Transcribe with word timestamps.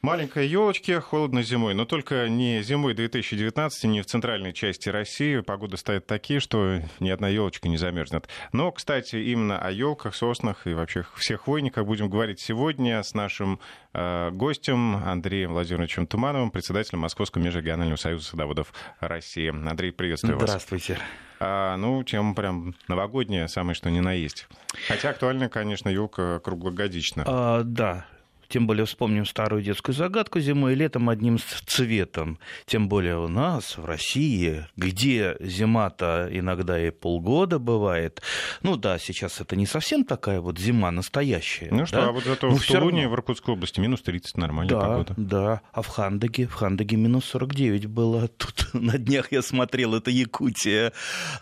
Маленькой 0.00 0.46
елочки, 0.46 0.92
холодно 1.00 1.42
зимой, 1.42 1.74
но 1.74 1.84
только 1.84 2.28
не 2.28 2.62
зимой 2.62 2.94
2019, 2.94 3.84
не 3.84 4.00
в 4.00 4.06
центральной 4.06 4.52
части 4.52 4.88
России. 4.88 5.40
Погода 5.40 5.76
стоит 5.76 6.06
такие, 6.06 6.38
что 6.38 6.80
ни 7.00 7.10
одна 7.10 7.28
елочка 7.28 7.68
не 7.68 7.78
замерзнет. 7.78 8.28
Но, 8.52 8.70
кстати, 8.70 9.16
именно 9.16 9.58
о 9.58 9.72
елках, 9.72 10.14
соснах 10.14 10.68
и 10.68 10.72
вообще 10.72 11.04
всех 11.16 11.42
хвойниках 11.42 11.84
будем 11.84 12.08
говорить 12.08 12.38
сегодня 12.38 13.02
с 13.02 13.12
нашим 13.12 13.58
э, 13.92 14.30
гостем 14.30 14.94
Андреем 15.04 15.52
Владимировичем 15.52 16.06
Тумановым, 16.06 16.52
председателем 16.52 17.00
Московского 17.00 17.42
межрегионального 17.42 17.96
союза 17.96 18.26
садоводов 18.26 18.72
России. 19.00 19.48
Андрей, 19.48 19.90
приветствую 19.90 20.38
вас. 20.38 20.48
Здравствуйте. 20.48 20.98
А, 21.40 21.76
ну, 21.76 22.04
тема 22.04 22.36
прям 22.36 22.76
новогодняя, 22.86 23.48
самое 23.48 23.74
что 23.74 23.90
ни 23.90 23.98
на 23.98 24.12
есть. 24.12 24.46
Хотя 24.86 25.10
актуальна, 25.10 25.48
конечно, 25.48 25.88
елка 25.88 26.38
круглогодично. 26.38 27.24
А, 27.26 27.62
да, 27.64 28.06
тем 28.48 28.66
более 28.66 28.86
вспомним 28.86 29.26
старую 29.26 29.62
детскую 29.62 29.94
загадку 29.94 30.40
зимой 30.40 30.72
и 30.72 30.76
летом 30.76 31.08
одним 31.08 31.38
цветом. 31.66 32.38
Тем 32.66 32.88
более 32.88 33.18
у 33.18 33.28
нас, 33.28 33.76
в 33.76 33.84
России, 33.84 34.66
где 34.76 35.36
зима-то 35.40 36.28
иногда 36.30 36.80
и 36.80 36.90
полгода 36.90 37.58
бывает. 37.58 38.22
Ну 38.62 38.76
да, 38.76 38.98
сейчас 38.98 39.40
это 39.40 39.54
не 39.56 39.66
совсем 39.66 40.04
такая 40.04 40.40
вот 40.40 40.58
зима 40.58 40.90
настоящая. 40.90 41.68
Ну 41.70 41.80
да? 41.80 41.86
что, 41.86 42.08
а 42.08 42.12
вот 42.12 42.24
зато 42.24 42.48
Но 42.48 42.56
в 42.56 42.66
Тулуне, 42.66 43.02
равно... 43.02 43.10
в 43.10 43.18
Иркутской 43.18 43.54
области, 43.54 43.80
минус 43.80 44.02
30, 44.02 44.36
нормальная 44.36 44.74
да, 44.74 44.80
погода. 44.80 45.14
Да, 45.16 45.60
а 45.72 45.82
в 45.82 45.88
Хандаге, 45.88 46.46
в 46.46 46.54
Хандаге 46.54 46.96
минус 46.96 47.26
49 47.26 47.86
было. 47.86 48.28
Тут 48.38 48.70
на 48.72 48.98
днях 48.98 49.30
я 49.32 49.42
смотрел, 49.42 49.94
это 49.94 50.10
Якутия. 50.10 50.92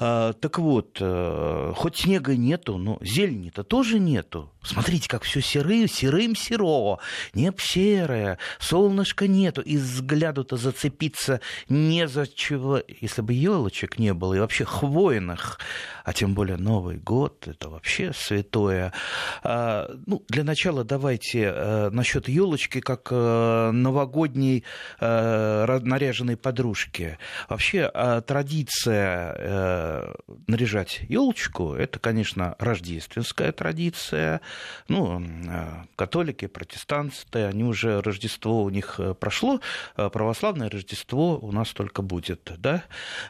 А, 0.00 0.32
так 0.32 0.58
вот, 0.58 0.98
а, 1.00 1.72
хоть 1.74 1.98
снега 1.98 2.36
нету, 2.36 2.78
но 2.78 2.98
зелени-то 3.00 3.62
тоже 3.62 4.00
нету. 4.00 4.52
Смотрите, 4.62 5.08
как 5.08 5.22
все 5.22 5.40
серым, 5.40 5.88
серым 5.88 6.34
серо, 6.96 7.30
небо 7.34 7.56
серое, 7.60 8.38
солнышка 8.58 9.26
нету, 9.26 9.60
и 9.62 9.76
взгляду-то 9.76 10.56
зацепиться 10.56 11.40
не 11.68 12.08
за 12.08 12.26
чего. 12.26 12.80
Если 13.00 13.22
бы 13.22 13.32
елочек 13.32 13.98
не 13.98 14.12
было, 14.14 14.34
и 14.34 14.40
вообще 14.40 14.64
хвойных, 14.64 15.58
а 16.04 16.12
тем 16.12 16.34
более 16.34 16.56
Новый 16.56 16.96
год, 16.96 17.48
это 17.48 17.68
вообще 17.68 18.12
святое. 18.14 18.92
А, 19.42 19.90
ну, 20.06 20.22
для 20.28 20.44
начала 20.44 20.84
давайте 20.84 21.50
а, 21.50 21.90
насчет 21.90 22.28
елочки 22.28 22.80
как 22.80 23.08
а, 23.10 23.72
новогодней 23.72 24.64
а, 25.00 25.80
наряженной 25.80 26.36
подружки. 26.36 27.18
Вообще 27.48 27.90
а, 27.92 28.20
традиция 28.20 29.34
а, 29.36 30.14
наряжать 30.46 31.00
елочку, 31.08 31.74
это, 31.74 31.98
конечно, 31.98 32.54
рождественская 32.58 33.52
традиция. 33.52 34.40
Ну, 34.88 35.22
католики, 35.96 36.46
протестанты, 36.46 36.85
они 37.32 37.64
уже 37.64 38.00
Рождество 38.00 38.62
у 38.62 38.70
них 38.70 39.00
прошло, 39.20 39.60
православное 39.94 40.70
Рождество 40.70 41.38
у 41.38 41.52
нас 41.52 41.70
только 41.70 42.02
будет, 42.02 42.50
да? 42.58 42.84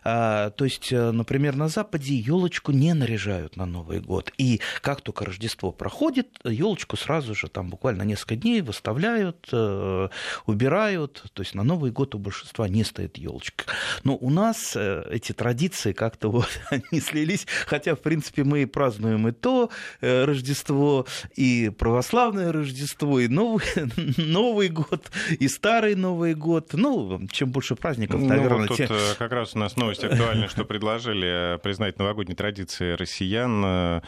А, 0.05 0.51
то 0.51 0.65
есть, 0.65 0.93
например, 0.93 1.57
на 1.57 1.69
Западе 1.69 2.15
елочку 2.15 2.73
не 2.73 2.95
наряжают 2.95 3.57
на 3.57 3.67
Новый 3.67 4.01
год. 4.01 4.33
И 4.39 4.61
как 4.81 5.01
только 5.01 5.25
Рождество 5.25 5.73
проходит, 5.73 6.29
елочку 6.45 6.97
сразу 6.97 7.34
же 7.34 7.49
там 7.49 7.71
буквально 7.71 8.03
несколько 8.03 8.37
дней 8.37 8.61
выставляют, 8.61 9.49
э, 9.53 10.09
убирают. 10.47 11.25
То 11.33 11.43
есть 11.43 11.55
на 11.55 11.62
Новый 11.62 11.91
год 11.91 12.15
у 12.15 12.19
большинства 12.19 12.69
не 12.69 12.84
стоит 12.84 13.19
елочка. 13.19 13.65
Но 14.05 14.17
у 14.17 14.31
нас 14.31 14.75
э, 14.77 15.05
эти 15.11 15.33
традиции 15.33 15.93
как-то 15.93 16.31
вот 16.31 16.49
они 16.71 17.01
слились, 17.01 17.47
хотя, 17.67 17.95
в 17.95 18.01
принципе, 18.01 18.45
мы 18.45 18.67
празднуем 18.67 19.29
и 19.29 19.33
то 19.33 19.71
э, 20.01 20.25
Рождество, 20.25 21.07
и 21.34 21.71
православное 21.71 22.53
Рождество, 22.53 23.21
и 23.21 23.29
Новый, 23.29 23.46
Новый 24.17 24.69
год, 24.69 25.11
и 25.39 25.49
Старый 25.49 25.95
Новый 25.95 26.35
год. 26.35 26.71
Ну, 26.73 27.21
чем 27.31 27.51
больше 27.51 27.77
праздников, 27.77 28.21
наверное. 28.21 28.51
Ну, 28.51 28.59
вот 28.59 28.69
тут 28.69 28.77
тем... 28.77 28.89
как 29.19 29.33
раз 29.33 29.55
у 29.55 29.59
нас 29.59 29.77
новость 29.77 30.05
актуальная, 30.05 30.49
что 30.49 30.65
предложили 30.65 31.59
признать 31.63 31.99
новогодние 31.99 32.37
традиции 32.37 32.93
россиян 32.93 33.62
э, 33.65 34.01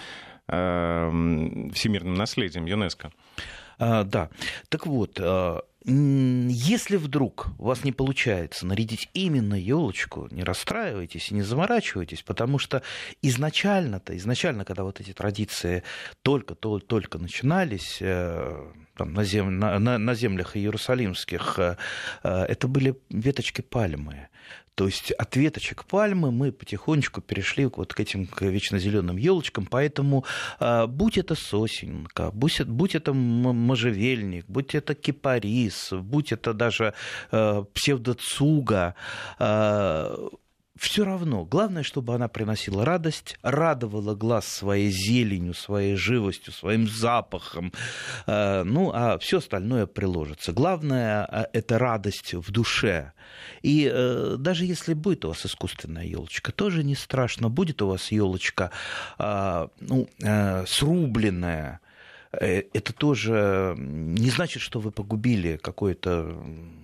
э, 0.48 1.70
всемирным 1.74 2.14
наследием 2.14 2.66
ЮНЕСКО. 2.66 3.12
А, 3.78 4.04
да. 4.04 4.28
Так 4.68 4.86
вот, 4.86 5.20
если 5.90 6.96
вдруг 6.96 7.48
у 7.58 7.64
вас 7.64 7.84
не 7.84 7.92
получается 7.92 8.66
нарядить 8.66 9.08
именно 9.14 9.54
елочку, 9.54 10.28
не 10.30 10.42
расстраивайтесь 10.42 11.30
и 11.30 11.34
не 11.34 11.42
заморачивайтесь, 11.42 12.22
потому 12.22 12.58
что 12.58 12.82
изначально-то, 13.22 14.16
изначально, 14.16 14.64
когда 14.64 14.82
вот 14.82 15.00
эти 15.00 15.12
традиции 15.12 15.84
только-только 16.22 17.18
начинались, 17.18 17.98
э, 18.00 18.70
там, 18.98 19.14
на, 19.14 19.24
зем, 19.24 19.58
на, 19.58 19.78
на 19.78 20.14
землях 20.14 20.56
иерусалимских, 20.56 21.58
это 22.22 22.68
были 22.68 22.94
веточки 23.08 23.62
пальмы. 23.62 24.28
То 24.74 24.86
есть 24.86 25.10
от 25.10 25.34
веточек 25.34 25.84
пальмы 25.84 26.30
мы 26.30 26.52
потихонечку 26.52 27.20
перешли 27.20 27.66
вот 27.66 27.94
к 27.94 27.98
этим 27.98 28.26
к 28.26 28.42
вечно 28.42 28.78
зеленым 28.78 29.16
елочкам, 29.16 29.66
поэтому 29.66 30.24
а, 30.60 30.86
будь 30.86 31.18
это 31.18 31.34
сосенка, 31.34 32.30
будь, 32.30 32.62
будь 32.62 32.94
это 32.94 33.12
можжевельник, 33.12 34.44
будь 34.46 34.76
это 34.76 34.94
кипарис, 34.94 35.92
будь 35.92 36.30
это 36.30 36.54
даже 36.54 36.94
псевдоцуга, 37.74 38.94
все 40.78 41.04
равно. 41.04 41.44
Главное, 41.44 41.82
чтобы 41.82 42.14
она 42.14 42.28
приносила 42.28 42.84
радость, 42.84 43.38
радовала 43.42 44.14
глаз 44.14 44.46
своей 44.46 44.90
зеленью, 44.90 45.54
своей 45.54 45.96
живостью, 45.96 46.52
своим 46.52 46.88
запахом. 46.88 47.72
Э, 48.26 48.62
ну, 48.64 48.90
а 48.94 49.18
все 49.18 49.38
остальное 49.38 49.86
приложится. 49.86 50.52
Главное 50.52 51.26
э,– 51.30 51.46
это 51.52 51.78
радость 51.78 52.34
в 52.34 52.50
душе. 52.50 53.12
И 53.62 53.90
э, 53.92 54.36
даже 54.38 54.64
если 54.64 54.94
будет 54.94 55.24
у 55.24 55.28
вас 55.28 55.44
искусственная 55.44 56.04
елочка, 56.04 56.52
тоже 56.52 56.84
не 56.84 56.94
страшно. 56.94 57.48
Будет 57.48 57.82
у 57.82 57.88
вас 57.88 58.12
елочка 58.12 58.70
ну, 59.18 60.08
срубленная, 60.66 61.80
это 62.30 62.92
тоже 62.92 63.74
не 63.78 64.30
значит, 64.30 64.62
что 64.62 64.80
вы 64.80 64.90
погубили 64.90 65.56
какое-то 65.56 66.36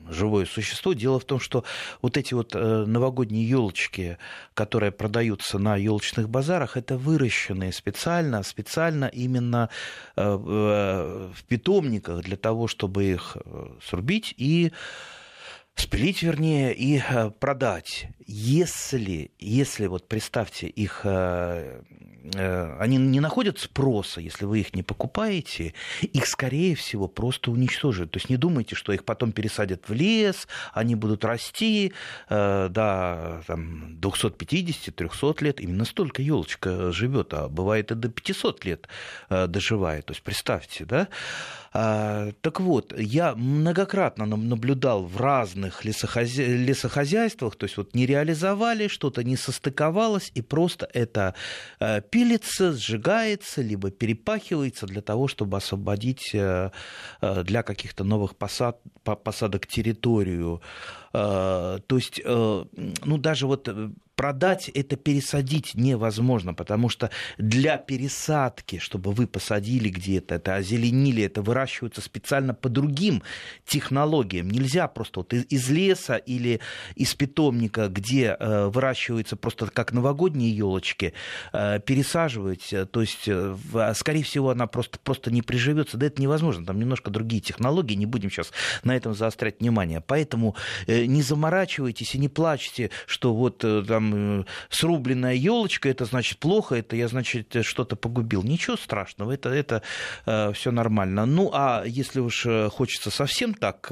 живое 0.08 0.46
существо. 0.46 0.92
Дело 0.92 1.18
в 1.18 1.24
том, 1.24 1.40
что 1.40 1.64
вот 2.02 2.16
эти 2.16 2.34
вот 2.34 2.54
э, 2.54 2.84
новогодние 2.86 3.48
елочки, 3.48 4.18
которые 4.54 4.92
продаются 4.92 5.58
на 5.58 5.76
елочных 5.76 6.28
базарах, 6.28 6.76
это 6.76 6.96
выращенные 6.96 7.72
специально, 7.72 8.42
специально 8.42 9.06
именно 9.06 9.70
э, 10.16 10.34
в 10.34 11.44
питомниках 11.48 12.22
для 12.22 12.36
того, 12.36 12.68
чтобы 12.68 13.04
их 13.04 13.36
срубить 13.82 14.34
и 14.36 14.72
спилить, 15.74 16.22
вернее, 16.22 16.74
и 16.74 17.02
продать. 17.40 18.08
Если, 18.26 19.30
если 19.38 19.86
вот 19.86 20.08
представьте, 20.08 20.66
их 20.66 21.04
Э, 22.32 22.76
они 22.80 22.96
не 22.96 23.20
находят 23.20 23.58
спроса, 23.58 24.20
если 24.20 24.46
вы 24.46 24.60
их 24.60 24.74
не 24.74 24.82
покупаете, 24.82 25.74
их, 26.00 26.26
скорее 26.26 26.74
всего, 26.74 27.06
просто 27.06 27.50
уничтожат. 27.50 28.12
То 28.12 28.16
есть 28.16 28.30
не 28.30 28.36
думайте, 28.36 28.74
что 28.74 28.92
их 28.92 29.04
потом 29.04 29.32
пересадят 29.32 29.88
в 29.88 29.92
лес, 29.92 30.48
они 30.72 30.94
будут 30.94 31.24
расти 31.24 31.92
э, 32.28 32.68
до 32.70 33.42
там, 33.46 33.96
250-300 34.00 35.44
лет. 35.44 35.60
Именно 35.60 35.84
столько 35.84 36.22
елочка 36.22 36.92
живет, 36.92 37.34
а 37.34 37.48
бывает 37.48 37.90
и 37.90 37.94
до 37.94 38.08
500 38.08 38.64
лет 38.64 38.88
э, 39.28 39.46
доживает. 39.46 40.06
То 40.06 40.12
есть 40.12 40.22
представьте, 40.22 40.86
да? 40.86 41.08
А, 41.76 42.30
так 42.40 42.60
вот, 42.60 42.94
я 42.96 43.34
многократно 43.34 44.26
наблюдал 44.26 45.04
в 45.04 45.20
разных 45.20 45.63
лесохозя... 45.82 46.44
лесохозяйствах, 46.46 47.56
то 47.56 47.64
есть 47.64 47.76
вот 47.76 47.94
не 47.94 48.06
реализовали, 48.06 48.88
что-то 48.88 49.22
не 49.24 49.36
состыковалось, 49.36 50.30
и 50.34 50.42
просто 50.42 50.88
это 50.92 51.34
э, 51.80 52.00
пилится, 52.02 52.72
сжигается, 52.72 53.62
либо 53.62 53.90
перепахивается 53.90 54.86
для 54.86 55.02
того, 55.02 55.28
чтобы 55.28 55.56
освободить 55.56 56.34
э, 56.34 56.70
э, 57.20 57.44
для 57.44 57.62
каких-то 57.62 58.04
новых 58.04 58.36
посад... 58.36 58.80
посадок 59.02 59.66
территорию. 59.66 60.60
То 61.12 61.80
есть, 61.90 62.20
ну, 62.24 63.18
даже 63.18 63.46
вот 63.46 63.68
продать 64.16 64.68
это 64.68 64.96
пересадить 64.96 65.74
невозможно, 65.74 66.54
потому 66.54 66.88
что 66.88 67.10
для 67.38 67.76
пересадки, 67.76 68.78
чтобы 68.78 69.12
вы 69.12 69.26
посадили 69.26 69.88
где-то, 69.88 70.36
это 70.36 70.54
озеленили, 70.54 71.22
это 71.24 71.42
выращивается 71.42 72.00
специально 72.00 72.54
по 72.54 72.68
другим 72.68 73.22
технологиям. 73.66 74.48
Нельзя 74.48 74.88
просто 74.88 75.20
вот 75.20 75.32
из 75.32 75.70
леса 75.70 76.16
или 76.16 76.60
из 76.94 77.14
питомника, 77.14 77.88
где 77.88 78.36
э, 78.38 78.66
выращиваются 78.66 79.36
просто 79.36 79.66
как 79.66 79.92
новогодние 79.92 80.54
елочки, 80.56 81.14
э, 81.52 81.80
пересаживать. 81.80 82.74
То 82.90 83.00
есть, 83.00 83.26
э, 83.26 83.56
скорее 83.94 84.22
всего, 84.22 84.50
она 84.50 84.66
просто, 84.66 84.98
просто 84.98 85.30
не 85.30 85.42
приживется. 85.42 85.96
Да 85.96 86.06
это 86.06 86.20
невозможно. 86.22 86.64
Там 86.64 86.78
немножко 86.78 87.10
другие 87.10 87.42
технологии. 87.42 87.94
Не 87.94 88.06
будем 88.06 88.30
сейчас 88.30 88.52
на 88.82 88.96
этом 88.96 89.14
заострять 89.14 89.60
внимание. 89.60 90.00
Поэтому 90.00 90.56
не 90.86 91.22
заморачивайтесь 91.22 92.14
и 92.14 92.18
не 92.18 92.28
плачьте, 92.28 92.90
что 93.06 93.34
вот 93.34 93.58
там 93.58 94.03
там 94.10 94.46
срубленная 94.70 95.34
елочка, 95.34 95.88
это 95.88 96.04
значит 96.04 96.38
плохо, 96.38 96.76
это 96.76 96.96
я, 96.96 97.08
значит, 97.08 97.56
что-то 97.62 97.96
погубил. 97.96 98.42
Ничего 98.42 98.76
страшного, 98.76 99.32
это, 99.32 99.50
это 99.50 99.82
все 100.54 100.70
нормально. 100.70 101.26
Ну, 101.26 101.50
а 101.52 101.84
если 101.86 102.20
уж 102.20 102.46
хочется 102.70 103.10
совсем 103.10 103.54
так 103.54 103.90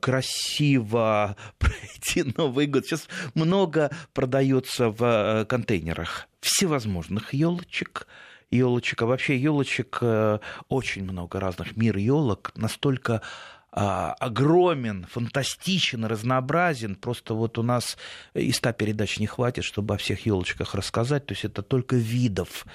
красиво 0.00 1.36
пройти 1.58 2.32
Новый 2.36 2.66
год, 2.66 2.86
сейчас 2.86 3.08
много 3.34 3.90
продается 4.12 4.90
в 4.90 5.44
контейнерах 5.48 6.28
всевозможных 6.40 7.34
елочек, 7.34 8.06
елочек, 8.50 9.02
а 9.02 9.06
вообще 9.06 9.36
елочек 9.36 9.98
э, 10.00 10.38
очень 10.68 11.04
много 11.04 11.38
разных. 11.38 11.76
Мир 11.76 11.96
елок 11.98 12.52
настолько 12.56 13.20
а, 13.72 14.14
огромен, 14.18 15.06
фантастичен, 15.10 16.04
разнообразен. 16.04 16.96
Просто 16.96 17.34
вот 17.34 17.58
у 17.58 17.62
нас 17.62 17.96
и 18.34 18.50
ста 18.52 18.72
передач 18.72 19.18
не 19.18 19.26
хватит, 19.26 19.64
чтобы 19.64 19.94
о 19.94 19.96
всех 19.96 20.26
елочках 20.26 20.74
рассказать. 20.74 21.26
То 21.26 21.32
есть 21.32 21.44
это 21.44 21.62
только 21.62 21.96
видов 21.96 22.66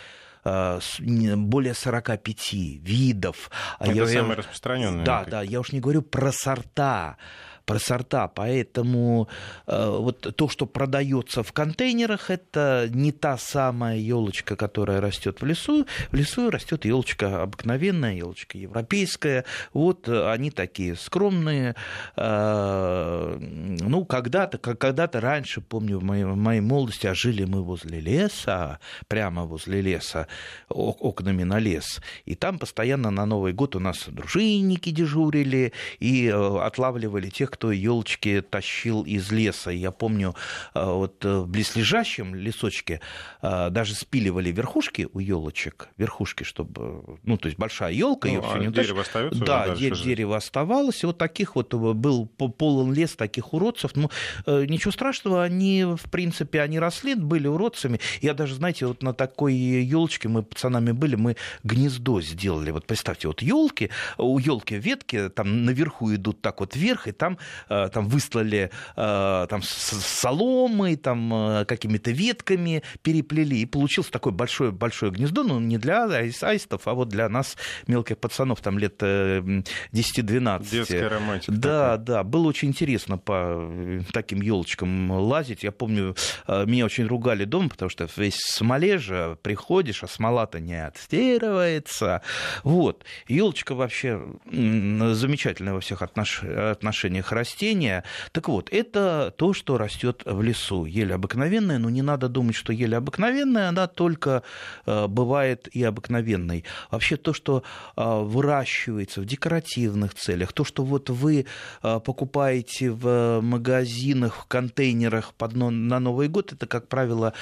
а, 0.46 0.80
более 1.00 1.74
45 1.74 2.54
видов. 2.54 3.50
Это 3.80 3.92
я, 3.92 4.08
самые 4.08 4.38
распространенные. 4.38 5.06
Да, 5.06 5.26
да, 5.26 5.42
я 5.42 5.60
уж 5.60 5.72
не 5.72 5.80
говорю 5.80 6.02
про 6.02 6.32
сорта 6.32 7.18
про 7.66 7.80
сорта. 7.80 8.28
Поэтому 8.28 9.28
э, 9.68 9.90
вот 9.90 10.36
то, 10.36 10.50
что 10.50 10.66
продается 10.66 11.44
в 11.44 11.52
контейнерах, 11.52 12.30
это 12.30 12.88
не 12.90 13.12
та 13.12 13.38
самая 13.38 13.98
елочка, 13.98 14.56
которая 14.56 15.02
растет 15.02 15.42
в 15.42 15.46
лесу. 15.46 15.86
В 16.12 16.16
лесу 16.16 16.50
растет 16.50 16.86
елочка 16.86 17.44
обыкновенная, 17.44 18.16
елочка 18.16 18.58
европейская. 18.58 19.46
Вот 19.74 20.08
они 20.08 20.52
такие 20.52 20.96
скромные. 20.96 21.76
Э, 22.16 23.38
ну, 23.40 24.06
когда-то, 24.06 24.58
когда-то 24.58 25.22
раньше, 25.22 25.62
помню, 25.62 26.00
в 26.00 26.04
моей, 26.04 26.24
в 26.24 26.36
моей 26.36 26.62
молодости, 26.62 27.08
а 27.08 27.14
жили 27.14 27.46
мы 27.46 27.64
возле 27.64 28.00
леса, 28.00 28.80
прямо 29.08 29.46
возле 29.46 29.82
леса, 29.82 30.28
окнами 30.70 31.44
на 31.44 31.60
лес. 31.60 32.02
И 32.26 32.36
там 32.36 32.60
постоянно 32.60 33.12
на 33.12 33.26
Новый 33.26 33.54
год 33.54 33.76
у 33.76 33.80
нас 33.80 34.06
дружинники 34.08 34.90
дежурили 34.92 35.74
и 36.00 36.28
э, 36.28 36.60
отлавливали 36.60 37.30
тех, 37.30 37.55
кто 37.56 37.72
елочки 37.72 38.42
тащил 38.42 39.04
из 39.04 39.32
леса. 39.32 39.72
Я 39.72 39.92
помню, 39.92 40.36
э, 40.74 40.84
вот 40.84 41.24
э, 41.24 41.40
в 41.40 41.48
близлежащем 41.48 42.36
лесочке 42.36 43.00
э, 43.42 43.70
даже 43.70 43.96
спиливали 43.96 44.52
верхушки 44.52 45.08
у 45.14 45.20
елочек, 45.20 45.88
верхушки, 45.96 46.44
чтобы, 46.44 47.18
ну, 47.24 47.38
то 47.38 47.46
есть 47.48 47.58
большая 47.58 47.94
елка, 47.94 48.28
ну, 48.28 48.34
ее 48.34 48.42
все 48.42 48.52
а 48.52 48.60
не 48.60 48.68
дерево 48.68 49.02
остается. 49.02 49.40
Да, 49.40 49.70
дерево, 49.74 50.04
дерево 50.04 50.36
оставалось, 50.36 51.02
и 51.04 51.06
вот 51.06 51.18
таких 51.18 51.56
вот 51.56 51.74
был 51.74 52.26
полон 52.26 52.94
лес 52.94 53.16
таких 53.16 53.54
уродцев. 53.54 53.92
Ну, 53.96 54.10
ничего 54.46 54.92
страшного, 54.92 55.42
они, 55.42 55.86
в 55.86 56.12
принципе, 56.12 56.60
они 56.60 56.78
росли, 56.78 57.16
были 57.16 57.48
уродцами. 57.48 58.02
Я 58.22 58.34
даже, 58.34 58.56
знаете, 58.56 58.86
вот 58.88 59.02
на 59.02 59.14
такой 59.14 59.54
елочке 59.54 60.28
мы 60.28 60.44
пацанами 60.44 60.92
были, 60.92 61.16
мы 61.16 61.38
гнездо 61.64 62.22
сделали. 62.22 62.72
Вот 62.72 62.86
представьте, 62.86 63.30
вот 63.30 63.42
елки, 63.42 63.92
у 64.18 64.40
елки 64.40 64.76
ветки 64.76 65.30
там 65.30 65.64
наверху 65.64 66.14
идут 66.14 66.42
так 66.42 66.60
вот 66.60 66.76
вверх, 66.76 67.08
и 67.08 67.14
там 67.14 67.38
там 67.68 68.08
выслали 68.08 68.72
э, 68.96 69.48
там, 69.50 69.62
соломой, 69.62 70.96
там, 70.96 71.34
э, 71.34 71.66
какими-то 71.66 72.12
ветками 72.12 72.84
переплели, 73.02 73.60
и 73.60 73.66
получилось 73.66 74.10
такое 74.10 74.34
большое, 74.34 74.72
большое 74.72 75.12
гнездо, 75.12 75.44
ну, 75.44 75.60
не 75.60 75.78
для 75.78 76.06
аистов, 76.06 76.88
а 76.88 76.94
вот 76.94 77.10
для 77.10 77.30
нас, 77.30 77.58
мелких 77.88 78.18
пацанов, 78.18 78.62
там, 78.62 78.78
лет 78.80 79.02
10-12. 79.02 80.70
Детская 80.70 81.10
романтика. 81.10 81.52
Да, 81.52 81.92
такая. 81.92 81.98
да, 81.98 82.24
было 82.24 82.48
очень 82.48 82.70
интересно 82.70 83.18
по 83.18 83.70
таким 84.12 84.42
елочкам 84.42 85.12
лазить. 85.12 85.64
Я 85.64 85.72
помню, 85.72 86.16
меня 86.48 86.86
очень 86.86 87.06
ругали 87.06 87.46
дома, 87.46 87.70
потому 87.70 87.90
что 87.90 88.08
весь 88.16 88.36
в 88.36 88.54
смоле 88.54 88.98
же 88.98 89.38
приходишь, 89.42 90.04
а 90.04 90.08
смола-то 90.08 90.60
не 90.60 90.86
отстирывается. 90.86 92.22
Вот. 92.64 93.04
Елочка 93.28 93.76
вообще 93.76 94.22
замечательная 94.46 95.74
во 95.74 95.82
всех 95.82 96.02
отнош... 96.02 96.44
отношениях 96.44 97.32
растения. 97.36 98.04
Так 98.32 98.50
вот, 98.50 98.70
это 98.72 99.32
то, 99.38 99.54
что 99.54 99.78
растет 99.78 100.24
в 100.26 100.42
лесу. 100.42 100.86
Ель 100.86 101.14
обыкновенная, 101.14 101.78
но 101.78 101.90
не 101.92 102.02
надо 102.02 102.30
думать, 102.30 102.56
что 102.56 102.74
ель 102.74 102.96
обыкновенная, 102.96 103.70
она 103.70 103.88
только 103.88 104.42
э, 104.86 105.08
бывает 105.08 105.68
и 105.68 105.84
обыкновенной. 105.84 106.64
Вообще 106.90 107.18
то, 107.18 107.34
что 107.34 107.64
э, 107.96 108.02
выращивается 108.02 109.22
в 109.22 109.26
декоративных 109.26 110.16
целях, 110.16 110.54
то, 110.54 110.64
что 110.64 110.84
вот 110.84 111.10
вы 111.10 111.46
э, 111.84 112.00
покупаете 112.00 112.90
в 112.90 113.42
магазинах, 113.42 114.36
в 114.36 114.46
контейнерах 114.46 115.34
под, 115.34 115.56
на 115.56 116.00
Новый 116.00 116.28
год, 116.28 116.54
это, 116.54 116.66
как 116.68 116.88
правило, 116.88 117.34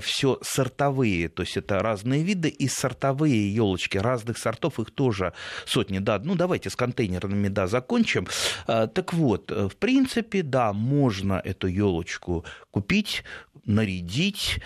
все 0.00 0.38
сортовые, 0.42 1.28
то 1.28 1.42
есть 1.42 1.56
это 1.56 1.80
разные 1.80 2.22
виды 2.22 2.48
и 2.48 2.68
сортовые 2.68 3.54
елочки 3.54 3.98
разных 3.98 4.38
сортов, 4.38 4.78
их 4.78 4.90
тоже 4.90 5.32
сотни. 5.66 5.98
Да, 5.98 6.20
ну 6.22 6.34
давайте 6.34 6.70
с 6.70 6.76
контейнерами, 6.76 7.48
да, 7.48 7.66
закончим. 7.66 8.26
Так 8.66 9.12
вот, 9.12 9.31
вот, 9.32 9.50
э, 9.50 9.68
в 9.68 9.76
принципе, 9.76 10.42
да, 10.42 10.72
можно 10.74 11.40
эту 11.42 11.66
елочку 11.66 12.44
купить, 12.70 13.24
нарядить, 13.64 14.60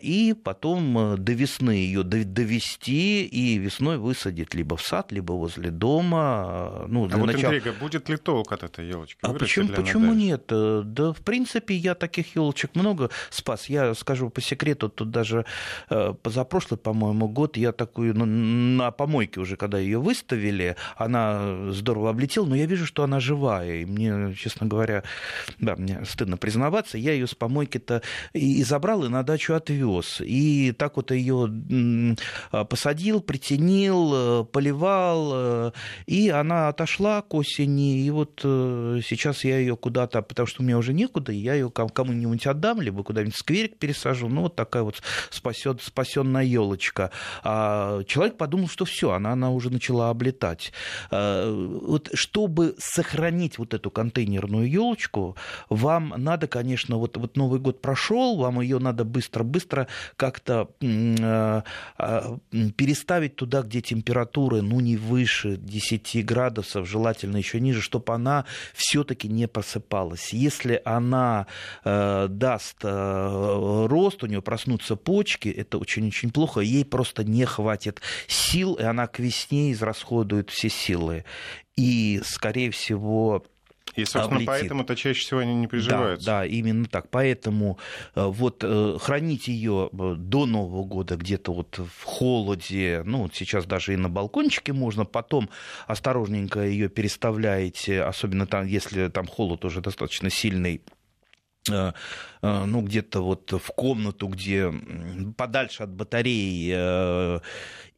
и 0.00 0.32
потом 0.32 0.96
э, 0.98 1.16
до 1.16 1.32
весны 1.32 1.70
ее 1.70 2.04
довести 2.04 3.24
и 3.24 3.58
весной 3.58 3.98
высадить 3.98 4.54
либо 4.54 4.76
в 4.76 4.82
сад, 4.82 5.10
либо 5.10 5.32
возле 5.32 5.70
дома. 5.70 6.18
А, 6.18 6.86
ну, 6.88 7.06
для 7.06 7.16
а 7.16 7.18
вот 7.18 7.26
начала... 7.26 7.56
интрига, 7.56 7.72
будет 7.80 8.08
ли 8.08 8.16
толк 8.16 8.52
от 8.52 8.62
этой 8.62 8.86
елочки? 8.86 9.18
А 9.22 9.32
почему, 9.32 9.68
почему 9.70 10.14
нет? 10.14 10.44
Э, 10.50 10.82
да, 10.84 11.12
в 11.12 11.20
принципе, 11.22 11.74
я 11.74 11.96
таких 11.96 12.36
елочек 12.36 12.76
много 12.76 13.10
спас. 13.30 13.68
Я 13.68 13.94
скажу 13.94 14.30
по 14.30 14.40
секрету, 14.40 14.88
тут 14.88 15.10
даже 15.10 15.44
э, 15.90 16.14
позапрошлый, 16.22 16.78
по-моему, 16.78 17.28
год 17.28 17.56
я 17.56 17.72
такую 17.72 18.14
ну, 18.16 18.24
на 18.24 18.92
помойке 18.92 19.40
уже, 19.40 19.56
когда 19.56 19.78
ее 19.78 19.98
выставили, 19.98 20.76
она 20.96 21.72
здорово 21.72 22.10
облетела, 22.10 22.46
но 22.46 22.54
я 22.54 22.66
вижу, 22.66 22.86
что 22.86 23.02
она 23.02 23.18
живая. 23.18 23.80
И 23.80 23.84
мне, 23.84 24.32
честно 24.34 24.68
говоря, 24.68 25.02
да, 25.58 25.74
мне 25.74 26.04
стыдно 26.04 26.36
признаваться, 26.36 26.98
я 26.98 27.12
ее 27.12 27.26
с 27.26 27.34
помойки-то 27.34 28.02
и 28.32 28.62
забрал, 28.62 29.04
и 29.04 29.08
на 29.08 29.24
дачу 29.24 29.55
отвез. 29.56 30.20
И 30.20 30.72
так 30.72 30.96
вот 30.96 31.10
ее 31.10 31.50
а, 32.52 32.64
посадил, 32.64 33.20
притянил, 33.20 34.12
э, 34.14 34.44
поливал, 34.44 35.30
э, 35.34 35.72
и 36.06 36.28
она 36.28 36.68
отошла 36.68 37.22
к 37.22 37.34
осени. 37.34 38.00
И 38.00 38.10
вот 38.10 38.40
э, 38.44 39.00
сейчас 39.04 39.44
я 39.44 39.58
ее 39.58 39.76
куда-то, 39.76 40.22
потому 40.22 40.46
что 40.46 40.62
у 40.62 40.64
меня 40.64 40.78
уже 40.78 40.92
некуда, 40.92 41.32
я 41.32 41.54
ее 41.54 41.70
кому-нибудь 41.70 42.46
отдам, 42.46 42.80
либо 42.80 43.02
куда-нибудь 43.02 43.36
скверик 43.36 43.78
пересажу. 43.78 44.28
Ну, 44.28 44.42
вот 44.42 44.56
такая 44.56 44.82
вот 44.82 45.02
спасет, 45.30 45.82
спасенная 45.82 46.44
елочка. 46.44 47.10
А 47.42 48.02
человек 48.04 48.36
подумал, 48.36 48.68
что 48.68 48.84
все, 48.84 49.12
она, 49.12 49.32
она 49.32 49.50
уже 49.50 49.70
начала 49.70 50.10
облетать. 50.10 50.72
Вот 51.10 52.10
чтобы 52.14 52.74
сохранить 52.78 53.58
вот 53.58 53.74
эту 53.74 53.90
контейнерную 53.90 54.68
елочку, 54.68 55.36
вам 55.68 56.14
надо, 56.16 56.46
конечно, 56.46 56.96
вот, 56.96 57.16
вот 57.16 57.36
Новый 57.36 57.60
год 57.60 57.80
прошел, 57.80 58.36
вам 58.36 58.60
ее 58.60 58.78
надо 58.78 59.04
быстро-быстро 59.46 59.88
как-то 60.16 60.68
э, 60.80 61.62
а, 61.98 62.38
переставить 62.76 63.36
туда, 63.36 63.62
где 63.62 63.80
температуры, 63.80 64.62
ну, 64.62 64.80
не 64.80 64.96
выше 64.96 65.56
10 65.56 66.24
градусов, 66.24 66.88
желательно 66.88 67.36
еще 67.36 67.60
ниже, 67.60 67.80
чтобы 67.80 68.14
она 68.14 68.44
все-таки 68.74 69.28
не 69.28 69.48
просыпалась. 69.48 70.32
Если 70.32 70.80
она 70.84 71.46
э, 71.84 72.26
даст 72.28 72.78
э, 72.82 73.86
рост, 73.88 74.22
у 74.22 74.26
нее 74.26 74.42
проснутся 74.42 74.96
почки, 74.96 75.48
это 75.48 75.78
очень-очень 75.78 76.30
плохо, 76.30 76.60
ей 76.60 76.84
просто 76.84 77.24
не 77.24 77.44
хватит 77.44 78.00
сил, 78.26 78.74
и 78.74 78.82
она 78.82 79.06
к 79.06 79.18
весне 79.18 79.72
израсходует 79.72 80.50
все 80.50 80.68
силы. 80.68 81.24
И, 81.76 82.22
скорее 82.24 82.70
всего, 82.70 83.44
и, 83.94 84.04
собственно, 84.04 84.36
облетит. 84.36 84.46
поэтому-то 84.46 84.96
чаще 84.96 85.20
всего 85.20 85.40
они 85.40 85.54
не 85.54 85.66
приживаются. 85.66 86.26
Да, 86.26 86.40
да, 86.40 86.46
именно 86.46 86.86
так. 86.86 87.08
Поэтому 87.10 87.78
э, 88.14 88.24
вот 88.24 88.62
э, 88.62 88.98
хранить 89.00 89.48
ее 89.48 89.90
э, 89.92 90.14
до 90.18 90.46
Нового 90.46 90.84
года 90.84 91.16
где-то 91.16 91.52
вот 91.52 91.78
в 91.78 92.04
холоде, 92.04 93.02
ну, 93.04 93.22
вот 93.22 93.34
сейчас 93.34 93.64
даже 93.64 93.94
и 93.94 93.96
на 93.96 94.08
балкончике 94.08 94.72
можно, 94.72 95.04
потом 95.04 95.48
осторожненько 95.86 96.60
ее 96.60 96.88
переставляете, 96.88 98.02
особенно 98.02 98.46
там, 98.46 98.66
если 98.66 99.08
там 99.08 99.26
холод 99.26 99.64
уже 99.64 99.80
достаточно 99.80 100.30
сильный, 100.30 100.82
ну, 101.68 102.82
где-то 102.82 103.22
вот 103.22 103.52
в 103.52 103.66
комнату, 103.74 104.28
где 104.28 104.72
подальше 105.36 105.82
от 105.82 105.90
батареи, 105.90 107.40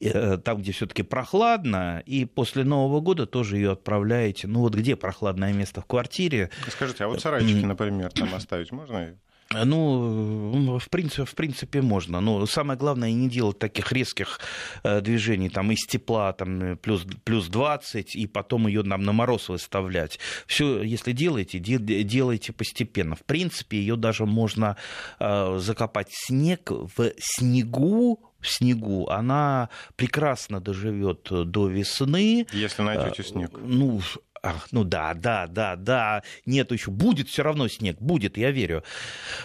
э, 0.01 0.39
там, 0.39 0.59
где 0.59 0.73
все-таки 0.73 1.03
прохладно, 1.03 2.03
и 2.07 2.25
после 2.25 2.65
Нового 2.65 3.01
года 3.01 3.27
тоже 3.27 3.57
ее 3.57 3.73
отправляете. 3.73 4.47
Ну, 4.47 4.61
вот 4.61 4.75
где 4.75 4.97
прохладное 4.97 5.53
место 5.53 5.81
в 5.81 5.87
квартире? 5.87 6.51
Скажите, 6.69 7.05
а 7.05 7.09
вот 7.09 7.21
сарайчики, 7.21 7.65
например, 7.65 8.13
там 8.13 8.35
оставить 8.35 8.73
можно? 8.73 9.15
Ну, 9.51 10.79
в 10.79 10.91
принципе, 10.91 11.25
в 11.25 11.35
принципе 11.35 11.81
можно. 11.81 12.21
Но 12.21 12.45
самое 12.47 12.79
главное 12.79 13.13
не 13.13 13.29
делать 13.29 13.59
таких 13.59 13.93
резких 13.93 14.41
э, 14.83 15.01
движений, 15.01 15.49
там, 15.49 15.73
из 15.73 15.87
тепла, 15.87 16.33
там, 16.33 16.77
плюс, 16.77 17.07
плюс 17.25 17.49
20, 17.49 18.15
и 18.15 18.27
потом 18.27 18.67
ее 18.67 18.83
нам 18.83 19.05
на 19.05 19.13
мороз 19.13 19.49
выставлять. 19.49 20.19
Все, 20.47 20.83
если 20.83 21.13
делаете, 21.13 21.59
делайте 21.59 22.53
постепенно. 22.53 23.17
В 23.17 23.25
принципе, 23.25 23.79
ее 23.79 23.97
даже 23.97 24.27
можно 24.27 24.77
э, 25.19 25.59
закопать 25.59 26.11
в 26.11 26.27
снег. 26.27 26.71
В 26.71 27.13
снегу 27.19 28.21
в 28.41 28.49
снегу, 28.49 29.09
она 29.09 29.69
прекрасно 29.97 30.61
доживет 30.61 31.29
до 31.29 31.69
весны. 31.69 32.47
Если 32.53 32.83
найдете 32.83 33.25
снег. 33.25 33.51
Ну, 33.61 34.01
Ах, 34.43 34.69
ну 34.73 34.85
да, 34.85 35.15
да, 35.15 35.47
да, 35.47 35.77
да, 35.77 36.23
нет 36.47 36.73
еще, 36.73 36.91
будет 36.91 37.29
все 37.29 37.43
равно 37.43 37.69
снег, 37.69 38.01
будет, 38.01 38.37
я 38.37 38.51
верю. 38.51 38.83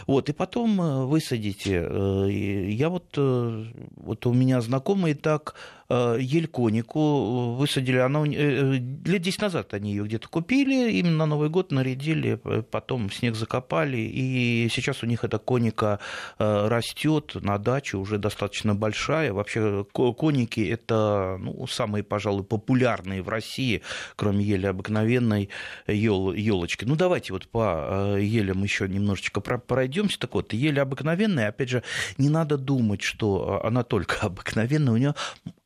Вот, 0.08 0.30
и 0.30 0.34
потом 0.34 0.82
э, 0.82 1.06
высадите. 1.06 1.88
Э, 1.90 2.28
я 2.30 2.90
вот, 2.90 3.14
э, 3.18 3.66
вот 3.96 4.26
у 4.26 4.34
меня 4.34 4.62
знакомые 4.62 5.16
так 5.16 5.56
ельконику 5.90 7.56
высадили. 7.56 7.98
Она, 7.98 8.26
э, 8.26 8.32
э, 8.32 8.74
лет 9.06 9.22
10 9.22 9.42
назад 9.42 9.74
они 9.74 9.92
ее 9.92 10.04
где-то 10.04 10.28
купили, 10.28 10.92
именно 10.92 11.18
на 11.18 11.26
Новый 11.26 11.50
год 11.50 11.72
нарядили, 11.72 12.40
потом 12.72 13.12
снег 13.12 13.36
закопали, 13.36 13.98
и 13.98 14.70
сейчас 14.72 15.04
у 15.04 15.06
них 15.06 15.24
эта 15.24 15.40
коника 15.40 16.00
растет 16.38 17.36
на 17.36 17.58
даче, 17.58 17.98
уже 17.98 18.18
достаточно 18.18 18.76
большая. 18.76 19.34
Вообще 19.34 19.86
коники– 19.94 20.60
это 20.72 21.38
ну, 21.40 21.66
самые, 21.68 22.04
пожалуй, 22.04 22.44
популярные 22.44 23.22
в 23.22 23.30
России, 23.30 23.82
кроме 24.16 24.44
ели 24.44 24.66
обыкновенной 24.66 25.50
елочки. 25.88 26.86
Ну, 26.86 26.96
давайте 26.96 27.34
вот 27.34 27.48
по 27.48 28.18
елям 28.18 28.64
еще 28.64 28.88
немножечко 28.88 29.42
пройдемся. 29.42 30.20
Так 30.20 30.34
вот, 30.36 30.54
ель 30.54 30.80
обыкновенная, 30.80 31.50
опять 31.50 31.70
же, 31.70 31.84
не 32.18 32.30
надо 32.30 32.58
думать, 32.58 33.02
что 33.02 33.62
она 33.64 33.84
только 33.84 34.18
обыкновенная, 34.22 34.94
у 34.94 34.98
нее 34.98 35.16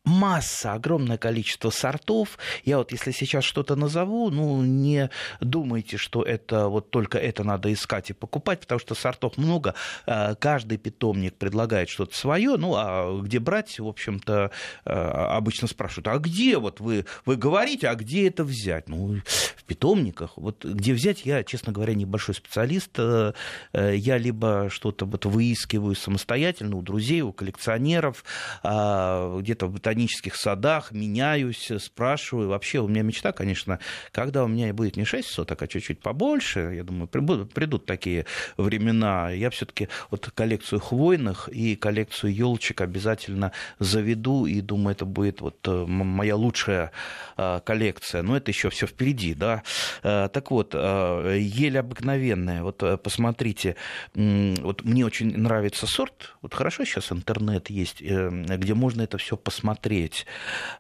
масса, 0.08 0.74
огромное 0.74 1.18
количество 1.18 1.70
сортов. 1.70 2.38
Я 2.64 2.78
вот 2.78 2.92
если 2.92 3.12
сейчас 3.12 3.44
что-то 3.44 3.76
назову, 3.76 4.30
ну, 4.30 4.62
не 4.64 5.10
думайте, 5.42 5.98
что 5.98 6.24
это 6.24 6.70
вот 6.70 6.90
только 6.90 7.18
это 7.18 7.44
надо 7.44 7.72
искать 7.72 8.10
и 8.10 8.14
покупать, 8.14 8.62
потому 8.62 8.80
что 8.80 8.96
сортов 8.96 9.38
много. 9.38 9.76
Э, 10.06 10.36
каждый 10.36 10.78
питомник 10.78 11.36
предлагает 11.36 11.90
что-то 11.90 12.18
свое, 12.18 12.58
ну, 12.58 12.74
а 12.76 13.20
где 13.22 13.40
брать, 13.40 13.80
в 13.80 13.88
общем-то, 13.88 14.52
э, 14.86 14.90
обычно 14.90 15.68
спрашивают, 15.68 16.08
а 16.08 16.18
где 16.18 16.58
вот 16.58 16.80
вы, 16.80 17.06
вы 17.26 17.36
говорите, 17.36 17.90
а 17.90 17.96
где 17.96 18.28
это 18.28 18.44
взять? 18.44 18.88
Ну, 18.88 19.18
в 19.56 19.64
питомниках. 19.66 20.38
Вот 20.38 20.64
где 20.64 20.94
взять, 20.94 21.26
я, 21.26 21.44
честно 21.44 21.74
говоря, 21.74 21.94
небольшой 21.94 22.36
специалист. 22.36 22.92
Э, 22.98 23.34
я 23.74 24.18
либо 24.18 24.70
что-то 24.70 25.06
вот 25.06 25.26
выискиваю 25.26 25.96
самостоятельно 25.96 26.78
у 26.78 26.82
друзей, 26.82 27.22
у 27.22 27.34
коллекционеров, 27.34 28.24
а, 28.64 29.40
где-то 29.40 29.68
в 29.68 29.80
ботанических 29.98 30.36
садах, 30.36 30.92
меняюсь, 30.92 31.72
спрашиваю. 31.80 32.50
Вообще 32.50 32.80
у 32.80 32.88
меня 32.88 33.02
мечта, 33.02 33.32
конечно, 33.32 33.80
когда 34.12 34.44
у 34.44 34.48
меня 34.48 34.72
будет 34.74 34.96
не 34.96 35.06
6 35.06 35.28
соток, 35.28 35.62
а 35.62 35.68
чуть-чуть 35.68 36.00
побольше, 36.00 36.74
я 36.76 36.84
думаю, 36.84 37.08
придут 37.08 37.86
такие 37.86 38.26
времена. 38.58 39.32
Я 39.32 39.50
все-таки 39.50 39.90
вот 40.12 40.30
коллекцию 40.36 40.82
хвойных 40.82 41.50
и 41.50 41.76
коллекцию 41.76 42.36
елочек 42.36 42.82
обязательно 42.82 43.52
заведу, 43.80 44.46
и 44.46 44.62
думаю, 44.62 44.92
это 44.92 45.06
будет 45.06 45.42
вот 45.42 45.68
э, 45.68 45.86
моя 45.88 46.36
лучшая 46.36 46.92
э, 47.38 47.60
коллекция. 47.66 48.22
Но 48.22 48.38
это 48.38 48.52
еще 48.52 48.70
все 48.70 48.86
впереди, 48.86 49.34
да. 49.34 49.64
Э, 50.04 50.30
так 50.32 50.52
вот, 50.52 50.76
ель 50.76 51.80
обыкновенная, 51.80 52.62
вот 52.62 52.84
посмотрите, 53.02 53.76
вот 54.14 54.84
мне 54.84 55.06
очень 55.06 55.38
нравится 55.38 55.88
сорт, 55.88 56.36
вот 56.42 56.54
хорошо 56.54 56.86
сейчас 56.86 57.12
интернет 57.12 57.70
есть, 57.70 58.02
где 58.02 58.74
можно 58.74 59.02
это 59.02 59.18
все 59.18 59.38
посмотреть 59.38 59.87
посмотреть. 59.88 60.26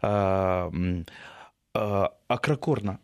А, 0.01 0.71
а, 1.73 2.13
Акрокорна 2.27 2.99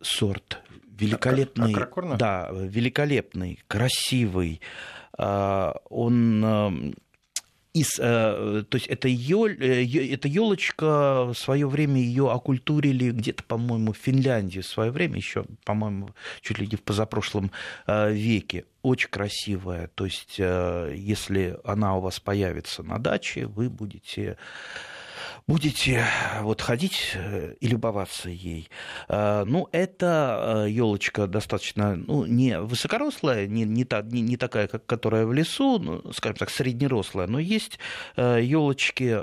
сорт 0.00 0.58
великолепный, 0.98 1.72
Акрокорна? 1.72 2.16
да, 2.16 2.48
великолепный, 2.52 3.60
красивый. 3.66 4.60
А, 5.16 5.76
он 5.90 6.94
из, 7.74 7.90
то 7.90 8.66
есть 8.72 8.86
это, 8.86 9.08
ёль, 9.08 9.56
э, 9.60 9.84
эта 10.12 10.26
елочка 10.26 11.26
в 11.26 11.34
свое 11.34 11.68
время 11.68 12.00
ее 12.00 12.30
окультурили 12.30 13.10
где-то, 13.10 13.44
по-моему, 13.44 13.92
в 13.92 13.96
Финляндии 13.96 14.60
в 14.60 14.66
свое 14.66 14.90
время, 14.90 15.16
еще, 15.16 15.44
по-моему, 15.64 16.10
чуть 16.40 16.58
ли 16.58 16.66
не 16.66 16.76
в 16.76 16.82
позапрошлом 16.82 17.52
веке. 17.86 18.64
Очень 18.82 19.10
красивая. 19.10 19.88
То 19.94 20.06
есть, 20.06 20.38
если 20.38 21.58
она 21.62 21.96
у 21.96 22.00
вас 22.00 22.18
появится 22.18 22.82
на 22.82 22.98
даче, 22.98 23.46
вы 23.46 23.68
будете 23.68 24.38
будете 25.48 26.04
вот 26.42 26.60
ходить 26.60 27.12
э, 27.14 27.54
и 27.58 27.66
любоваться 27.66 28.28
ей. 28.28 28.68
Э, 29.08 29.44
ну, 29.44 29.68
эта 29.72 30.66
елочка 30.68 31.22
э, 31.22 31.26
достаточно, 31.26 31.96
ну, 31.96 32.26
не 32.26 32.60
высокорослая, 32.60 33.46
не, 33.46 33.64
не, 33.64 33.84
та, 33.84 34.02
не, 34.02 34.20
не 34.20 34.36
такая, 34.36 34.68
как 34.68 34.84
которая 34.84 35.24
в 35.24 35.32
лесу, 35.32 35.78
ну, 35.78 36.12
скажем 36.12 36.36
так, 36.36 36.50
среднерослая, 36.50 37.26
но 37.26 37.38
есть 37.38 37.78
елочки, 38.16 39.18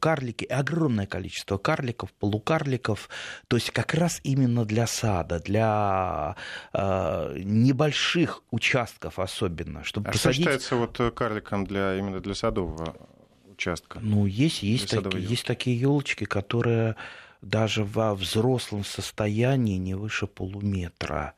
карлики, 0.00 0.46
огромное 0.46 1.06
количество 1.06 1.58
карликов, 1.58 2.12
полукарликов, 2.14 3.10
то 3.46 3.56
есть 3.56 3.70
как 3.70 3.92
раз 3.92 4.20
именно 4.22 4.64
для 4.64 4.86
сада, 4.86 5.40
для 5.40 6.36
небольших 6.72 8.42
участков 8.50 9.18
особенно, 9.18 9.84
чтобы 9.84 10.08
а 10.08 10.12
посадить... 10.12 10.42
что 10.42 10.52
считается 10.52 10.76
вот 10.76 11.14
карликом 11.14 11.66
для, 11.66 11.98
именно 11.98 12.20
для 12.20 12.34
садового 12.34 12.96
участка. 13.56 13.98
Ну, 14.00 14.26
есть, 14.26 14.62
есть, 14.62 14.90
такие, 14.90 15.24
есть 15.24 15.44
такие 15.44 15.78
елочки, 15.78 16.24
которые 16.24 16.96
даже 17.42 17.84
во 17.84 18.14
взрослом 18.14 18.84
состоянии 18.84 19.78
не 19.78 19.94
выше 19.94 20.26
полуметра. 20.26 21.34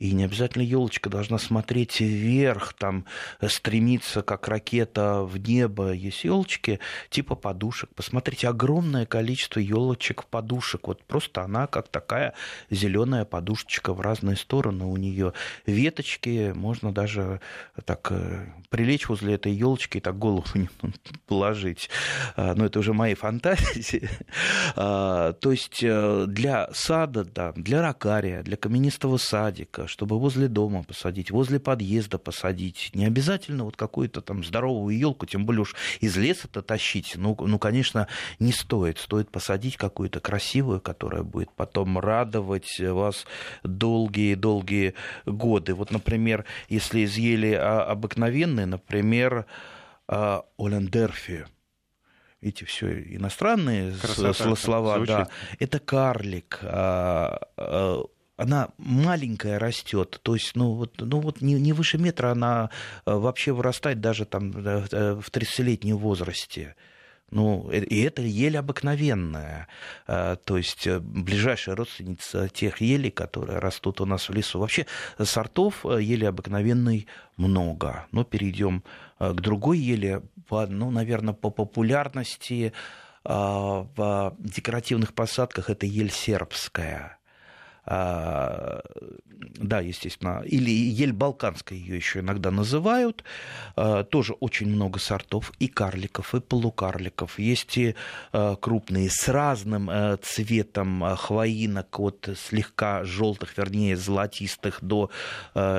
И 0.00 0.12
не 0.12 0.24
обязательно 0.24 0.62
елочка 0.62 1.10
должна 1.10 1.36
смотреть 1.36 2.00
вверх, 2.00 2.72
там, 2.72 3.04
э, 3.40 3.48
стремиться, 3.48 4.22
как 4.22 4.48
ракета 4.48 5.22
в 5.22 5.36
небо. 5.36 5.92
Есть 5.92 6.24
елочки 6.24 6.80
типа 7.10 7.34
подушек. 7.34 7.90
Посмотрите, 7.94 8.48
огромное 8.48 9.04
количество 9.04 9.60
елочек 9.60 10.24
подушек. 10.24 10.88
Вот 10.88 11.04
просто 11.04 11.42
она 11.42 11.66
как 11.66 11.88
такая 11.88 12.32
зеленая 12.70 13.26
подушечка 13.26 13.92
в 13.92 14.00
разные 14.00 14.36
стороны 14.36 14.86
у 14.86 14.96
нее. 14.96 15.34
Веточки 15.66 16.52
можно 16.54 16.92
даже 16.92 17.42
так 17.84 18.10
э, 18.10 18.46
прилечь 18.70 19.06
возле 19.06 19.34
этой 19.34 19.52
елочки 19.52 19.98
и 19.98 20.00
так 20.00 20.18
голову 20.18 20.46
положить. 21.26 21.90
А, 22.36 22.54
но 22.54 22.64
это 22.64 22.78
уже 22.78 22.94
мои 22.94 23.12
фантазии. 23.14 24.08
А, 24.76 25.34
то 25.34 25.50
есть 25.50 25.80
э, 25.82 26.24
для 26.26 26.70
сада, 26.72 27.24
да, 27.24 27.52
для 27.52 27.82
ракария, 27.82 28.42
для 28.42 28.56
каменистого 28.56 29.18
садика, 29.18 29.89
чтобы 29.90 30.18
возле 30.18 30.48
дома 30.48 30.84
посадить, 30.84 31.30
возле 31.30 31.58
подъезда 31.58 32.18
посадить. 32.18 32.90
Не 32.94 33.06
обязательно 33.06 33.64
вот 33.64 33.76
какую-то 33.76 34.20
там 34.20 34.44
здоровую 34.44 34.96
елку, 34.96 35.26
тем 35.26 35.44
более 35.44 35.62
уж 35.62 35.74
из 36.00 36.16
леса-то 36.16 36.62
тащить. 36.62 37.14
Ну, 37.16 37.36
ну, 37.38 37.58
конечно, 37.58 38.06
не 38.38 38.52
стоит. 38.52 38.98
Стоит 38.98 39.30
посадить 39.30 39.76
какую-то 39.76 40.20
красивую, 40.20 40.80
которая 40.80 41.24
будет 41.24 41.50
потом 41.52 41.98
радовать 41.98 42.78
вас 42.78 43.26
долгие-долгие 43.64 44.94
годы. 45.26 45.74
Вот, 45.74 45.90
например, 45.90 46.44
если 46.68 47.00
из 47.00 47.16
ели 47.16 47.52
обыкновенные, 47.52 48.66
например, 48.66 49.46
а, 50.06 50.44
Олендерфи, 50.56 51.46
эти 52.40 52.64
все 52.64 53.02
иностранные 53.16 53.92
Красота, 53.92 54.56
слова, 54.56 54.96
звучит. 54.96 55.14
да, 55.14 55.28
это 55.58 55.78
карлик, 55.78 56.60
а, 56.62 57.40
а, 57.56 58.02
она 58.40 58.70
маленькая 58.78 59.58
растет, 59.58 60.18
то 60.22 60.34
есть, 60.34 60.56
ну 60.56 60.72
вот, 60.72 60.94
ну 60.98 61.20
вот 61.20 61.42
не, 61.42 61.54
не 61.54 61.74
выше 61.74 61.98
метра 61.98 62.30
она 62.30 62.70
э, 63.04 63.12
вообще 63.12 63.52
вырастает 63.52 64.00
даже 64.00 64.24
там 64.24 64.52
э, 64.56 64.86
э, 64.90 65.12
в 65.14 65.30
30-летнем 65.30 65.98
возрасте. 65.98 66.74
Ну, 67.30 67.70
и 67.70 68.02
это 68.02 68.22
ель 68.22 68.56
обыкновенная, 68.58 69.68
то 70.04 70.56
есть 70.56 70.88
ближайшая 70.88 71.76
родственница 71.76 72.48
тех 72.48 72.80
елей, 72.80 73.12
которые 73.12 73.60
растут 73.60 74.00
у 74.00 74.04
нас 74.04 74.28
в 74.28 74.34
лесу. 74.34 74.58
Вообще 74.58 74.86
сортов 75.16 75.84
ели 75.84 76.24
обыкновенной 76.24 77.06
много. 77.36 78.06
Но 78.10 78.24
перейдем 78.24 78.82
к 79.20 79.34
другой 79.34 79.78
еле, 79.78 80.22
ну, 80.50 80.90
наверное, 80.90 81.32
по 81.32 81.50
популярности 81.50 82.72
в 83.22 84.34
декоративных 84.40 85.14
посадках 85.14 85.70
это 85.70 85.86
ель 85.86 86.10
сербская 86.10 87.19
да, 87.90 89.80
естественно, 89.80 90.42
или 90.46 90.70
ель 90.70 91.12
балканская 91.12 91.76
ее 91.76 91.96
еще 91.96 92.20
иногда 92.20 92.52
называют, 92.52 93.24
а, 93.74 94.04
тоже 94.04 94.34
очень 94.34 94.68
много 94.68 95.00
сортов 95.00 95.52
и 95.58 95.66
карликов, 95.66 96.34
и 96.34 96.40
полукарликов. 96.40 97.38
Есть 97.40 97.76
и 97.78 97.96
а, 98.32 98.54
крупные 98.54 99.10
с 99.10 99.28
разным 99.28 99.90
цветом 100.22 101.04
хвоинок 101.16 101.98
от 101.98 102.28
слегка 102.36 103.02
желтых, 103.02 103.58
вернее, 103.58 103.96
золотистых 103.96 104.78
до 104.82 105.10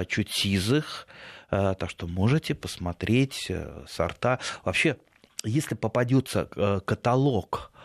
чуть 0.07 0.31
сизых. 0.31 1.07
Так 1.49 1.89
что 1.89 2.07
можете 2.07 2.55
посмотреть 2.55 3.51
сорта. 3.87 4.39
Вообще, 4.63 4.97
если 5.43 5.75
попадется 5.75 6.45
каталог 6.85 7.71
а, 7.73 7.80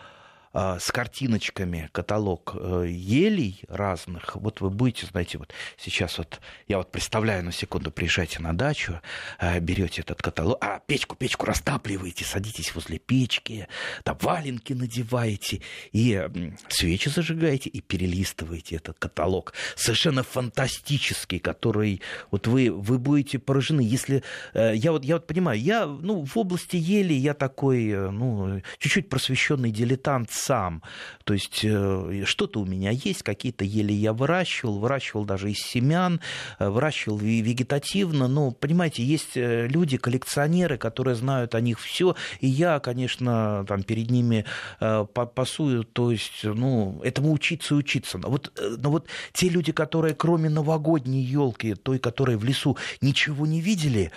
с 0.57 0.91
картиночками 0.91 1.89
каталог 1.91 2.55
э, 2.55 2.85
елей 2.89 3.61
разных. 3.67 4.35
Вот 4.35 4.59
вы 4.61 4.71
будете, 4.71 5.05
знаете, 5.05 5.37
вот 5.37 5.53
сейчас 5.77 6.17
вот 6.17 6.39
я 6.67 6.77
вот 6.77 6.91
представляю 6.91 7.43
на 7.43 7.51
секунду, 7.51 7.91
приезжайте 7.91 8.39
на 8.39 8.57
дачу, 8.57 8.99
э, 9.39 9.59
берете 9.59 10.01
этот 10.01 10.19
каталог, 10.19 10.57
а 10.61 10.79
печку, 10.79 11.15
печку 11.15 11.45
растапливаете, 11.45 12.25
садитесь 12.25 12.73
возле 12.73 12.97
печки, 12.97 13.67
там 14.03 14.17
валенки 14.19 14.73
надеваете 14.73 15.61
и 15.91 16.27
свечи 16.69 17.09
зажигаете 17.09 17.69
и 17.69 17.79
перелистываете 17.79 18.77
этот 18.77 18.97
каталог. 18.97 19.53
Совершенно 19.75 20.23
фантастический, 20.23 21.37
который 21.37 22.01
вот 22.31 22.47
вы, 22.47 22.71
вы 22.71 22.97
будете 22.97 23.37
поражены. 23.37 23.81
Если 23.81 24.23
э, 24.55 24.73
я 24.75 24.91
вот, 24.91 25.05
я 25.05 25.17
вот 25.17 25.27
понимаю, 25.27 25.61
я 25.61 25.85
ну, 25.85 26.25
в 26.25 26.35
области 26.35 26.77
ели 26.77 27.13
я 27.13 27.35
такой, 27.35 28.11
ну, 28.11 28.63
чуть-чуть 28.79 29.07
просвещенный 29.09 29.69
дилетант 29.69 30.31
сам. 30.47 30.81
То 31.25 31.33
есть 31.33 31.61
э, 31.63 32.23
что-то 32.25 32.61
у 32.61 32.65
меня 32.65 32.91
есть, 32.91 33.23
какие-то 33.23 33.65
ели 33.65 33.91
я 33.91 34.13
выращивал, 34.13 34.79
выращивал 34.79 35.25
даже 35.25 35.51
из 35.51 35.59
семян, 35.59 36.21
э, 36.59 36.69
выращивал 36.69 37.17
вегетативно. 37.17 38.27
Но, 38.27 38.51
понимаете, 38.51 39.03
есть 39.03 39.35
э, 39.35 39.67
люди, 39.67 39.97
коллекционеры, 39.97 40.77
которые 40.77 41.15
знают 41.15 41.53
о 41.55 41.61
них 41.61 41.79
все, 41.79 42.15
и 42.39 42.47
я, 42.47 42.79
конечно, 42.79 43.65
там 43.67 43.83
перед 43.83 44.09
ними 44.09 44.45
пасую, 44.79 45.83
то 45.83 46.11
есть, 46.11 46.43
ну, 46.43 47.01
этому 47.03 47.33
учиться 47.33 47.75
и 47.75 47.77
учиться. 47.77 48.17
Но 48.17 48.29
вот, 48.29 48.51
но 48.77 48.91
вот 48.91 49.07
те 49.33 49.49
люди, 49.49 49.71
которые 49.71 50.15
кроме 50.15 50.49
новогодней 50.49 51.21
елки, 51.21 51.75
той, 51.75 51.99
которая 51.99 52.37
в 52.37 52.43
лесу, 52.43 52.77
ничего 53.01 53.45
не 53.45 53.61
видели, 53.61 54.11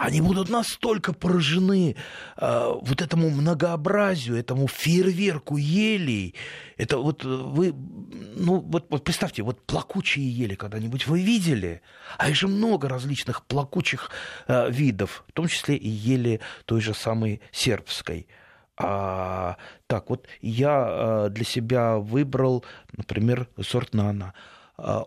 они 0.00 0.20
будут 0.22 0.48
настолько 0.48 1.12
поражены 1.12 1.94
э, 2.36 2.72
вот 2.80 3.02
этому 3.02 3.30
многообразию, 3.30 4.36
этому 4.36 4.66
фейерверку 4.66 5.56
елей. 5.58 6.34
Это 6.78 6.98
вот 6.98 7.24
вы, 7.24 7.74
ну 7.74 8.60
вот, 8.60 8.86
вот 8.88 9.04
представьте, 9.04 9.42
вот 9.42 9.60
плакучие 9.66 10.30
ели 10.30 10.54
когда-нибудь 10.54 11.06
вы 11.06 11.22
видели? 11.22 11.82
А 12.16 12.30
их 12.30 12.36
же 12.36 12.48
много 12.48 12.88
различных 12.88 13.44
плакучих 13.44 14.10
э, 14.48 14.70
видов, 14.70 15.24
в 15.28 15.32
том 15.32 15.48
числе 15.48 15.76
и 15.76 15.88
ели 15.88 16.40
той 16.64 16.80
же 16.80 16.94
самой 16.94 17.40
сербской. 17.52 18.26
А, 18.76 19.58
так 19.86 20.08
вот, 20.08 20.26
я 20.40 20.86
э, 20.88 21.28
для 21.30 21.44
себя 21.44 21.98
выбрал, 21.98 22.64
например, 22.96 23.48
сорт 23.60 23.92
нана. 23.92 24.32
А, 24.32 24.59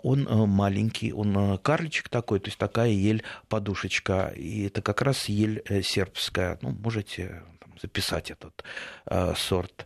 он 0.04 0.28
э, 0.28 0.46
маленький, 0.46 1.14
он 1.14 1.36
э, 1.38 1.58
карличек 1.58 2.10
такой, 2.10 2.40
то 2.40 2.48
есть 2.48 2.58
такая 2.58 2.90
ель-подушечка. 2.90 4.34
И 4.36 4.68
это 4.68 4.82
как 4.82 5.02
раз 5.02 5.30
ель 5.30 5.62
э, 5.68 5.82
сербская. 5.82 6.60
Ну, 6.62 6.72
можете 6.72 7.44
там, 7.60 7.74
записать 7.82 8.32
этот 8.32 8.64
э, 9.06 9.34
сорт. 9.36 9.86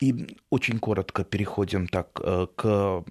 И 0.00 0.36
очень 0.50 0.80
коротко 0.80 1.22
переходим 1.22 1.86
так 1.86 2.12
к 2.12 3.04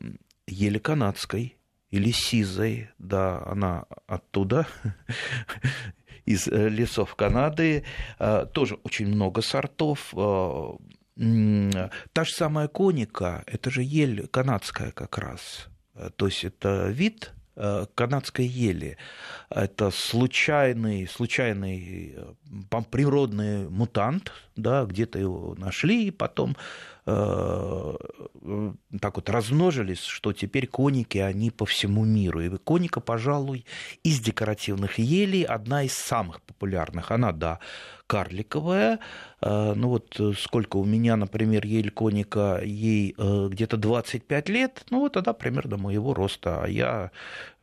еле 0.45 0.79
канадской 0.79 1.55
или 1.89 2.11
сизой, 2.11 2.89
да, 2.97 3.41
она 3.45 3.85
оттуда, 4.07 4.67
из 6.25 6.47
лесов 6.47 7.15
Канады. 7.15 7.85
Тоже 8.53 8.75
очень 8.83 9.07
много 9.07 9.41
сортов. 9.41 10.13
Та 11.15 12.23
же 12.23 12.31
самая 12.33 12.67
коника, 12.67 13.43
это 13.45 13.69
же 13.69 13.83
ель 13.83 14.27
канадская 14.27 14.91
как 14.91 15.17
раз. 15.17 15.67
Э, 15.93 16.09
то 16.15 16.27
есть 16.27 16.43
это 16.43 16.89
вид 16.89 17.33
э, 17.55 17.85
канадской 17.95 18.45
ели. 18.45 18.97
Это 19.49 19.91
случайный, 19.91 21.07
случайный 21.07 22.15
э, 22.15 22.81
природный 22.89 23.69
мутант, 23.69 24.31
да, 24.61 24.85
где-то 24.85 25.19
его 25.19 25.55
нашли, 25.57 26.07
и 26.07 26.11
потом 26.11 26.55
э, 27.05 27.95
так 28.99 29.15
вот 29.15 29.29
размножились, 29.29 30.03
что 30.03 30.33
теперь 30.33 30.67
коники, 30.67 31.17
они 31.17 31.51
по 31.51 31.65
всему 31.65 32.05
миру. 32.05 32.41
И 32.41 32.57
коника, 32.57 32.99
пожалуй, 32.99 33.65
из 34.03 34.19
декоративных 34.19 34.99
елей 34.99 35.43
одна 35.43 35.83
из 35.83 35.93
самых 35.93 36.41
популярных. 36.41 37.11
Она, 37.11 37.31
да, 37.31 37.59
карликовая. 38.11 38.99
Э, 39.41 39.73
ну 39.73 39.87
вот 39.87 40.19
э, 40.19 40.33
сколько 40.37 40.75
у 40.75 40.83
меня, 40.83 41.15
например, 41.15 41.65
ель 41.65 41.91
коника, 41.91 42.59
ей 42.61 43.15
э, 43.17 43.47
где-то 43.49 43.77
25 43.77 44.49
лет, 44.49 44.83
ну 44.89 44.99
вот 44.99 45.13
тогда 45.13 45.31
примерно 45.31 45.77
моего 45.77 46.13
роста. 46.13 46.63
А 46.63 46.67
я, 46.67 47.11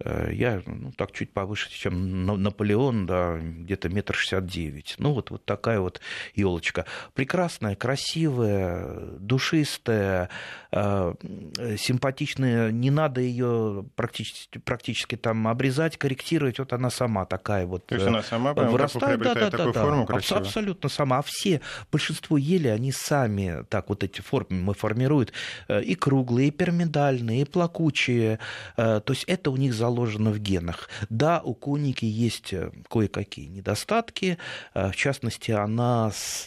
я 0.03 0.63
ну, 0.65 0.91
так 0.93 1.13
чуть 1.13 1.33
повыше, 1.35 1.71
чем 1.71 2.25
Наполеон, 2.25 3.05
да, 3.05 3.37
где-то 3.39 3.91
метр 3.91 4.15
шестьдесят 4.15 4.47
девять. 4.47 4.95
Ну 4.99 5.13
вот, 5.13 5.31
вот 5.31 5.45
такая 5.45 5.81
вот 5.81 6.01
елочка. 6.35 6.87
Прекрасная, 7.15 7.77
красивая, 7.77 8.97
душистая, 9.19 10.29
симпатичная. 10.71 12.71
Не 12.71 12.91
надо 12.91 13.21
ее 13.21 13.85
практически, 13.97 14.59
практически 14.59 15.17
там 15.17 15.47
обрезать, 15.49 15.97
корректировать. 15.97 16.59
Вот 16.59 16.73
она 16.73 16.91
сама 16.91 17.25
такая 17.25 17.67
вот. 17.67 17.87
То 17.87 17.95
есть 17.95 18.07
она 18.07 18.23
сама 18.23 18.55
вырастает, 18.55 19.21
да, 19.21 19.35
да, 19.35 19.51
такую 19.51 19.73
да, 19.73 19.83
форму 19.83 20.07
красивую. 20.07 20.43
Абсолютно 20.43 20.89
сама. 20.89 21.19
А 21.19 21.23
все, 21.23 21.61
большинство 21.91 22.37
ели, 22.37 22.69
они 22.69 22.93
сами 22.93 23.65
так 23.69 23.89
вот 23.89 24.05
эти 24.05 24.21
формы 24.21 24.75
формируют. 24.75 25.33
Э, 25.69 25.83
и 25.83 25.95
круглые, 25.95 26.49
и 26.49 26.51
пирамидальные, 26.51 27.43
и 27.43 27.45
плакучие. 27.45 28.39
Э, 28.77 29.01
то 29.01 29.13
есть 29.13 29.25
это 29.25 29.51
у 29.51 29.57
них 29.57 29.75
заложено 29.75 30.31
в 30.31 30.39
генах. 30.39 30.89
Да, 31.09 31.41
у 31.43 31.55
коники 31.55 32.05
есть 32.05 32.53
э, 32.53 32.71
кое-какие 32.89 33.47
недостатки. 33.47 34.39
В 34.75 34.95
частности, 34.95 35.51
она 35.51 36.11
с 36.11 36.45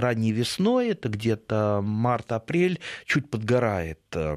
ранней 0.00 0.32
весной, 0.32 0.88
это 0.90 1.08
где-то 1.08 1.80
март-апрель, 1.82 2.80
чуть 3.06 3.30
подгорает. 3.30 4.00
То 4.10 4.36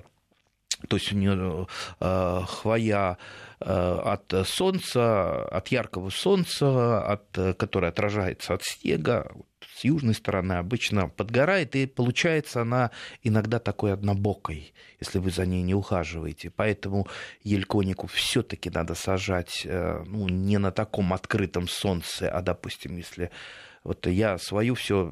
есть 0.96 1.14
у 1.14 1.16
нее 1.16 1.68
хвоя 2.00 3.18
Э, 3.64 4.00
от 4.04 4.48
солнца, 4.48 5.46
от 5.46 5.68
яркого 5.68 6.10
солнца, 6.10 7.04
от, 7.04 7.58
которое 7.58 7.90
отражается 7.90 8.56
от 8.56 8.64
снега, 8.64 9.32
с 9.76 9.84
южной 9.84 10.16
стороны 10.16 10.54
обычно 10.54 11.10
подгорает, 11.10 11.76
и 11.76 11.86
получается 11.86 12.62
она 12.62 12.90
иногда 13.22 13.60
такой 13.60 13.94
однобокой, 13.94 14.74
если 15.00 15.20
вы 15.20 15.30
за 15.30 15.46
ней 15.46 15.62
не 15.62 15.76
ухаживаете. 15.76 16.50
Поэтому 16.50 17.08
ельконику 17.44 18.08
все-таки 18.08 18.72
надо 18.72 18.96
сажать 18.96 19.62
э, 19.66 20.04
ну, 20.08 20.28
не 20.28 20.58
на 20.58 20.72
таком 20.72 21.14
открытом 21.14 21.68
солнце, 21.68 22.32
а, 22.32 22.42
допустим, 22.42 22.98
если 22.98 23.30
вот 23.84 24.06
я 24.08 24.38
свою 24.38 24.76
все 24.76 25.12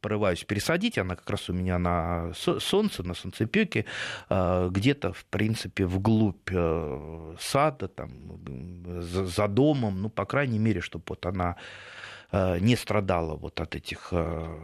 порываюсь 0.00 0.44
пересадить, 0.44 0.98
она 0.98 1.16
как 1.16 1.28
раз 1.28 1.50
у 1.50 1.52
меня 1.52 1.78
на 1.78 2.32
солнце, 2.34 3.02
на 3.02 3.14
солнцепеке, 3.14 3.84
а, 4.28 4.68
где-то, 4.70 5.12
в 5.12 5.24
принципе, 5.26 5.84
вглубь 5.84 6.50
э, 6.50 7.34
сада, 7.38 7.88
там, 7.88 8.10
за 8.86 9.48
домом, 9.48 10.00
ну, 10.02 10.08
по 10.08 10.24
крайней 10.24 10.58
мере, 10.58 10.80
чтобы 10.80 11.04
вот 11.08 11.26
она 11.26 11.56
э, 12.32 12.58
не 12.60 12.76
страдала 12.76 13.36
вот 13.36 13.60
от 13.60 13.74
этих 13.74 14.08
э, 14.12 14.58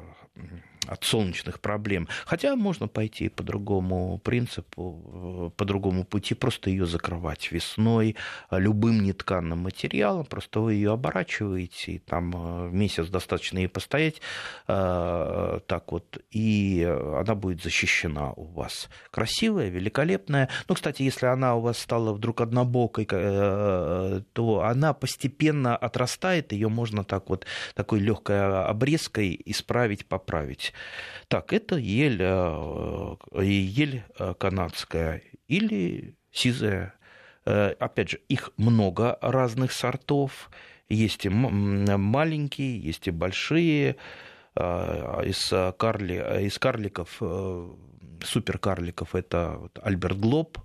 от 0.86 1.04
солнечных 1.04 1.60
проблем. 1.60 2.08
Хотя 2.24 2.56
можно 2.56 2.88
пойти 2.88 3.28
по 3.28 3.42
другому 3.42 4.18
принципу, 4.18 5.52
по 5.56 5.64
другому 5.64 6.04
пути, 6.04 6.34
просто 6.34 6.70
ее 6.70 6.86
закрывать 6.86 7.52
весной 7.52 8.16
любым 8.50 9.02
нетканным 9.02 9.58
материалом, 9.58 10.24
просто 10.24 10.60
вы 10.60 10.74
ее 10.74 10.92
оборачиваете, 10.92 11.92
и 11.92 11.98
там 11.98 12.32
э, 12.34 12.70
месяц 12.70 13.08
достаточно 13.08 13.58
ей 13.58 13.68
постоять, 13.68 14.20
э, 14.68 15.60
так 15.66 15.92
вот, 15.92 16.18
и 16.30 16.82
она 16.82 17.34
будет 17.34 17.62
защищена 17.62 18.32
у 18.32 18.44
вас. 18.44 18.88
Красивая, 19.10 19.68
великолепная. 19.68 20.48
Ну, 20.68 20.74
кстати, 20.74 21.02
если 21.02 21.26
она 21.26 21.56
у 21.56 21.60
вас 21.60 21.78
стала 21.78 22.12
вдруг 22.12 22.40
однобокой, 22.40 23.06
э, 23.10 24.22
то 24.32 24.62
она 24.62 24.94
постепенно 24.94 25.76
отрастает, 25.76 26.52
ее 26.52 26.68
можно 26.68 27.04
так 27.04 27.28
вот 27.28 27.46
такой 27.74 28.00
легкой 28.00 28.64
обрезкой 28.64 29.40
исправить, 29.44 30.06
поправить. 30.06 30.69
Так, 31.28 31.52
это 31.52 31.76
ель, 31.76 32.20
э, 32.20 33.16
ель 33.42 34.02
э, 34.18 34.34
канадская 34.34 35.22
или 35.48 36.16
сизая. 36.32 36.94
Э, 37.44 37.74
опять 37.78 38.10
же, 38.10 38.20
их 38.28 38.50
много 38.56 39.18
разных 39.20 39.72
сортов. 39.72 40.50
Есть 40.88 41.26
и 41.26 41.28
маленькие, 41.28 42.80
есть 42.80 43.06
и 43.06 43.12
большие. 43.12 43.96
Из, 44.56 45.52
карли, 45.78 46.44
из 46.44 46.58
карликов, 46.58 47.22
суперкарликов 48.24 49.14
это 49.14 49.70
Альберт 49.80 50.18
Глоб, 50.18 50.58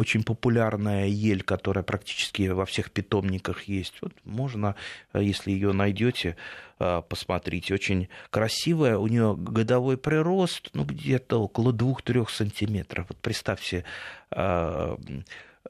очень 0.00 0.22
популярная 0.22 1.06
ель, 1.06 1.42
которая 1.42 1.84
практически 1.84 2.48
во 2.48 2.64
всех 2.64 2.90
питомниках 2.90 3.64
есть. 3.64 3.94
Вот 4.00 4.12
можно, 4.24 4.74
э, 5.12 5.22
если 5.22 5.50
ее 5.50 5.72
найдете, 5.72 6.36
э, 6.78 7.02
посмотрите. 7.06 7.74
Очень 7.74 8.08
красивая. 8.30 8.96
У 8.96 9.06
нее 9.08 9.36
годовой 9.36 9.98
прирост 9.98 10.70
ну, 10.72 10.84
где-то 10.84 11.42
около 11.42 11.72
2-3 11.72 12.30
сантиметров. 12.30 13.06
Вот 13.10 13.18
представьте, 13.18 13.84
э, 14.30 14.96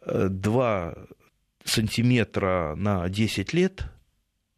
два 0.07 0.95
сантиметра 1.65 2.75
на 2.77 3.09
10 3.09 3.53
лет, 3.53 3.85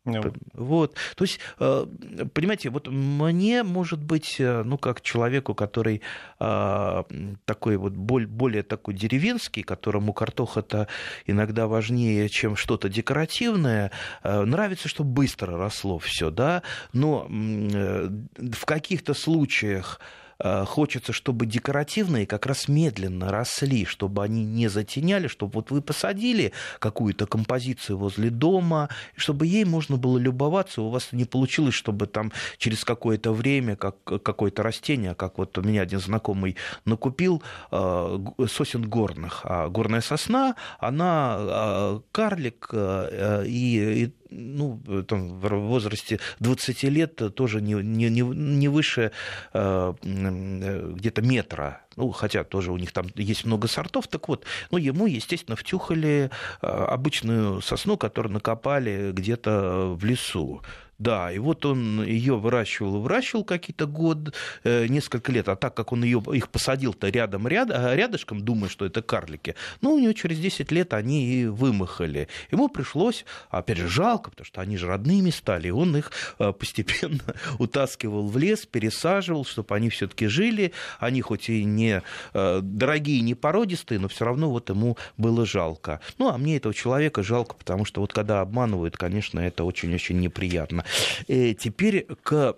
Ну, 0.05 0.33
вот, 0.55 0.97
то 1.15 1.25
есть, 1.25 1.39
э, 1.61 1.87
понимаете, 2.35 2.71
вот 2.71 2.89
мне, 2.89 3.63
может 3.63 4.03
быть, 4.03 4.37
э, 4.41 4.65
ну, 4.65 4.77
как 4.77 5.01
человеку, 5.01 5.55
который 5.55 6.03
а, 6.41 7.05
такой 7.45 7.77
вот 7.77 7.93
более 7.93 8.65
такой 8.65 8.95
деревенский, 8.95 9.63
которому 9.63 10.13
картоха-то 10.13 10.89
иногда 11.27 11.69
важнее, 11.69 12.29
чем 12.29 12.57
что-то 12.57 12.89
декоративное, 12.89 13.93
э, 14.25 14.45
нравится, 14.45 14.89
чтобы 14.89 15.11
быстро 15.11 15.57
росло 15.57 16.01
все, 16.01 16.31
да, 16.31 16.63
но 16.93 17.29
в 17.29 18.65
каких-то 18.67 19.15
случаях 19.15 20.01
Э, 20.01 20.22
хочется, 20.67 21.13
чтобы 21.13 21.47
декоративные 21.47 22.27
как 22.27 22.47
раз 22.47 22.69
медленно 22.69 23.31
росли, 23.31 23.85
чтобы 23.85 24.25
они 24.25 24.45
не 24.45 24.69
затеняли, 24.69 25.29
чтобы 25.29 25.53
вот 25.55 25.71
вы 25.71 25.83
посадили 25.83 26.53
какую-то 26.79 27.27
композицию 27.27 27.99
возле 27.99 28.31
дома, 28.31 28.89
чтобы 29.17 29.47
ей 29.47 29.65
можно 29.65 29.97
было 29.97 30.19
любоваться, 30.19 30.83
у 30.83 30.91
вас 30.91 31.09
не 31.13 31.25
получилось, 31.25 31.75
чтобы 31.75 32.07
там 32.07 32.33
через 32.59 32.85
какое-то 32.85 33.33
время 33.33 33.77
как, 33.77 34.03
какое-то 34.05 34.63
растение, 34.63 35.15
как 35.15 35.39
вот 35.39 35.57
у 35.59 35.63
меня 35.63 35.83
один 35.83 36.01
знакомый 36.01 36.57
накупил 36.85 37.43
э, 37.71 38.19
сосен 38.49 38.89
горных, 38.89 39.41
а 39.45 39.69
горная 39.69 40.01
сосна, 40.01 40.57
она 40.79 41.37
э, 41.39 42.01
карлик 42.13 42.71
и, 42.73 44.05
и 44.05 44.13
ну, 44.33 44.81
там, 45.07 45.39
в 45.39 45.49
возрасте 45.49 46.21
20 46.41 46.83
лет 46.85 47.35
тоже 47.35 47.61
не, 47.61 47.75
не, 47.75 48.09
не 48.09 48.69
выше 48.69 49.13
э, 49.53 49.95
где-то 50.03 51.23
метра. 51.23 51.83
Ну, 51.97 52.11
хотя 52.11 52.45
тоже 52.45 52.73
у 52.73 52.79
них 52.79 52.93
там 52.93 53.07
есть 53.15 53.45
много 53.45 53.69
сортов. 53.69 54.09
Так 54.09 54.29
вот, 54.29 54.45
ну, 54.71 54.79
ему, 54.79 55.07
естественно, 55.07 55.57
втюхали 55.57 56.31
э, 56.61 56.67
обычную 56.67 57.61
сосну, 57.61 57.97
которую 57.97 58.33
накопали 58.33 59.13
где-то 59.13 59.95
в 59.95 60.05
лесу. 60.05 60.63
Да, 61.03 61.33
и 61.33 61.39
вот 61.41 61.67
он 61.67 62.05
ее 62.05 62.39
выращивал, 62.39 63.01
выращивал 63.01 63.43
какие-то 63.43 63.87
год, 63.87 64.33
э, 64.63 64.87
несколько 64.87 65.33
лет, 65.33 65.49
а 65.49 65.57
так 65.57 65.75
как 65.75 65.91
он 65.91 66.05
ее, 66.05 66.23
их 66.33 66.49
посадил-то 66.49 67.09
рядом, 67.09 67.49
ряд, 67.49 67.73
а, 67.73 67.97
рядышком, 67.97 68.41
думая, 68.41 68.71
что 68.71 68.87
это 68.87 69.03
карлики, 69.03 69.57
ну, 69.81 69.95
у 69.95 69.99
него 69.99 70.13
через 70.13 70.39
10 70.39 70.71
лет 70.71 70.95
они 70.95 71.27
и 71.27 71.47
вымахали. 71.47 72.29
Ему 72.53 72.69
пришлось, 72.69 73.25
опять 73.51 73.79
же, 73.79 73.89
жалко, 73.89 74.31
потому 74.31 74.47
что 74.47 74.61
они 74.61 74.77
же 74.77 74.87
родными 74.87 75.31
стали, 75.31 75.69
и 75.69 75.71
он 75.73 75.97
их 75.97 76.13
э, 76.39 76.53
постепенно 76.53 77.35
утаскивал 77.59 78.29
в 78.29 78.39
лес, 78.39 78.65
пересаживал, 78.65 79.45
чтобы 79.45 79.75
они 79.75 79.91
все-таки 79.91 80.29
жили. 80.29 80.73
Они 81.01 81.21
хоть 81.21 81.49
и 81.49 81.65
не 81.65 82.01
э, 82.33 82.61
дорогие, 82.63 83.23
не 83.23 83.35
породистые, 83.35 83.99
но 83.99 84.07
все 84.07 84.25
равно 84.25 84.51
вот 84.51 84.71
ему 84.71 84.97
было 85.17 85.47
жалко. 85.47 86.01
Ну, 86.19 86.29
а 86.29 86.39
мне 86.39 86.59
этого 86.59 86.73
человека 86.73 87.25
жалко, 87.25 87.57
потому 87.57 87.85
что 87.85 88.03
вот 88.03 88.13
когда 88.13 88.41
обманывают, 88.41 88.97
конечно, 88.97 89.41
это 89.41 89.65
очень-очень 89.65 90.21
неприятно. 90.21 90.85
Э, 91.29 91.55
теперь 91.55 92.07
к 92.23 92.57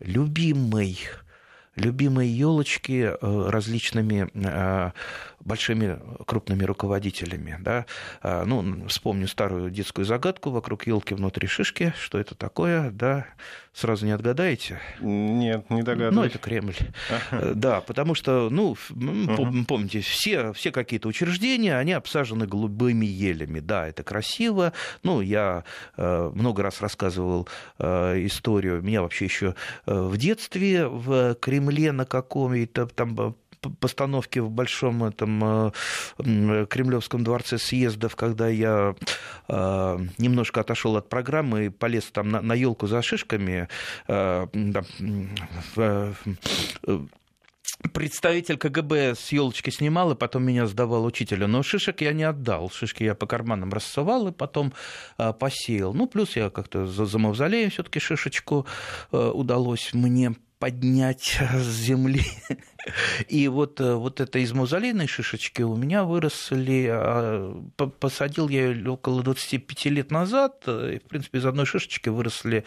любимой 0.00 0.98
любимой 1.78 2.28
елочки 2.28 3.10
э, 3.10 3.48
различными 3.48 4.28
э, 4.34 4.90
большими 5.48 5.98
крупными 6.26 6.62
руководителями. 6.62 7.58
Да? 7.60 7.86
Ну, 8.22 8.86
вспомню 8.86 9.26
старую 9.26 9.70
детскую 9.70 10.04
загадку 10.04 10.50
вокруг 10.50 10.86
елки 10.86 11.14
внутри 11.14 11.48
шишки. 11.48 11.92
Что 12.00 12.18
это 12.18 12.34
такое? 12.34 12.90
Да? 12.90 13.26
Сразу 13.72 14.06
не 14.06 14.12
отгадаете? 14.12 14.80
Нет, 15.00 15.70
не 15.70 15.82
догадываюсь. 15.82 16.14
Ну, 16.14 16.24
это 16.24 16.38
Кремль. 16.38 16.74
Ага. 17.30 17.54
Да, 17.54 17.80
потому 17.80 18.14
что, 18.14 18.48
ну, 18.50 18.76
помните, 19.66 20.00
все, 20.00 20.52
все 20.52 20.70
какие-то 20.70 21.08
учреждения, 21.08 21.76
они 21.76 21.92
обсажены 21.92 22.46
голубыми 22.46 23.06
елями. 23.06 23.60
Да, 23.60 23.86
это 23.86 24.02
красиво. 24.02 24.72
Ну, 25.02 25.20
я 25.20 25.64
э, 25.96 26.30
много 26.34 26.62
раз 26.62 26.80
рассказывал 26.80 27.48
э, 27.78 28.26
историю. 28.26 28.82
Меня 28.82 29.02
вообще 29.02 29.24
еще 29.26 29.54
э, 29.86 29.94
в 29.94 30.16
детстве 30.16 30.86
в 30.88 31.34
Кремле 31.36 31.92
на 31.92 32.04
каком-то 32.04 32.86
там 32.86 33.36
постановки 33.80 34.38
в 34.38 34.50
большом 34.50 35.04
этом 35.04 35.72
э, 36.18 36.66
Кремлевском 36.68 37.24
дворце 37.24 37.58
съездов, 37.58 38.16
когда 38.16 38.48
я 38.48 38.94
э, 39.48 39.98
немножко 40.18 40.60
отошел 40.60 40.96
от 40.96 41.08
программы 41.08 41.66
и 41.66 41.68
полез 41.68 42.04
там 42.04 42.28
на, 42.28 42.54
елку 42.54 42.86
за 42.86 43.02
шишками, 43.02 43.68
э, 44.06 44.46
представитель 47.92 48.56
КГБ 48.56 49.14
с 49.14 49.30
елочки 49.30 49.70
снимал, 49.70 50.12
и 50.12 50.16
потом 50.16 50.44
меня 50.44 50.66
сдавал 50.66 51.04
учителю. 51.04 51.46
Но 51.46 51.62
шишек 51.62 52.00
я 52.00 52.12
не 52.12 52.24
отдал. 52.24 52.70
Шишки 52.70 53.04
я 53.04 53.14
по 53.14 53.26
карманам 53.26 53.72
рассовал 53.72 54.28
и 54.28 54.32
потом 54.32 54.72
посеял. 55.38 55.94
Ну, 55.94 56.06
плюс 56.06 56.34
я 56.36 56.50
как-то 56.50 56.86
за, 56.86 57.06
за 57.06 57.18
мавзолеем 57.18 57.70
все-таки 57.70 58.00
шишечку 58.00 58.66
удалось 59.12 59.94
мне 59.94 60.34
поднять 60.58 61.38
с 61.40 61.66
земли. 61.66 62.24
И 63.28 63.48
вот, 63.48 63.80
э, 63.80 63.94
вот 63.94 64.20
это 64.20 64.38
из 64.38 64.52
мавзолейной 64.52 65.06
шишечки 65.06 65.62
у 65.62 65.76
меня 65.76 66.04
выросли, 66.04 66.88
а, 66.90 67.62
посадил 68.00 68.48
я 68.48 68.68
ее 68.68 68.90
около 68.92 69.22
25 69.22 69.86
лет 69.86 70.10
назад, 70.10 70.62
э, 70.66 70.94
и, 70.94 70.98
в 70.98 71.08
принципе, 71.08 71.38
из 71.38 71.46
одной 71.46 71.66
шишечки 71.66 72.08
выросли 72.08 72.64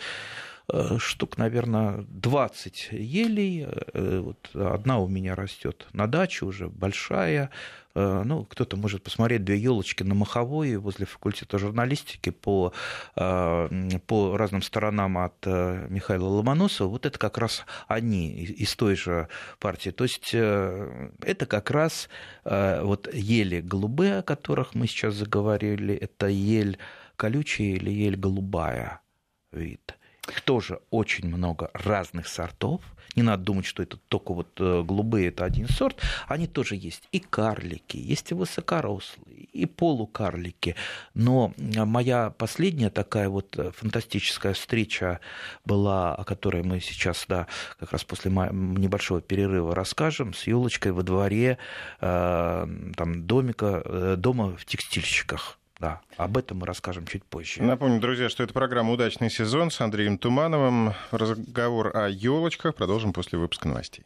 э, 0.71 0.97
штук, 0.99 1.37
наверное, 1.37 2.05
20 2.09 2.89
елей. 2.91 3.67
Вот 3.93 4.49
одна 4.53 4.99
у 4.99 5.07
меня 5.07 5.35
растет 5.35 5.87
на 5.93 6.07
даче 6.07 6.45
уже 6.45 6.69
большая, 6.69 7.49
ну, 7.93 8.45
кто-то 8.45 8.77
может 8.77 9.03
посмотреть 9.03 9.43
две 9.43 9.57
елочки 9.57 10.03
на 10.03 10.15
Маховой 10.15 10.75
возле 10.77 11.05
факультета 11.05 11.57
журналистики 11.57 12.29
по, 12.29 12.73
э, 13.15 13.99
по 14.07 14.37
разным 14.37 14.61
сторонам 14.61 15.17
от 15.17 15.35
э, 15.45 15.87
Михаила 15.89 16.27
Ломоносова. 16.27 16.87
Вот 16.87 17.05
это 17.05 17.17
как 17.19 17.37
раз 17.37 17.65
они 17.87 18.43
из 18.43 18.75
той 18.75 18.95
же 18.95 19.27
партии. 19.59 19.89
То 19.89 20.03
есть 20.03 20.33
это 20.33 21.45
как 21.47 21.71
раз 21.71 22.09
вот 22.43 23.13
ели 23.13 23.61
голубые, 23.61 24.19
о 24.19 24.23
которых 24.23 24.75
мы 24.75 24.87
сейчас 24.87 25.15
заговорили, 25.15 25.95
это 25.95 26.27
ель 26.27 26.77
колючая 27.15 27.75
или 27.75 27.91
ель 27.91 28.17
голубая 28.17 29.01
вид. 29.51 29.97
Их 30.29 30.41
тоже 30.41 30.79
очень 30.91 31.27
много 31.27 31.71
разных 31.73 32.27
сортов. 32.27 32.81
Не 33.15 33.23
надо 33.23 33.43
думать, 33.43 33.65
что 33.65 33.81
это 33.81 33.97
только 34.07 34.33
вот 34.33 34.47
э, 34.59 34.83
голубые, 34.83 35.29
это 35.29 35.45
один 35.45 35.67
сорт. 35.67 35.99
Они 36.27 36.47
тоже 36.47 36.75
есть. 36.75 37.07
И 37.11 37.19
карлики, 37.19 37.97
есть 37.97 38.31
и 38.31 38.35
высокорослые, 38.35 39.45
и 39.51 39.65
полукарлики. 39.65 40.75
Но 41.15 41.53
моя 41.57 42.29
последняя 42.29 42.91
такая 42.91 43.29
вот 43.29 43.57
э, 43.57 43.71
фантастическая 43.71 44.53
встреча 44.53 45.19
была, 45.65 46.13
о 46.15 46.23
которой 46.23 46.61
мы 46.61 46.79
сейчас, 46.79 47.25
да, 47.27 47.47
как 47.79 47.91
раз 47.91 48.03
после 48.03 48.31
небольшого 48.31 49.21
перерыва 49.21 49.73
расскажем, 49.73 50.33
с 50.35 50.45
елочкой 50.45 50.91
во 50.91 51.01
дворе 51.01 51.57
э, 51.99 52.67
там, 52.95 53.27
домика, 53.27 54.15
дома 54.17 54.55
в 54.55 54.65
текстильщиках. 54.65 55.57
Да, 55.81 55.99
об 56.15 56.37
этом 56.37 56.59
мы 56.59 56.67
расскажем 56.67 57.07
чуть 57.07 57.23
позже. 57.23 57.63
Напомню, 57.63 57.99
друзья, 57.99 58.29
что 58.29 58.43
это 58.43 58.53
программа 58.53 58.91
«Удачный 58.91 59.31
сезон» 59.31 59.71
с 59.71 59.81
Андреем 59.81 60.19
Тумановым. 60.19 60.93
Разговор 61.09 61.97
о 61.97 62.07
елочках 62.07 62.75
продолжим 62.75 63.13
после 63.13 63.39
выпуска 63.39 63.67
новостей. 63.67 64.05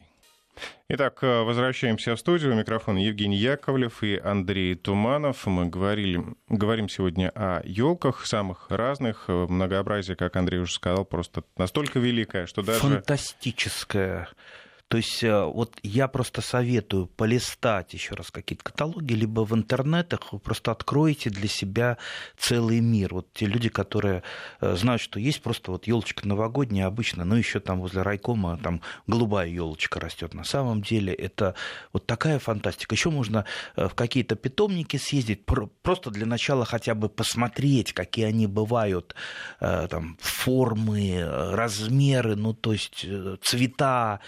Итак, 0.88 1.18
э, 1.22 1.42
возвращаемся 1.42 2.16
в 2.16 2.18
студию. 2.18 2.52
У 2.52 2.56
микрофона 2.56 2.96
Евгений 2.96 3.36
Яковлев 3.36 4.02
и 4.02 4.16
Андрей 4.16 4.74
Туманов. 4.74 5.44
Мы 5.44 5.66
говорили, 5.66 6.24
говорим 6.48 6.88
сегодня 6.88 7.30
о 7.34 7.60
елках 7.64 8.24
самых 8.24 8.70
разных. 8.70 9.24
Э, 9.28 9.46
многообразие, 9.46 10.16
как 10.16 10.36
Андрей 10.36 10.60
уже 10.60 10.72
сказал, 10.72 11.04
просто 11.04 11.42
настолько 11.58 11.98
великое, 11.98 12.46
что 12.46 12.62
даже... 12.62 12.80
Фантастическое. 12.80 14.28
То 14.88 14.98
есть 14.98 15.24
э, 15.24 15.44
вот 15.44 15.76
я 15.82 16.06
просто 16.06 16.42
советую 16.42 17.06
полистать 17.08 17.92
еще 17.92 18.14
раз 18.14 18.30
какие-то 18.30 18.62
каталоги, 18.62 19.14
либо 19.14 19.44
в 19.44 19.52
интернетах 19.52 20.32
вы 20.32 20.38
просто 20.38 20.70
откроете 20.70 21.28
для 21.28 21.48
себя 21.48 21.98
целый 22.38 22.78
мир. 22.78 23.14
Вот 23.14 23.26
те 23.32 23.46
люди, 23.46 23.68
которые 23.68 24.22
э, 24.60 24.76
знают, 24.76 25.02
что 25.02 25.18
есть 25.18 25.42
просто 25.42 25.72
вот 25.72 25.88
елочка 25.88 26.26
новогодняя 26.28 26.86
обычно, 26.86 27.24
ну 27.24 27.34
еще 27.34 27.58
там 27.58 27.80
возле 27.80 28.02
райкома 28.02 28.60
там 28.62 28.80
голубая 29.08 29.48
елочка 29.48 29.98
растет. 29.98 30.34
На 30.34 30.44
самом 30.44 30.82
деле 30.82 31.12
это 31.12 31.56
вот 31.92 32.06
такая 32.06 32.38
фантастика. 32.38 32.94
Еще 32.94 33.10
можно 33.10 33.44
э, 33.74 33.88
в 33.88 33.94
какие-то 33.94 34.36
питомники 34.36 34.98
съездить, 34.98 35.44
просто 35.82 36.10
для 36.12 36.26
начала 36.26 36.64
хотя 36.64 36.94
бы 36.94 37.08
посмотреть, 37.08 37.92
какие 37.92 38.26
они 38.26 38.46
бывают, 38.46 39.14
там 39.58 40.16
формы, 40.20 41.24
размеры, 41.52 42.36
ну 42.36 42.54
то 42.54 42.72
есть 42.72 43.04
цвета 43.42 44.20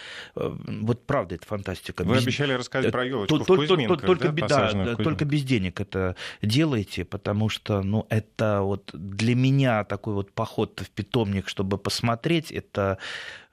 вот 0.66 1.06
правда, 1.06 1.34
это 1.34 1.46
фантастика. 1.46 2.04
Вы 2.04 2.16
без... 2.16 2.22
обещали 2.22 2.52
рассказать 2.52 2.92
про 2.92 3.04
елочку 3.04 3.38
только, 3.38 3.52
в 3.52 3.56
Кузьминках, 3.56 4.00
только, 4.02 4.28
да, 4.28 4.32
беда, 4.32 4.96
только 4.96 5.24
без 5.24 5.42
денег 5.44 5.80
это 5.80 6.16
делайте, 6.42 7.04
потому 7.04 7.48
что, 7.48 7.82
ну, 7.82 8.06
это 8.08 8.60
вот 8.62 8.90
для 8.92 9.34
меня 9.34 9.84
такой 9.84 10.14
вот 10.14 10.32
поход 10.32 10.80
в 10.80 10.90
питомник, 10.90 11.48
чтобы 11.48 11.78
посмотреть, 11.78 12.52
это 12.52 12.98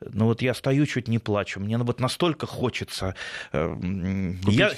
ну 0.01 0.25
вот 0.25 0.41
я 0.41 0.53
стою, 0.53 0.86
чуть 0.86 1.08
не 1.08 1.19
плачу. 1.19 1.60
Мне 1.60 1.77
вот 1.77 1.99
настолько 1.99 2.45
хочется. 2.45 3.15
я, 3.53 4.71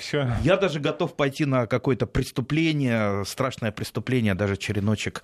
я 0.43 0.57
даже 0.57 0.79
готов 0.79 1.15
пойти 1.15 1.45
на 1.45 1.67
какое-то 1.67 2.05
преступление, 2.05 3.25
страшное 3.25 3.71
преступление, 3.71 4.35
даже 4.35 4.57
череночек 4.57 5.23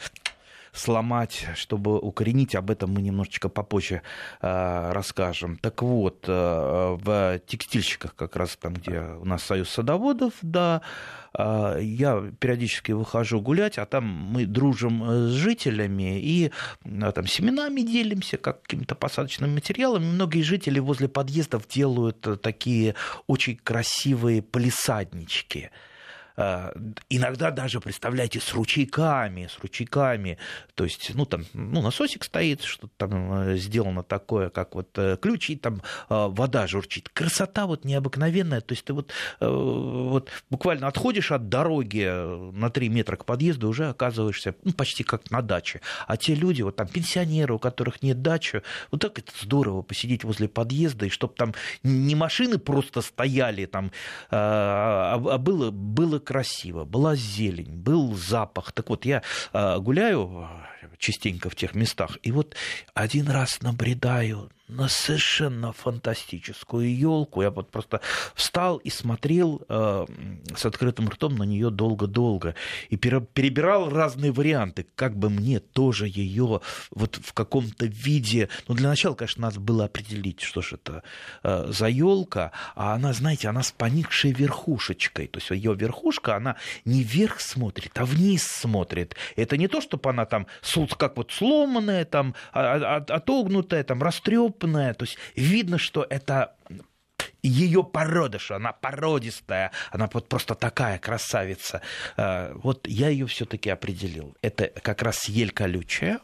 сломать, 0.73 1.45
чтобы 1.55 1.99
укоренить. 1.99 2.55
Об 2.55 2.71
этом 2.71 2.91
мы 2.91 3.01
немножечко 3.01 3.47
попозже 3.47 4.01
э, 4.41 4.91
расскажем. 4.91 5.57
Так 5.57 5.81
вот, 5.83 6.25
э, 6.27 6.97
в 6.99 7.39
текстильщиках, 7.45 8.15
как 8.15 8.35
раз 8.35 8.57
там, 8.57 8.73
где 8.73 8.99
у 8.99 9.25
нас 9.25 9.43
союз 9.43 9.69
садоводов, 9.69 10.33
да, 10.41 10.81
э, 11.37 11.77
я 11.81 12.23
периодически 12.39 12.91
выхожу 12.91 13.39
гулять, 13.39 13.77
а 13.77 13.85
там 13.85 14.03
мы 14.05 14.45
дружим 14.45 15.03
с 15.05 15.31
жителями 15.31 16.19
и 16.19 16.51
там 16.83 17.27
семенами 17.27 17.81
делимся, 17.81 18.37
какими-то 18.37 18.95
посадочными 18.95 19.53
материалами. 19.53 20.05
Многие 20.05 20.41
жители 20.41 20.79
возле 20.79 21.07
подъездов 21.07 21.67
делают 21.67 22.41
такие 22.41 22.95
очень 23.27 23.57
красивые 23.57 24.41
полисаднички. 24.41 25.69
Э, 26.35 26.71
иногда 27.09 27.51
даже, 27.51 27.79
представляете, 27.79 28.39
с 28.39 28.53
ручейками, 28.53 29.47
с 29.47 29.59
ручейками, 29.59 30.37
то 30.75 30.83
есть, 30.83 31.11
ну, 31.13 31.25
там, 31.25 31.45
ну, 31.53 31.81
насосик 31.81 32.23
стоит, 32.23 32.63
что-то 32.63 32.93
там 32.97 33.33
э, 33.33 33.57
сделано 33.57 34.03
такое, 34.03 34.49
как 34.49 34.75
вот 34.75 34.89
э, 34.97 35.17
ключ, 35.21 35.49
и 35.49 35.55
там 35.55 35.81
вода 36.09 36.67
журчит. 36.67 37.09
Красота 37.09 37.65
вот 37.65 37.85
необыкновенная, 37.85 38.61
то 38.61 38.73
есть 38.73 38.85
ты 38.85 38.93
вот, 38.93 39.11
вот 39.39 40.29
буквально 40.49 40.87
отходишь 40.87 41.31
от 41.31 41.49
дороги 41.49 42.51
на 42.51 42.69
3 42.69 42.89
метра 42.89 43.15
к 43.15 43.25
подъезду, 43.25 43.67
уже 43.67 43.89
оказываешься 43.89 44.55
ну, 44.63 44.73
почти 44.73 45.03
как 45.03 45.29
на 45.31 45.41
даче. 45.41 45.81
А 46.07 46.17
те 46.17 46.35
люди, 46.35 46.61
вот 46.61 46.75
там 46.75 46.87
пенсионеры, 46.87 47.53
у 47.53 47.59
которых 47.59 48.01
нет 48.01 48.21
дачи, 48.21 48.61
вот 48.91 49.01
так 49.01 49.19
это 49.19 49.31
здорово 49.41 49.81
посидеть 49.81 50.23
возле 50.23 50.47
подъезда, 50.47 51.05
и 51.05 51.09
чтобы 51.09 51.33
там 51.35 51.53
не 51.83 52.15
машины 52.15 52.57
просто 52.57 53.01
стояли 53.01 53.65
там, 53.65 53.91
а, 54.31 55.15
а 55.15 55.37
было, 55.37 55.71
было 55.71 56.19
красиво, 56.23 56.85
была 56.85 57.15
зелень, 57.15 57.75
был 57.75 58.15
запах. 58.15 58.71
Так 58.71 58.89
вот, 58.89 59.05
я 59.05 59.21
а, 59.51 59.79
гуляю 59.79 60.47
частенько 60.97 61.49
в 61.49 61.55
тех 61.55 61.75
местах, 61.75 62.17
и 62.23 62.31
вот 62.31 62.55
один 62.93 63.29
раз 63.29 63.61
набредаю 63.61 64.51
на 64.67 64.87
совершенно 64.87 65.73
фантастическую 65.73 66.95
елку. 66.95 67.41
Я 67.41 67.51
вот 67.51 67.69
просто 67.69 68.01
встал 68.33 68.77
и 68.77 68.89
смотрел 68.89 69.61
э, 69.67 70.05
с 70.55 70.65
открытым 70.65 71.09
ртом 71.09 71.35
на 71.35 71.43
нее 71.43 71.69
долго-долго 71.69 72.55
и 72.89 72.97
перебирал 72.97 73.89
разные 73.89 74.31
варианты, 74.31 74.87
как 74.95 75.15
бы 75.17 75.29
мне 75.29 75.59
тоже 75.59 76.07
ее 76.07 76.61
вот 76.91 77.19
в 77.21 77.33
каком-то 77.33 77.85
виде. 77.85 78.49
Ну, 78.67 78.75
для 78.75 78.89
начала, 78.89 79.15
конечно, 79.15 79.43
надо 79.43 79.59
было 79.59 79.85
определить, 79.85 80.41
что 80.41 80.61
же 80.61 80.75
это 80.75 81.03
э, 81.43 81.67
за 81.69 81.87
елка, 81.87 82.51
а 82.75 82.93
она, 82.95 83.13
знаете, 83.13 83.49
она 83.49 83.63
с 83.63 83.71
поникшей 83.71 84.31
верхушечкой. 84.31 85.27
То 85.27 85.39
есть 85.39 85.51
ее 85.51 85.75
верхушка, 85.75 86.35
она 86.35 86.55
не 86.85 87.03
вверх 87.03 87.41
смотрит, 87.41 87.91
а 87.95 88.05
вниз 88.05 88.43
смотрит. 88.43 89.15
Это 89.35 89.57
не 89.57 89.67
то, 89.67 89.81
чтобы 89.81 90.09
она 90.09 90.25
там 90.25 90.47
как 90.97 91.17
вот 91.17 91.31
сломанная, 91.31 92.05
там, 92.05 92.35
а, 92.51 92.75
а, 92.75 93.15
отогнутая, 93.15 93.83
там, 93.83 94.01
растрепанная, 94.01 94.93
то 94.93 95.05
есть 95.05 95.17
видно, 95.35 95.77
что 95.77 96.05
это 96.09 96.55
ее 97.41 97.83
породыш, 97.83 98.51
она 98.51 98.71
породистая, 98.71 99.71
она 99.91 100.09
вот 100.11 100.29
просто 100.29 100.55
такая 100.55 100.97
красавица. 100.97 101.81
А, 102.17 102.53
вот 102.55 102.87
я 102.87 103.09
ее 103.09 103.27
все-таки 103.27 103.69
определил. 103.69 104.35
Это 104.41 104.67
как 104.67 105.01
раз 105.01 105.27
ель 105.27 105.51
колючая, 105.51 106.19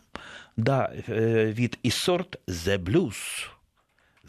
да, 0.56 0.92
э, 0.92 1.52
вид 1.52 1.78
и 1.84 1.90
сорт 1.90 2.40
The 2.48 2.78
Blues. 2.78 3.16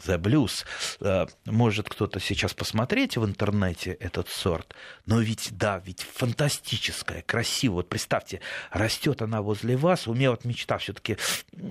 The 0.05 0.17
Blues. 0.17 0.65
Э, 1.01 1.25
может 1.45 1.89
кто-то 1.89 2.19
сейчас 2.19 2.53
посмотреть 2.53 3.17
в 3.17 3.25
интернете 3.25 3.91
этот 3.93 4.29
сорт, 4.29 4.75
но 5.05 5.19
ведь, 5.19 5.49
да, 5.57 5.81
ведь 5.83 6.01
фантастическая, 6.01 7.21
красивая. 7.21 7.77
Вот 7.77 7.89
представьте, 7.89 8.41
растет 8.71 9.21
она 9.21 9.41
возле 9.41 9.77
вас, 9.77 10.07
у 10.07 10.13
меня 10.13 10.31
вот 10.31 10.45
мечта 10.45 10.77
все 10.77 10.93
таки 10.93 11.17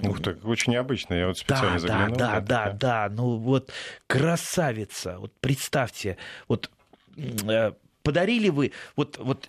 Ух 0.03 0.23
ты, 0.23 0.35
очень 0.45 0.73
необычно, 0.73 1.15
я 1.15 1.27
вот 1.29 1.39
специально 1.39 1.73
да, 1.73 1.79
заглянул. 1.79 2.17
Да, 2.17 2.41
да, 2.41 2.41
да, 2.41 2.73
да, 2.73 3.09
ну 3.15 3.37
вот 3.37 3.73
красавица, 4.07 5.19
вот 5.19 5.33
представьте, 5.41 6.17
вот 6.49 6.71
э, 7.17 7.73
подарили 8.03 8.49
вы, 8.49 8.73
вот, 8.97 9.19
вот, 9.19 9.47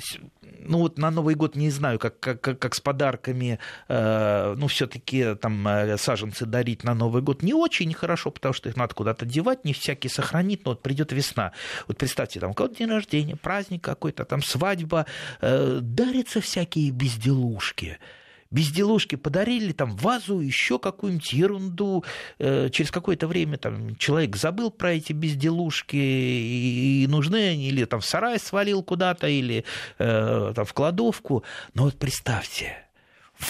ну 0.59 0.79
вот 0.79 0.97
на 0.97 1.11
Новый 1.11 1.35
год 1.35 1.55
не 1.55 1.69
знаю, 1.69 1.99
как, 1.99 2.19
как, 2.19 2.41
как 2.41 2.75
с 2.75 2.79
подарками, 2.79 3.59
э, 3.87 4.55
ну 4.57 4.67
все-таки 4.67 5.35
там 5.35 5.67
э, 5.67 5.97
саженцы 5.97 6.45
дарить 6.45 6.83
на 6.83 6.93
Новый 6.93 7.21
год 7.21 7.43
не 7.43 7.53
очень 7.53 7.93
хорошо, 7.93 8.31
потому 8.31 8.53
что 8.53 8.69
их 8.69 8.75
надо 8.75 8.93
куда-то 8.93 9.25
девать, 9.25 9.65
не 9.65 9.73
всякий 9.73 10.09
сохранит, 10.09 10.65
но 10.65 10.71
вот 10.71 10.81
придет 10.81 11.11
весна. 11.11 11.53
Вот 11.87 11.97
представьте, 11.97 12.39
там 12.39 12.51
у 12.51 12.53
кого-то 12.53 12.75
день 12.75 12.89
рождения, 12.89 13.35
праздник 13.35 13.83
какой-то, 13.83 14.25
там 14.25 14.41
свадьба, 14.41 15.05
э, 15.41 15.79
дарятся 15.81 16.41
всякие 16.41 16.91
безделушки 16.91 17.99
безделушки 18.51 19.15
подарили, 19.15 19.71
там 19.71 19.95
вазу, 19.95 20.39
еще 20.39 20.77
какую-нибудь 20.77 21.33
ерунду. 21.33 22.03
Э, 22.37 22.69
через 22.69 22.91
какое-то 22.91 23.27
время 23.27 23.57
там 23.57 23.95
человек 23.95 24.35
забыл 24.35 24.69
про 24.69 24.93
эти 24.93 25.13
безделушки, 25.13 25.95
и 25.95 27.07
нужны 27.07 27.49
они, 27.49 27.69
или 27.69 27.85
там 27.85 28.01
в 28.01 28.05
сарай 28.05 28.39
свалил 28.39 28.83
куда-то, 28.83 29.27
или 29.27 29.63
э, 29.97 30.53
там 30.55 30.65
в 30.65 30.73
кладовку. 30.73 31.43
Но 31.73 31.83
вот 31.83 31.97
представьте, 31.97 32.77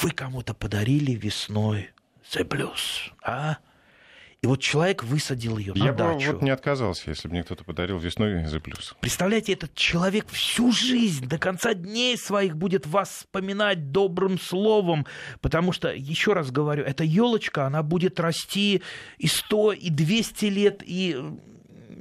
вы 0.01 0.11
кому-то 0.11 0.53
подарили 0.53 1.11
весной 1.11 1.89
The 2.33 2.47
Blues, 2.47 3.11
а? 3.23 3.57
И 4.41 4.47
вот 4.47 4.59
человек 4.59 5.03
высадил 5.03 5.59
ее 5.59 5.73
на 5.75 5.85
Я 5.85 5.93
дачу. 5.93 6.25
бы 6.25 6.33
вот 6.33 6.41
не 6.41 6.49
отказался, 6.49 7.11
если 7.11 7.27
бы 7.27 7.35
мне 7.35 7.43
кто-то 7.43 7.63
подарил 7.63 7.99
весной 7.99 8.43
за 8.45 8.59
плюс. 8.59 8.95
Представляете, 8.99 9.53
этот 9.53 9.75
человек 9.75 10.27
всю 10.29 10.71
жизнь, 10.71 11.27
до 11.27 11.37
конца 11.37 11.75
дней 11.75 12.17
своих 12.17 12.57
будет 12.57 12.87
вас 12.87 13.09
вспоминать 13.09 13.91
добрым 13.91 14.39
словом, 14.39 15.05
потому 15.41 15.71
что, 15.71 15.93
еще 15.93 16.33
раз 16.33 16.49
говорю, 16.49 16.83
эта 16.83 17.03
елочка, 17.03 17.67
она 17.67 17.83
будет 17.83 18.19
расти 18.19 18.81
и 19.19 19.27
100, 19.27 19.73
и 19.73 19.89
200 19.91 20.45
лет, 20.45 20.81
и 20.83 21.15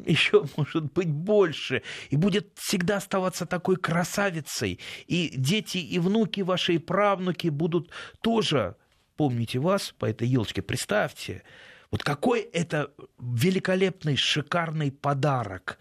еще, 0.07 0.47
может 0.57 0.91
быть, 0.95 1.11
больше, 1.11 1.83
и 2.09 2.17
будет 2.17 2.53
всегда 2.55 2.97
оставаться 2.97 3.45
такой 3.45 3.77
красавицей. 3.77 4.81
И 5.07 5.31
дети, 5.37 5.77
и 5.77 5.99
внуки 5.99 6.41
ваши, 6.41 6.77
и 6.77 6.79
правнуки 6.79 7.49
будут 7.49 7.91
тоже 8.23 8.77
помните 9.19 9.59
вас 9.59 9.95
по 9.99 10.07
этой 10.07 10.27
елочке. 10.27 10.63
Представьте, 10.63 11.43
вот 11.91 12.03
какой 12.03 12.41
это 12.41 12.93
великолепный, 13.19 14.17
шикарный 14.17 14.93
подарок 14.93 15.79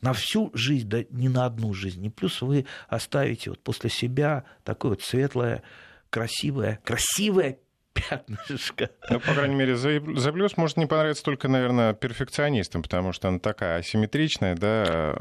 на 0.00 0.12
всю 0.12 0.50
жизнь, 0.54 0.88
да 0.88 1.04
не 1.10 1.28
на 1.28 1.44
одну 1.44 1.74
жизнь. 1.74 2.04
И 2.04 2.10
плюс 2.10 2.40
вы 2.40 2.66
оставите 2.88 3.50
вот 3.50 3.60
после 3.60 3.90
себя 3.90 4.44
такое 4.64 4.90
вот 4.92 5.02
светлое, 5.02 5.62
красивое, 6.08 6.80
красивое 6.84 7.58
пятнышко. 7.92 8.90
Ну, 9.10 9.20
по 9.20 9.34
крайней 9.34 9.54
мере, 9.54 9.74
The 9.74 10.32
Blues 10.32 10.52
может 10.56 10.76
не 10.76 10.86
понравиться 10.86 11.24
только, 11.24 11.48
наверное, 11.48 11.92
перфекционистам, 11.92 12.82
потому 12.82 13.12
что 13.12 13.28
она 13.28 13.38
такая 13.38 13.78
асимметричная, 13.78 14.54
да. 14.54 15.16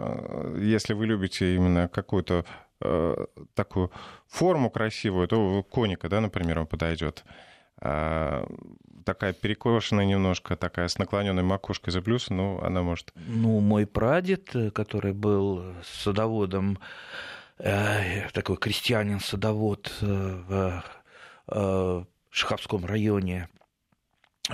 Если 0.57 0.93
вы 0.93 1.07
любите 1.07 1.55
именно 1.55 1.87
какую-то 1.87 2.45
э, 2.81 3.25
такую 3.55 3.91
форму 4.27 4.69
красивую, 4.69 5.27
то 5.27 5.63
коника, 5.63 6.09
да, 6.09 6.21
например, 6.21 6.59
он 6.59 6.67
подойдет. 6.67 7.23
А, 7.81 8.45
такая 9.05 9.33
перекошенная 9.33 10.05
немножко, 10.05 10.55
такая 10.55 10.87
с 10.87 10.97
наклоненной 10.97 11.43
макушкой 11.43 11.93
за 11.93 12.01
плюс, 12.01 12.29
ну, 12.29 12.59
она 12.61 12.81
может... 12.81 13.11
Ну, 13.15 13.59
мой 13.59 13.85
прадед, 13.85 14.49
который 14.73 15.13
был 15.13 15.63
садоводом, 15.83 16.79
э, 17.57 18.29
такой 18.33 18.57
крестьянин-садовод 18.57 19.91
э, 20.01 20.41
в 20.47 20.83
э, 21.47 22.03
Шаховском 22.29 22.85
районе, 22.85 23.47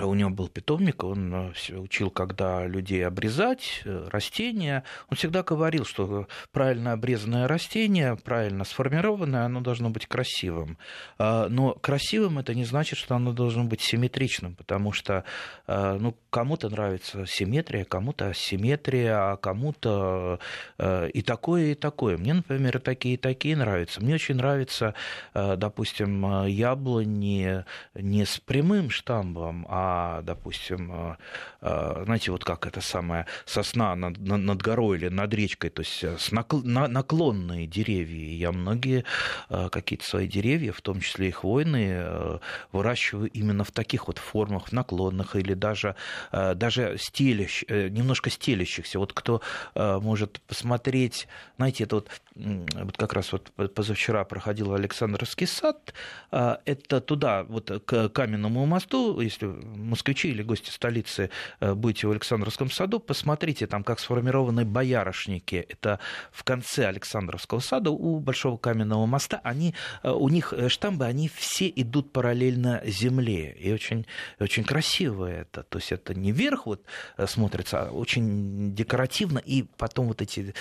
у 0.04 0.14
него 0.14 0.30
был 0.30 0.48
питомник, 0.48 1.04
он 1.04 1.32
э, 1.34 1.76
учил, 1.76 2.10
когда 2.10 2.66
людей 2.66 3.06
обрезать, 3.06 3.82
э, 3.84 4.08
растения. 4.10 4.84
Он 5.08 5.16
всегда 5.16 5.42
говорил, 5.42 5.84
что 5.86 6.28
правильно 6.52 6.92
обрезанное 6.92 7.48
растение, 7.48 8.16
правильно 8.16 8.64
сформированное, 8.64 9.44
оно 9.44 9.60
должно 9.60 9.88
быть 9.88 10.06
красивым. 10.06 10.76
А, 11.18 11.48
но 11.48 11.72
красивым 11.72 12.38
это 12.38 12.54
не 12.54 12.64
значит, 12.64 12.98
что 12.98 13.14
оно 13.14 13.32
должно 13.32 13.64
быть 13.64 13.80
симметричным, 13.80 14.54
потому 14.54 14.92
что 14.92 15.24
э, 15.66 15.96
ну, 15.98 16.14
кому-то 16.28 16.68
нравится 16.68 17.24
симметрия, 17.26 17.84
кому-то 17.84 18.28
асимметрия, 18.28 19.32
а 19.32 19.36
кому-то 19.36 20.38
и 20.78 21.22
такое, 21.22 21.72
и 21.72 21.74
такое. 21.74 22.18
Мне, 22.18 22.34
например, 22.34 22.80
такие 22.80 23.14
и 23.14 23.18
такие 23.18 23.56
нравятся. 23.56 24.02
Мне 24.02 24.14
очень 24.14 24.34
нравится, 24.34 24.94
допустим, 25.34 26.46
яблони 26.46 27.64
не 27.94 28.24
с 28.24 28.38
прямым 28.38 28.90
штамбом, 28.90 29.66
а 29.68 29.85
а, 29.86 30.22
допустим, 30.22 31.16
знаете, 31.60 32.32
вот 32.32 32.44
как 32.44 32.66
это 32.66 32.80
самое 32.80 33.26
сосна 33.44 33.94
над, 33.94 34.62
горой 34.62 34.98
или 34.98 35.08
над 35.08 35.32
речкой, 35.32 35.70
то 35.70 35.82
есть 35.82 36.02
с 36.02 36.32
наклонные 36.32 37.66
деревья. 37.66 38.36
Я 38.36 38.52
многие 38.52 39.04
какие-то 39.48 40.04
свои 40.04 40.26
деревья, 40.26 40.72
в 40.72 40.80
том 40.80 41.00
числе 41.00 41.28
и 41.28 41.30
хвойные, 41.30 42.40
выращиваю 42.72 43.30
именно 43.30 43.62
в 43.64 43.70
таких 43.70 44.08
вот 44.08 44.18
формах, 44.18 44.68
в 44.68 44.72
наклонных 44.72 45.36
или 45.36 45.54
даже, 45.54 45.94
даже 46.32 46.96
стелящ, 46.98 47.62
немножко 47.68 48.30
стелящихся. 48.30 48.98
Вот 48.98 49.12
кто 49.12 49.40
может 49.74 50.40
посмотреть, 50.48 51.28
знаете, 51.56 51.84
это 51.84 51.96
вот, 51.96 52.10
вот 52.34 52.96
как 52.96 53.12
раз 53.12 53.32
вот 53.32 53.52
позавчера 53.74 54.24
проходил 54.24 54.74
Александровский 54.74 55.46
сад, 55.46 55.94
это 56.30 57.00
туда, 57.00 57.44
вот 57.44 57.70
к 57.84 58.08
Каменному 58.08 58.66
мосту, 58.66 59.20
если 59.20 59.46
москвичи 59.76 60.28
или 60.28 60.42
гости 60.42 60.70
столицы 60.70 61.30
э, 61.60 61.74
будете 61.74 62.06
в 62.06 62.10
Александровском 62.10 62.70
саду, 62.70 63.00
посмотрите 63.00 63.66
там, 63.66 63.84
как 63.84 64.00
сформированы 64.00 64.64
боярышники. 64.64 65.66
Это 65.68 66.00
в 66.32 66.44
конце 66.44 66.86
Александровского 66.86 67.60
сада 67.60 67.90
у 67.90 68.18
Большого 68.18 68.56
Каменного 68.56 69.06
моста. 69.06 69.40
Они, 69.44 69.74
э, 70.02 70.10
у 70.10 70.28
них 70.28 70.52
э, 70.52 70.68
штамбы, 70.68 71.04
они 71.04 71.28
все 71.28 71.68
идут 71.68 72.12
параллельно 72.12 72.82
земле. 72.84 73.52
И 73.52 73.72
очень, 73.72 74.06
очень 74.40 74.64
красиво 74.64 75.26
это. 75.26 75.62
То 75.62 75.78
есть 75.78 75.92
это 75.92 76.14
не 76.14 76.32
вверх 76.32 76.66
вот 76.66 76.84
смотрится, 77.26 77.82
а 77.82 77.90
очень 77.90 78.74
декоративно. 78.74 79.38
И 79.38 79.64
потом 79.76 80.08
вот 80.08 80.22
эти 80.22 80.54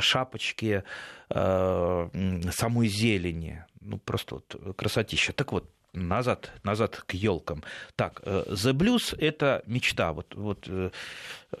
шапочки 0.00 0.82
самой 1.28 2.88
зелени. 2.88 3.64
Ну, 3.80 3.98
просто 3.98 4.36
вот 4.36 4.76
красотища. 4.76 5.32
Так 5.32 5.52
вот, 5.52 5.68
назад, 5.92 6.50
назад 6.62 7.02
к 7.06 7.14
елкам. 7.14 7.62
Так, 7.96 8.22
э, 8.24 8.44
The 8.48 8.72
Blues 8.72 9.16
это 9.18 9.62
мечта. 9.66 10.12
Вот, 10.12 10.34
вот, 10.34 10.66
э, 10.68 10.90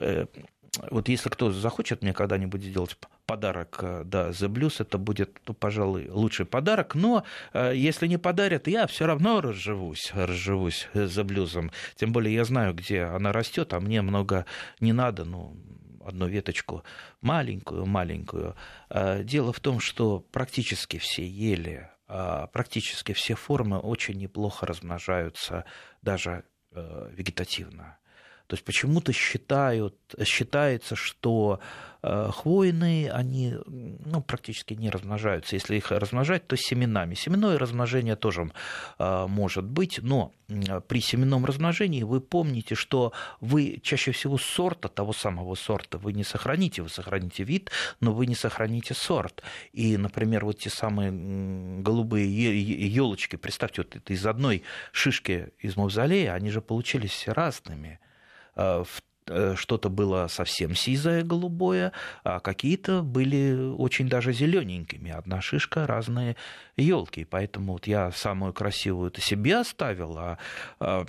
э, 0.00 0.26
вот 0.90 1.08
если 1.08 1.28
кто 1.28 1.52
захочет 1.52 2.02
мне 2.02 2.12
когда-нибудь 2.14 2.62
сделать 2.62 2.96
подарок, 3.26 3.78
да, 4.04 4.30
The 4.30 4.48
Blues, 4.48 4.76
это 4.78 4.96
будет, 4.96 5.38
ну, 5.46 5.54
пожалуй, 5.54 6.08
лучший 6.08 6.46
подарок, 6.46 6.94
но 6.94 7.24
если 7.52 8.06
не 8.06 8.16
подарят, 8.16 8.68
я 8.68 8.86
все 8.86 9.06
равно 9.06 9.42
разживусь, 9.42 10.10
разживусь 10.14 10.88
The 10.94 11.24
Blues. 11.24 11.70
Тем 11.96 12.12
более 12.12 12.34
я 12.34 12.44
знаю, 12.44 12.72
где 12.72 13.02
она 13.02 13.32
растет, 13.32 13.74
а 13.74 13.80
мне 13.80 14.00
много 14.00 14.46
не 14.80 14.94
надо, 14.94 15.24
ну, 15.24 15.54
одну 16.04 16.26
веточку 16.26 16.84
маленькую, 17.20 17.84
маленькую. 17.84 18.56
Дело 18.90 19.52
в 19.52 19.60
том, 19.60 19.78
что 19.78 20.24
практически 20.32 20.98
все 20.98 21.24
ели 21.24 21.91
практически 22.52 23.12
все 23.12 23.34
формы 23.34 23.78
очень 23.78 24.18
неплохо 24.18 24.66
размножаются 24.66 25.64
даже 26.02 26.44
э, 26.72 27.08
вегетативно. 27.12 27.98
То 28.52 28.54
есть 28.56 28.66
почему-то 28.66 29.14
считают, 29.14 29.96
считается, 30.26 30.94
что 30.94 31.58
Э, 32.04 32.30
хвойные, 32.32 33.12
они 33.12 33.54
ну, 33.66 34.22
практически 34.22 34.74
не 34.74 34.90
размножаются. 34.90 35.54
Если 35.54 35.76
их 35.76 35.92
размножать, 35.92 36.48
то 36.48 36.56
семенами. 36.56 37.14
Семенное 37.14 37.56
размножение 37.56 38.16
тоже 38.16 38.50
э, 38.98 39.26
может 39.28 39.64
быть, 39.64 40.00
но 40.02 40.32
при 40.88 41.00
семенном 41.00 41.44
размножении 41.44 42.02
вы 42.02 42.20
помните, 42.20 42.74
что 42.74 43.12
вы 43.40 43.78
чаще 43.84 44.10
всего 44.10 44.36
сорта, 44.36 44.88
того 44.88 45.12
самого 45.12 45.54
сорта, 45.54 45.96
вы 45.98 46.12
не 46.12 46.24
сохраните, 46.24 46.82
вы 46.82 46.88
сохраните 46.88 47.44
вид, 47.44 47.70
но 48.00 48.12
вы 48.12 48.26
не 48.26 48.34
сохраните 48.34 48.94
сорт. 48.94 49.44
И, 49.72 49.96
например, 49.96 50.44
вот 50.44 50.58
те 50.58 50.70
самые 50.70 51.12
голубые 51.82 52.26
елочки, 52.92 53.36
представьте, 53.36 53.82
вот 53.82 53.94
это 53.94 54.12
из 54.12 54.26
одной 54.26 54.64
шишки 54.90 55.50
из 55.60 55.76
мавзолея, 55.76 56.34
они 56.34 56.50
же 56.50 56.60
получились 56.60 57.12
все 57.12 57.30
разными 57.30 58.00
э, 58.02 58.11
Э, 58.11 58.11
что-то 58.54 59.88
было 59.88 60.26
совсем 60.26 60.74
сизое, 60.74 61.22
голубое, 61.22 61.92
а 62.24 62.40
какие-то 62.40 63.02
были 63.02 63.72
очень 63.78 64.08
даже 64.08 64.32
зелененькими. 64.32 65.12
Одна 65.12 65.40
шишка, 65.40 65.86
разные 65.86 66.36
елки. 66.76 67.24
Поэтому 67.24 67.74
вот 67.74 67.86
я 67.86 68.10
самую 68.12 68.52
красивую 68.52 69.08
это 69.08 69.20
себе 69.20 69.56
оставил, 69.56 70.16
а, 70.18 70.38
а 70.80 71.04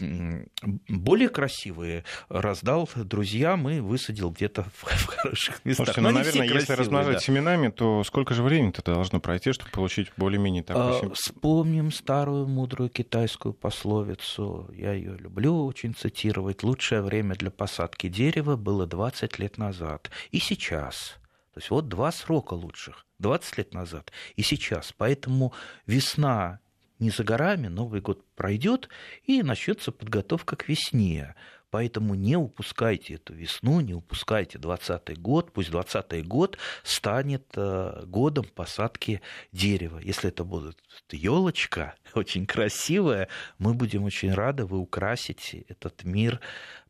более 0.88 1.30
красивые 1.30 2.04
раздал 2.30 2.90
друзьям 2.96 3.70
и 3.70 3.80
высадил 3.80 4.32
где-то 4.32 4.64
в, 4.64 4.84
хороших 5.08 5.64
местах. 5.64 5.88
Слушайте, 5.88 6.02
ну, 6.02 6.12
наверное, 6.12 6.48
если 6.48 6.74
размножать 6.74 7.16
да. 7.16 7.20
семенами, 7.20 7.70
то 7.70 8.04
сколько 8.04 8.34
же 8.34 8.44
времени-то 8.44 8.82
должно 8.84 9.20
пройти, 9.20 9.54
чтобы 9.54 9.72
получить 9.72 10.12
более-менее 10.18 10.64
такой 10.64 11.08
а, 11.08 11.14
Вспомним 11.14 11.92
старую 11.92 12.48
мудрую 12.48 12.90
китайскую 12.90 13.54
пословицу. 13.54 14.70
Я 14.74 14.94
ее 14.94 15.18
люблю 15.18 15.66
очень 15.66 15.94
цитировать. 15.96 16.64
Лучшее 16.64 17.02
время 17.02 17.36
для 17.36 17.52
посадки 17.52 18.08
дерева 18.08 18.56
было 18.56 18.86
20 18.86 19.40
лет 19.40 19.58
назад. 19.58 20.10
И 20.32 20.40
сейчас. 20.40 21.18
То 21.54 21.60
есть 21.60 21.70
вот 21.70 21.88
два 21.88 22.12
срока 22.12 22.56
лучших. 22.56 23.06
20 23.24 23.58
лет 23.58 23.74
назад 23.74 24.12
и 24.36 24.44
сейчас. 24.44 24.94
Поэтому 24.96 25.54
весна 25.88 26.60
не 27.00 27.10
за 27.10 27.24
горами, 27.24 27.68
Новый 27.68 28.02
год 28.02 28.24
пройдет, 28.36 28.90
и 29.24 29.42
начнется 29.42 29.92
подготовка 29.92 30.56
к 30.56 30.68
весне. 30.70 31.36
Поэтому 31.74 32.14
не 32.14 32.36
упускайте 32.36 33.16
эту 33.16 33.34
весну, 33.34 33.82
не 33.82 33.96
упускайте 33.96 34.60
2020 34.60 35.20
год. 35.20 35.52
Пусть 35.52 35.72
2020 35.72 36.28
год 36.28 36.58
станет 36.84 37.48
э, 37.56 38.04
годом 38.06 38.46
посадки 38.46 39.22
дерева. 39.52 39.98
Если 39.98 40.30
это 40.30 40.44
будет 40.44 40.78
елочка, 41.10 41.96
очень 42.14 42.46
красивая, 42.46 43.28
мы 43.58 43.74
будем 43.74 44.04
очень 44.04 44.34
рады, 44.34 44.66
вы 44.66 44.78
украсите 44.78 45.66
этот 45.68 46.04
мир 46.04 46.40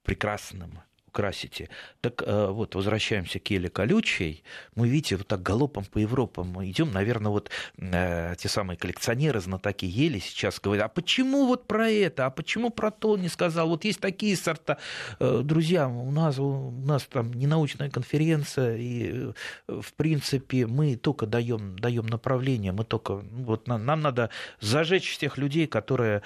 прекрасным 0.04 0.82
красите. 1.14 1.70
Так 2.02 2.24
э, 2.26 2.48
вот, 2.48 2.76
возвращаемся 2.76 3.40
к 3.40 3.50
еле 3.52 3.70
колючей. 3.70 4.44
Мы, 4.76 4.90
видите, 4.90 5.16
вот 5.16 5.28
так 5.28 5.42
галопом 5.42 5.86
по 5.86 6.00
Европам 6.00 6.50
мы 6.50 6.70
идем. 6.70 6.92
Наверное, 6.92 7.32
вот 7.32 7.50
э, 7.78 8.36
те 8.38 8.50
самые 8.50 8.76
коллекционеры, 8.76 9.40
знатоки 9.40 9.86
ели 9.86 10.20
сейчас 10.20 10.60
говорят, 10.60 10.86
а 10.86 10.90
почему 10.90 11.46
вот 11.46 11.68
про 11.68 11.90
это, 11.90 12.26
а 12.26 12.30
почему 12.30 12.72
про 12.72 12.92
то 12.92 13.16
не 13.18 13.30
сказал? 13.30 13.70
Вот 13.70 13.86
есть 13.86 14.02
такие 14.02 14.36
сорта. 14.36 14.78
Э, 15.20 15.42
друзья, 15.44 15.88
у 15.88 16.12
нас, 16.12 16.40
у 16.40 16.72
нас 16.72 17.04
там 17.04 17.32
не 17.32 17.48
научная 17.48 17.90
конференция, 17.90 18.76
и, 18.76 19.32
в 19.68 19.94
принципе, 19.96 20.66
мы 20.66 20.96
только 20.96 21.28
даем, 21.28 21.78
даем 21.78 22.08
направление, 22.08 22.72
мы 22.72 22.84
только, 22.84 23.14
вот 23.16 23.68
нам, 23.68 23.86
нам 23.86 24.02
надо 24.02 24.32
зажечь 24.60 25.18
тех 25.18 25.38
людей, 25.38 25.68
которые, 25.68 26.24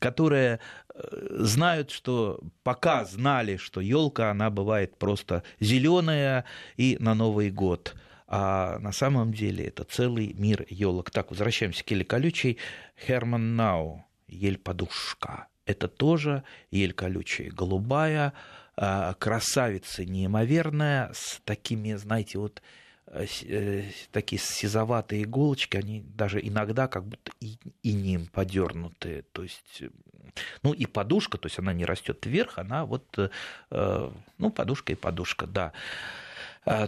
которые 0.00 0.60
знают, 1.30 1.90
что 1.90 2.40
пока 2.62 3.04
знали, 3.04 3.56
что 3.56 3.80
елка, 3.80 4.30
она 4.30 4.50
бывает 4.50 4.96
просто 4.96 5.42
зеленая 5.60 6.44
и 6.76 6.96
на 7.00 7.14
Новый 7.14 7.50
год. 7.50 7.94
А 8.28 8.78
на 8.80 8.92
самом 8.92 9.32
деле 9.32 9.66
это 9.66 9.84
целый 9.84 10.32
мир 10.34 10.66
елок. 10.68 11.10
Так, 11.10 11.30
возвращаемся 11.30 11.84
к 11.84 11.90
еле 11.90 12.04
колючей. 12.04 12.58
Херман 13.06 13.54
Нау, 13.54 14.04
ель-подушка. 14.26 15.46
Это 15.64 15.88
тоже 15.88 16.42
ель 16.70 16.92
колючая, 16.92 17.50
голубая, 17.50 18.32
а, 18.76 19.14
красавица 19.14 20.04
неимоверная, 20.04 21.10
с 21.12 21.40
такими, 21.44 21.94
знаете, 21.94 22.38
вот 22.38 22.62
Э, 23.08 23.24
э, 23.44 23.84
такие 24.10 24.40
сизоватые 24.40 25.22
иголочки, 25.22 25.76
они 25.76 26.00
даже 26.00 26.40
иногда 26.40 26.88
как 26.88 27.06
будто 27.06 27.30
и, 27.40 27.56
и 27.82 27.92
ним 27.92 28.26
подернуты. 28.26 29.24
То 29.32 29.44
есть, 29.44 29.84
ну 30.62 30.72
и 30.72 30.86
подушка, 30.86 31.38
то 31.38 31.46
есть 31.46 31.58
она 31.58 31.72
не 31.72 31.84
растет 31.84 32.24
вверх, 32.26 32.58
она 32.58 32.84
вот, 32.84 33.04
э, 33.18 34.10
ну, 34.38 34.50
подушка 34.50 34.92
и 34.92 34.96
подушка, 34.96 35.46
да 35.46 35.72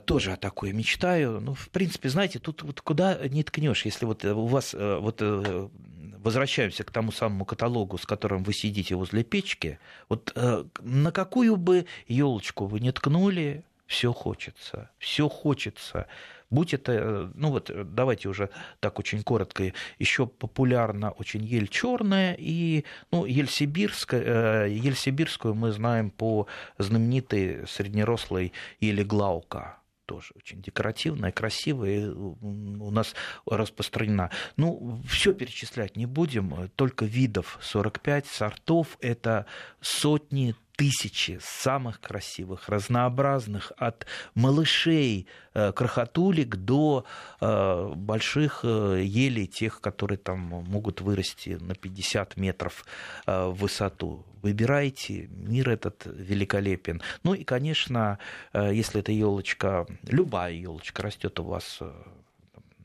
тоже 0.06 0.32
о 0.32 0.36
такой 0.36 0.72
мечтаю. 0.72 1.40
Ну, 1.40 1.54
в 1.54 1.68
принципе, 1.68 2.08
знаете, 2.08 2.40
тут 2.40 2.64
вот 2.64 2.80
куда 2.80 3.16
не 3.28 3.44
ткнешь, 3.44 3.84
если 3.84 4.06
вот 4.06 4.24
у 4.24 4.46
вас 4.46 4.74
вот 4.74 5.22
возвращаемся 5.22 6.82
к 6.82 6.90
тому 6.90 7.12
самому 7.12 7.44
каталогу, 7.44 7.96
с 7.96 8.04
которым 8.04 8.42
вы 8.42 8.54
сидите 8.54 8.96
возле 8.96 9.22
печки, 9.22 9.78
вот 10.08 10.36
на 10.80 11.12
какую 11.12 11.56
бы 11.56 11.86
елочку 12.08 12.66
вы 12.66 12.80
не 12.80 12.90
ткнули, 12.90 13.62
все 13.88 14.12
хочется, 14.12 14.90
все 14.98 15.28
хочется. 15.28 16.08
Будь 16.50 16.72
это, 16.72 16.92
э, 16.92 17.30
ну 17.34 17.50
вот 17.50 17.70
э, 17.70 17.84
давайте 17.84 18.28
уже 18.28 18.50
так 18.80 18.98
очень 18.98 19.22
коротко, 19.22 19.72
еще 19.98 20.26
популярна 20.26 21.10
очень 21.10 21.44
ель 21.44 21.68
черная 21.68 22.34
и 22.38 22.84
ну, 23.10 23.26
ель, 23.26 23.48
сибирская, 23.48 24.66
э, 24.66 24.70
ель 24.70 24.96
сибирскую 24.96 25.54
мы 25.54 25.72
знаем 25.72 26.10
по 26.10 26.46
знаменитой 26.78 27.66
среднерослой 27.66 28.52
ели 28.80 29.02
глаука 29.02 29.78
тоже 30.06 30.32
очень 30.36 30.62
декоративная, 30.62 31.32
красивая, 31.32 32.10
у 32.10 32.90
нас 32.90 33.14
распространена. 33.44 34.30
Ну, 34.56 35.02
все 35.06 35.34
перечислять 35.34 35.96
не 35.96 36.06
будем, 36.06 36.70
только 36.76 37.04
видов 37.04 37.58
45, 37.60 38.26
сортов 38.26 38.96
это 39.02 39.44
сотни, 39.82 40.54
тысячи 40.78 41.40
самых 41.42 42.00
красивых, 42.00 42.68
разнообразных, 42.68 43.72
от 43.76 44.06
малышей, 44.34 45.26
э, 45.52 45.72
крохотулик 45.72 46.54
до 46.54 47.04
э, 47.40 47.92
больших 47.96 48.60
э, 48.62 49.02
елей, 49.04 49.48
тех, 49.48 49.80
которые 49.80 50.18
там 50.18 50.38
могут 50.38 51.00
вырасти 51.00 51.58
на 51.60 51.74
50 51.74 52.36
метров 52.36 52.84
в 53.26 53.50
высоту. 53.50 54.24
Выбирайте, 54.40 55.26
мир 55.32 55.70
этот 55.70 56.06
великолепен. 56.06 57.02
Ну 57.24 57.34
и, 57.34 57.42
конечно, 57.42 58.20
если 58.54 59.00
эта 59.00 59.10
елочка, 59.10 59.84
любая 60.06 60.52
елочка 60.52 61.02
растет 61.02 61.40
у 61.40 61.42
вас 61.42 61.80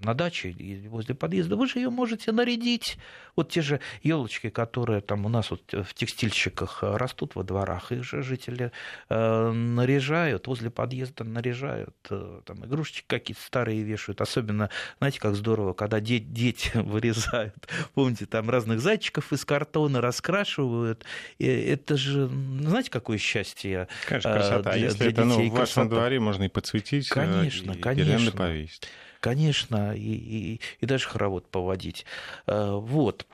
на 0.03 0.13
даче 0.13 0.55
возле 0.87 1.15
подъезда, 1.15 1.55
вы 1.55 1.67
же 1.67 1.79
ее 1.79 1.89
можете 1.89 2.31
нарядить. 2.31 2.97
Вот 3.35 3.49
те 3.49 3.61
же 3.61 3.79
елочки, 4.03 4.49
которые 4.49 5.01
там 5.01 5.25
у 5.25 5.29
нас 5.29 5.49
вот 5.51 5.61
в 5.71 5.93
текстильщиках 5.93 6.79
растут 6.83 7.35
во 7.35 7.43
дворах, 7.43 7.91
их 7.91 8.03
же 8.03 8.21
жители 8.21 8.71
э, 9.09 9.51
наряжают, 9.51 10.47
возле 10.47 10.69
подъезда 10.69 11.23
наряжают, 11.23 11.95
э, 12.09 12.41
там 12.45 12.65
игрушечки 12.65 13.05
какие-то 13.07 13.41
старые 13.41 13.81
вешают. 13.83 14.21
Особенно, 14.21 14.69
знаете, 14.99 15.19
как 15.19 15.35
здорово, 15.35 15.73
когда 15.73 15.99
де- 15.99 16.19
дети 16.19 16.71
вырезают, 16.73 17.55
помните, 17.93 18.25
там 18.25 18.49
разных 18.49 18.79
зайчиков 18.79 19.33
из 19.33 19.45
картона 19.45 20.01
раскрашивают. 20.01 21.05
И 21.37 21.47
это 21.47 21.97
же, 21.97 22.27
знаете, 22.27 22.91
какое 22.91 23.17
счастье. 23.17 23.87
Конечно, 24.07 24.33
красота. 24.33 24.73
Для, 24.73 24.85
Если 24.85 24.97
для 24.97 25.09
это 25.09 25.25
ну, 25.25 25.49
в 25.49 25.51
вашем 25.51 25.89
дворе, 25.89 26.19
можно 26.19 26.43
и 26.43 26.49
подсветить, 26.49 27.07
конечно, 27.07 27.71
и 27.71 27.79
конечно. 27.79 28.31
повесить 28.31 28.87
конечно, 29.23 29.95
и, 29.95 30.01
и, 30.01 30.61
и 30.81 30.85
даже 30.85 31.07
хоровод 31.07 31.49
поводить. 31.49 32.05
Э, 32.45 32.73
вот. 32.73 33.25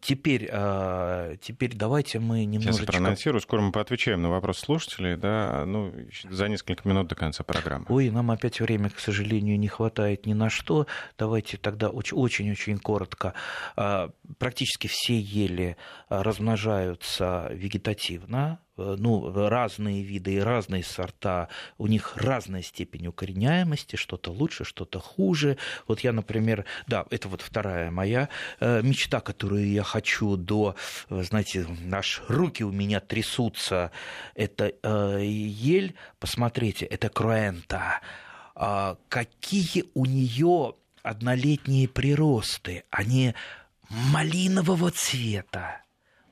Теперь, 0.00 0.48
а, 0.52 1.36
теперь 1.38 1.74
давайте 1.74 2.18
мы 2.18 2.44
немножечко... 2.44 2.86
Сейчас 2.86 2.94
проанонсирую, 2.94 3.40
скоро 3.40 3.60
мы 3.62 3.72
поотвечаем 3.72 4.22
на 4.22 4.30
вопрос 4.30 4.58
слушателей, 4.58 5.16
да, 5.16 5.64
ну, 5.66 5.92
за 6.30 6.48
несколько 6.48 6.88
минут 6.88 7.08
до 7.08 7.14
конца 7.14 7.42
программы. 7.42 7.86
Ой, 7.88 8.10
нам 8.10 8.30
опять 8.30 8.60
время, 8.60 8.90
к 8.90 9.00
сожалению, 9.00 9.58
не 9.58 9.68
хватает 9.68 10.24
ни 10.24 10.34
на 10.34 10.50
что. 10.50 10.86
Давайте 11.18 11.56
тогда 11.56 11.88
очень-очень 11.88 12.78
коротко. 12.78 13.34
А, 13.76 14.10
практически 14.38 14.86
все 14.86 15.18
ели 15.18 15.76
размножаются 16.08 17.50
вегетативно, 17.52 18.60
Э, 18.71 18.71
ну, 18.76 19.48
разные 19.48 20.02
виды 20.02 20.34
и 20.34 20.38
разные 20.38 20.82
сорта, 20.82 21.48
у 21.78 21.86
них 21.86 22.16
разная 22.16 22.62
степень 22.62 23.06
укореняемости, 23.06 23.96
что-то 23.96 24.30
лучше, 24.30 24.64
что-то 24.64 24.98
хуже. 24.98 25.58
Вот 25.86 26.00
я, 26.00 26.12
например, 26.12 26.64
да, 26.86 27.04
это 27.10 27.28
вот 27.28 27.42
вторая 27.42 27.90
моя 27.90 28.28
э, 28.60 28.82
мечта, 28.82 29.20
которую 29.20 29.70
я 29.70 29.82
хочу 29.82 30.36
до, 30.36 30.76
знаете, 31.08 31.66
аж 31.92 32.22
руки 32.28 32.62
у 32.62 32.72
меня 32.72 33.00
трясутся, 33.00 33.90
это 34.34 34.72
э, 34.82 35.20
ель, 35.22 35.94
посмотрите, 36.18 36.86
это 36.86 37.08
круэнта. 37.08 38.00
А 38.54 38.96
какие 39.08 39.84
у 39.94 40.06
нее 40.06 40.74
однолетние 41.02 41.88
приросты, 41.88 42.84
они 42.90 43.34
малинового 43.88 44.90
цвета 44.90 45.81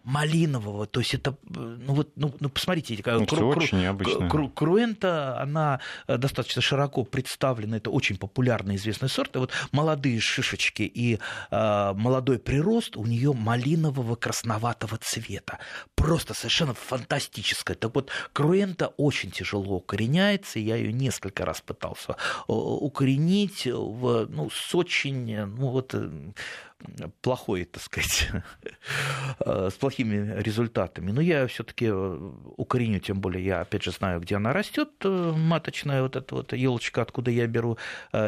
малинового, 0.05 0.87
то 0.87 1.01
есть 1.01 1.15
это, 1.15 1.37
ну 1.49 1.95
вот, 1.95 2.11
ну, 2.17 2.35
ну 2.41 2.49
посмотрите, 2.49 2.95
это 2.95 3.25
кру, 3.27 3.49
очень 3.49 3.81
необычно. 3.81 4.29
Кру, 4.29 4.49
круэнта, 4.49 5.39
она 5.41 5.81
э, 6.07 6.17
достаточно 6.17 6.63
широко 6.63 7.05
представлена, 7.05 7.77
это 7.77 7.91
очень 7.91 8.17
популярный 8.17 8.77
известный 8.77 9.09
сорт, 9.09 9.37
и 9.37 9.39
вот 9.39 9.51
молодые 9.73 10.21
шишечки 10.21 10.83
и 10.83 11.19
э, 11.51 11.93
молодой 11.95 12.39
прирост 12.39 12.97
у 12.97 13.05
нее 13.05 13.33
малинового 13.33 14.17
красноватого 14.17 14.97
цвета, 14.99 15.59
просто 15.95 16.35
совершенно 16.35 16.75
фантастическое. 16.75 17.75
Так 17.75 17.95
вот, 17.95 18.11
круэнта 18.33 18.89
очень 18.97 19.31
тяжело 19.31 19.77
укореняется, 19.77 20.59
я 20.59 20.77
ее 20.77 20.93
несколько 20.93 21.45
раз 21.45 21.61
пытался 21.61 22.13
э, 22.13 22.53
укоренить 22.53 23.67
в, 23.67 24.27
ну, 24.29 24.49
с 24.51 24.75
очень, 24.75 25.45
ну 25.45 25.69
вот 25.69 25.95
э, 25.95 26.11
плохой, 27.21 27.65
так 27.65 27.83
сказать, 27.83 28.29
э, 29.41 29.69
с 29.71 29.75
плохими 29.75 30.41
результатами. 30.41 31.11
Но 31.11 31.21
я 31.21 31.47
все-таки 31.47 31.87
э, 31.89 32.31
укореню, 32.57 33.01
тем 33.01 33.21
более 33.21 33.45
я, 33.45 33.61
опять 33.61 33.83
же, 33.83 33.91
знаю, 33.91 34.21
где 34.21 34.37
она 34.37 34.53
растет, 34.53 34.91
э, 35.05 35.33
маточная 35.37 36.03
вот 36.03 36.17
эта 36.17 36.35
вот 36.35 36.53
елочка, 36.53 37.03
откуда 37.03 37.31
я 37.31 37.47
беру 37.47 37.79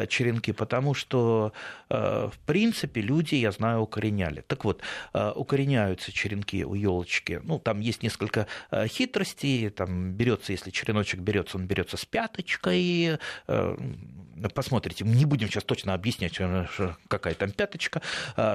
черенки, 0.07 0.51
потому 0.51 0.93
что, 0.93 1.53
в 1.89 2.33
принципе, 2.45 3.01
люди, 3.01 3.35
я 3.35 3.51
знаю, 3.51 3.81
укореняли. 3.81 4.41
Так 4.41 4.65
вот, 4.65 4.81
укореняются 5.13 6.11
черенки 6.11 6.63
у 6.63 6.73
елочки. 6.73 7.41
Ну, 7.43 7.59
там 7.59 7.79
есть 7.79 8.03
несколько 8.03 8.47
хитростей. 8.87 9.69
Там 9.69 10.13
берется, 10.13 10.51
если 10.51 10.71
череночек 10.71 11.19
берется, 11.19 11.57
он 11.57 11.65
берется 11.65 11.97
с 11.97 12.05
пяточкой. 12.05 13.19
Посмотрите, 14.53 15.05
не 15.05 15.25
будем 15.25 15.47
сейчас 15.47 15.63
точно 15.63 15.93
объяснять, 15.93 16.39
какая 17.07 17.33
там 17.35 17.51
пяточка 17.51 18.01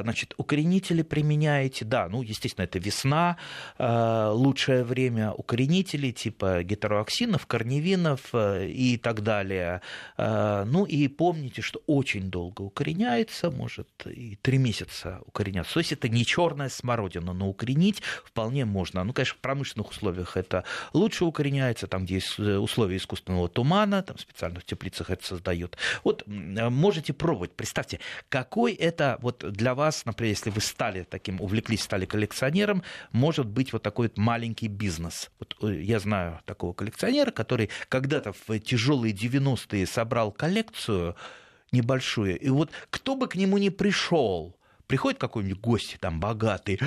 значит, 0.03 0.35
укоренители 0.37 1.03
применяете, 1.03 1.85
да, 1.85 2.09
ну, 2.09 2.23
естественно, 2.23 2.65
это 2.65 2.79
весна, 2.79 3.37
а, 3.79 4.33
лучшее 4.33 4.85
время 4.85 5.33
укоренителей 5.33 6.13
типа 6.13 6.63
гетероаксинов, 6.63 7.47
корневинов 7.47 8.21
э, 8.33 8.69
и 8.69 8.97
так 8.97 9.23
далее. 9.23 9.81
Ну, 10.17 10.85
и 10.85 11.09
помните, 11.09 11.63
что 11.63 11.81
очень 11.87 12.31
долго 12.31 12.63
укореняется, 12.63 13.51
может 13.51 13.89
и 14.07 14.37
три 14.37 14.59
месяца 14.59 15.21
укореняться. 15.27 15.75
То 15.75 15.81
есть 15.81 15.93
это 15.93 16.09
не 16.09 16.25
черная 16.25 16.69
смородина, 16.69 17.33
но 17.33 17.49
укоренить 17.49 18.03
вполне 18.25 18.65
можно. 18.65 19.05
Ну, 19.05 19.13
конечно, 19.13 19.37
в 19.37 19.41
промышленных 19.41 19.91
условиях 19.91 20.37
это 20.37 20.65
лучше 20.93 21.25
укореняется, 21.25 21.87
там, 21.87 22.05
где 22.05 22.17
есть 22.17 22.39
э, 22.39 22.57
условия 22.57 22.97
искусственного 22.97 23.49
тумана, 23.49 24.03
там 24.03 24.17
в 24.17 24.65
теплицах 24.65 25.11
это 25.11 25.25
создают. 25.25 25.77
Вот 26.05 26.25
можете 26.27 27.13
пробовать, 27.13 27.53
представьте, 27.53 28.01
какой 28.29 28.75
это 28.75 29.19
вот 29.21 29.45
для 29.53 29.75
вас, 29.79 30.05
например, 30.05 30.33
если 30.33 30.51
вы 30.51 30.61
стали 30.61 31.05
таким, 31.09 31.41
увлеклись, 31.41 31.83
стали 31.83 32.05
коллекционером, 32.05 32.83
может 33.13 33.47
быть 33.47 33.73
вот 33.73 33.83
такой 33.83 34.09
вот 34.09 34.19
маленький 34.19 34.69
бизнес. 34.69 35.31
Вот 35.39 35.57
э, 35.63 35.81
я 35.81 36.01
знаю 36.01 36.41
такого 36.45 36.75
коллекционера, 36.75 37.31
который 37.31 37.71
когда-то 37.89 38.33
в 38.33 38.59
тяжелые 38.59 39.15
90-е 39.15 39.87
собрал 39.87 40.33
коллекцию 40.33 41.17
небольшую, 41.73 42.39
и 42.39 42.49
вот 42.49 42.71
кто 42.91 43.15
бы 43.15 43.29
к 43.29 43.37
нему 43.37 43.59
ни 43.59 43.69
пришел, 43.69 44.58
приходит 44.89 45.21
какой-нибудь 45.21 45.61
гость 45.61 45.99
там 46.01 46.19
богатый, 46.19 46.81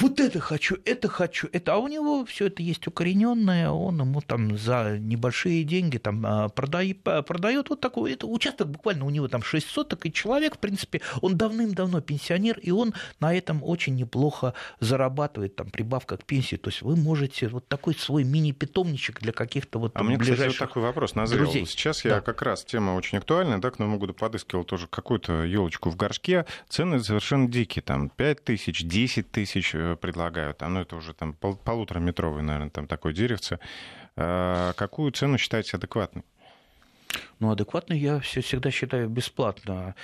вот 0.00 0.18
это 0.18 0.40
хочу, 0.40 0.78
это 0.84 1.08
хочу, 1.08 1.48
это, 1.52 1.74
а 1.74 1.76
у 1.76 1.86
него 1.86 2.24
все 2.24 2.46
это 2.46 2.62
есть 2.62 2.86
укорененное, 2.86 3.70
он 3.70 4.00
ему 4.00 4.20
там 4.22 4.56
за 4.58 4.98
небольшие 4.98 5.62
деньги 5.62 5.98
там 5.98 6.24
а, 6.26 6.48
продает, 6.48 7.02
продает 7.02 7.68
вот 7.68 7.80
такой, 7.80 8.14
это 8.14 8.26
участок 8.26 8.70
буквально 8.70 9.04
у 9.04 9.10
него 9.10 9.28
там 9.28 9.42
6 9.42 9.68
соток, 9.68 10.06
и 10.06 10.12
человек, 10.12 10.56
в 10.56 10.58
принципе, 10.58 11.02
он 11.20 11.36
давным-давно 11.36 12.00
пенсионер, 12.00 12.58
и 12.58 12.70
он 12.70 12.94
на 13.20 13.34
этом 13.34 13.62
очень 13.62 13.94
неплохо 13.94 14.54
зарабатывает, 14.80 15.54
там, 15.54 15.70
прибавка 15.70 16.16
к 16.16 16.24
пенсии, 16.24 16.56
то 16.56 16.70
есть 16.70 16.80
вы 16.80 16.96
можете 16.96 17.48
вот 17.48 17.68
такой 17.68 17.94
свой 17.94 18.24
мини-питомничек 18.24 19.20
для 19.20 19.32
каких-то 19.32 19.78
вот 19.78 19.92
А 19.94 20.02
мне, 20.02 20.16
кстати, 20.16 20.48
вот 20.48 20.58
такой 20.58 20.82
вопрос 20.82 21.14
назрел. 21.14 21.44
Друзей. 21.44 21.66
Сейчас 21.66 22.04
я 22.06 22.22
как 22.22 22.40
раз, 22.40 22.64
тема 22.64 22.92
очень 22.92 23.18
актуальная, 23.18 23.58
да, 23.58 23.70
к 23.70 23.78
Новому 23.78 23.98
году 23.98 24.14
подыскивал 24.14 24.64
тоже 24.64 24.86
какую-то 24.86 25.44
елочку 25.44 25.90
в 25.90 25.96
горшке, 25.96 26.46
цены 26.68 27.01
совершенно 27.02 27.48
дикие, 27.48 27.82
там 27.82 28.08
5 28.08 28.44
тысяч, 28.44 28.82
10 28.84 29.30
тысяч 29.30 29.74
э, 29.74 29.96
предлагают, 29.96 30.62
оно 30.62 30.82
это 30.82 30.96
уже 30.96 31.14
там 31.14 31.34
пол, 31.34 31.56
полутораметровый, 31.56 32.42
наверное, 32.42 32.70
там 32.70 32.86
такое 32.86 33.12
деревце. 33.12 33.58
А 34.16 34.72
какую 34.74 35.10
цену 35.12 35.38
считаете 35.38 35.76
адекватной? 35.76 36.22
Ну, 37.42 37.50
адекватно 37.50 37.94
я 37.94 38.20
все 38.20 38.40
всегда 38.40 38.70
считаю 38.70 39.08
бесплатно. 39.08 39.96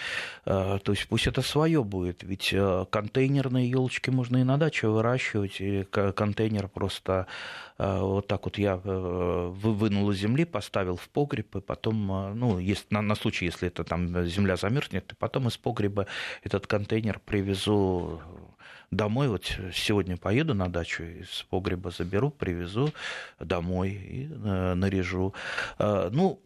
А, 0.44 0.80
то 0.80 0.90
есть 0.90 1.06
пусть 1.06 1.28
это 1.28 1.40
свое 1.40 1.84
будет. 1.84 2.24
Ведь 2.24 2.52
э, 2.52 2.84
контейнерные 2.90 3.70
елочки 3.70 4.10
можно 4.10 4.38
и 4.38 4.42
на 4.42 4.58
даче 4.58 4.88
выращивать. 4.88 5.60
И 5.60 5.84
контейнер 5.84 6.66
просто 6.66 7.28
э, 7.78 8.00
вот 8.00 8.26
так 8.26 8.44
вот 8.44 8.58
я 8.58 8.74
вынул 8.76 10.10
из 10.10 10.18
земли, 10.18 10.46
поставил 10.46 10.96
в 10.96 11.08
погреб, 11.10 11.54
и 11.54 11.60
потом, 11.60 12.34
ну, 12.36 12.58
есть, 12.58 12.90
на, 12.90 13.02
на 13.02 13.14
случай, 13.14 13.44
если 13.44 13.68
это 13.68 13.84
там 13.84 14.26
земля 14.26 14.56
замерзнет, 14.56 15.12
и 15.12 15.14
потом 15.14 15.46
из 15.46 15.56
погреба 15.56 16.08
этот 16.42 16.66
контейнер 16.66 17.20
привезу 17.24 18.20
домой. 18.90 19.28
Вот 19.28 19.44
сегодня 19.72 20.16
поеду 20.16 20.54
на 20.54 20.68
дачу, 20.68 21.02
из 21.02 21.44
погреба 21.50 21.90
заберу, 21.90 22.30
привезу 22.30 22.92
домой 23.38 23.90
и 23.90 24.28
э, 24.30 24.74
наряжу. 24.74 25.34
Э, 25.78 26.08
ну, 26.12 26.40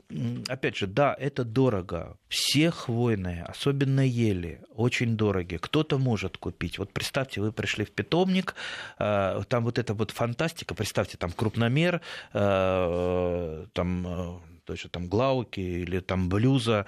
опять 0.48 0.76
же, 0.76 0.86
да, 0.86 1.14
это 1.18 1.44
дорого. 1.44 2.16
Все 2.28 2.70
хвойные, 2.70 3.44
особенно 3.44 4.00
ели, 4.00 4.60
очень 4.74 5.16
дорогие. 5.16 5.58
Кто-то 5.58 5.98
может 5.98 6.36
купить. 6.36 6.78
Вот 6.78 6.92
представьте, 6.92 7.40
вы 7.40 7.52
пришли 7.52 7.84
в 7.84 7.92
питомник, 7.92 8.54
э, 8.98 9.42
там 9.48 9.64
вот 9.64 9.78
эта 9.78 9.94
вот 9.94 10.10
фантастика, 10.10 10.74
представьте, 10.74 11.16
там 11.16 11.32
крупномер, 11.32 12.00
там 12.32 14.42
то 14.64 14.74
есть 14.74 14.90
там 14.90 15.08
глауки 15.08 15.60
или 15.60 16.00
там 16.00 16.28
блюза 16.28 16.86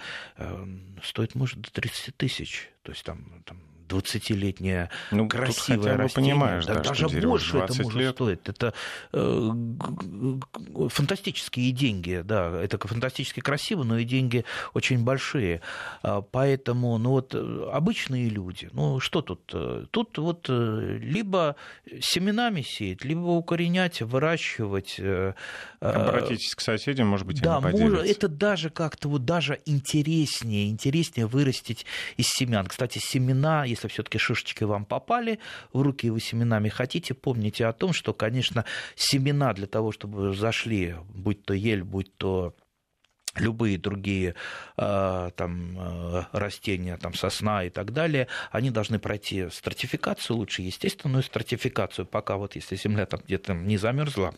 стоит, 1.03 1.35
может, 1.35 1.61
до 1.61 1.73
30 1.73 2.17
тысяч. 2.17 2.71
То 2.83 2.93
есть 2.93 3.05
там, 3.05 3.43
там 3.45 3.61
20-летняя 3.89 4.91
ну, 5.11 5.29
красивая 5.29 5.97
растение. 5.97 6.35
Понимаешь, 6.35 6.67
да, 6.67 6.75
да, 6.75 6.81
даже 6.83 7.09
больше 7.09 7.59
это 7.59 7.83
может 7.83 8.01
лет. 8.01 8.15
стоить. 8.15 8.41
Это 8.45 8.75
э, 9.13 9.51
фантастические 10.89 11.73
деньги, 11.73 12.23
да, 12.25 12.61
это 12.61 12.79
фантастически 12.79 13.41
красиво, 13.41 13.83
но 13.83 13.99
и 13.99 14.05
деньги 14.05 14.45
очень 14.73 15.05
большие. 15.05 15.61
А, 16.03 16.23
поэтому, 16.23 16.99
ну 16.99 17.11
вот, 17.11 17.35
обычные 17.35 18.29
люди, 18.29 18.69
ну 18.73 19.01
что 19.01 19.23
тут? 19.23 19.51
Э, 19.53 19.87
тут 19.91 20.19
вот 20.19 20.47
э, 20.49 20.99
либо 21.01 21.57
семенами 22.01 22.63
сеять, 22.63 23.05
либо 23.05 23.21
укоренять, 23.21 24.03
выращивать. 24.03 24.97
Э, 24.99 25.35
Обратитесь 25.81 26.55
к 26.55 26.61
соседям, 26.61 27.09
может 27.09 27.27
быть, 27.27 27.41
да, 27.43 27.59
они 27.59 27.83
может, 27.83 28.07
это 28.07 28.29
даже 28.29 28.71
как-то 28.71 29.09
вот 29.09 29.25
даже 29.25 29.61
интереснее, 29.67 30.71
интереснее 30.71 31.27
вырастить 31.27 31.85
из 32.17 32.27
семян. 32.29 32.67
Кстати, 32.67 32.99
семена, 32.99 33.65
если 33.65 33.84
все-таки 33.89 34.19
шишечки 34.19 34.65
вам 34.65 34.85
попали 34.85 35.39
в 35.73 35.83
руки, 35.83 36.07
и 36.07 36.11
вы 36.11 36.21
семенами 36.21 36.69
хотите, 36.69 37.15
помните 37.15 37.67
о 37.67 37.73
том, 37.73 37.93
что, 37.93 38.13
конечно, 38.13 38.65
семена 38.97 39.53
для 39.53 39.67
того, 39.67 39.93
чтобы 39.93 40.35
зашли, 40.35 40.97
будь 41.09 41.45
то 41.45 41.55
ель, 41.55 41.83
будь 41.83 42.15
то 42.17 42.55
любые 43.37 43.79
другие 43.79 44.35
э, 44.77 45.31
там, 45.37 45.79
э, 45.79 46.25
растения, 46.33 46.97
там, 46.97 47.15
сосна 47.15 47.65
и 47.65 47.71
так 47.71 47.93
далее, 47.93 48.29
они 48.51 48.71
должны 48.71 48.99
пройти 48.99 49.49
стратификацию, 49.51 50.37
лучше 50.37 50.63
естественную 50.63 51.23
стратификацию, 51.23 52.07
пока 52.07 52.37
вот 52.37 52.55
если 52.55 52.77
земля 52.77 53.07
там 53.07 53.21
где-то 53.25 53.55
не 53.55 53.77
замерзла, 53.77 54.35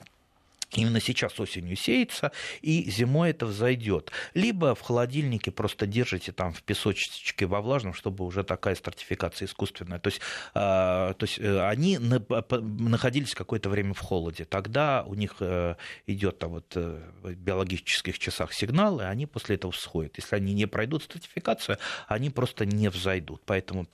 Именно 0.76 1.00
сейчас 1.00 1.38
осенью 1.40 1.76
сеется, 1.76 2.32
и 2.60 2.90
зимой 2.90 3.30
это 3.30 3.46
взойдет. 3.46 4.12
Либо 4.34 4.74
в 4.74 4.82
холодильнике 4.82 5.50
просто 5.50 5.86
держите 5.86 6.32
там 6.32 6.52
в 6.52 6.62
песочечке 6.62 7.46
во 7.46 7.60
влажном, 7.60 7.94
чтобы 7.94 8.24
уже 8.24 8.44
такая 8.44 8.74
стратификация 8.74 9.46
искусственная. 9.46 9.98
То 9.98 10.08
есть, 10.08 10.20
а, 10.54 11.14
то 11.14 11.24
есть 11.24 11.38
э, 11.38 11.66
они 11.66 11.98
находились 11.98 13.34
какое-то 13.34 13.70
время 13.70 13.94
в 13.94 14.00
холоде. 14.00 14.44
Тогда 14.44 15.02
у 15.06 15.14
них 15.14 15.36
э, 15.40 15.76
идет 16.06 16.38
там 16.38 16.50
вот 16.50 16.72
э, 16.74 17.00
в 17.22 17.34
биологических 17.34 18.18
часах 18.18 18.52
сигнал, 18.52 19.00
и 19.00 19.04
они 19.04 19.26
после 19.26 19.56
этого 19.56 19.72
всходят. 19.72 20.16
Если 20.16 20.36
они 20.36 20.52
не 20.52 20.66
пройдут 20.66 21.04
стратификацию, 21.04 21.78
они 22.06 22.30
просто 22.30 22.66
не 22.66 22.88
взойдут. 22.88 23.42
Поэтому 23.46 23.86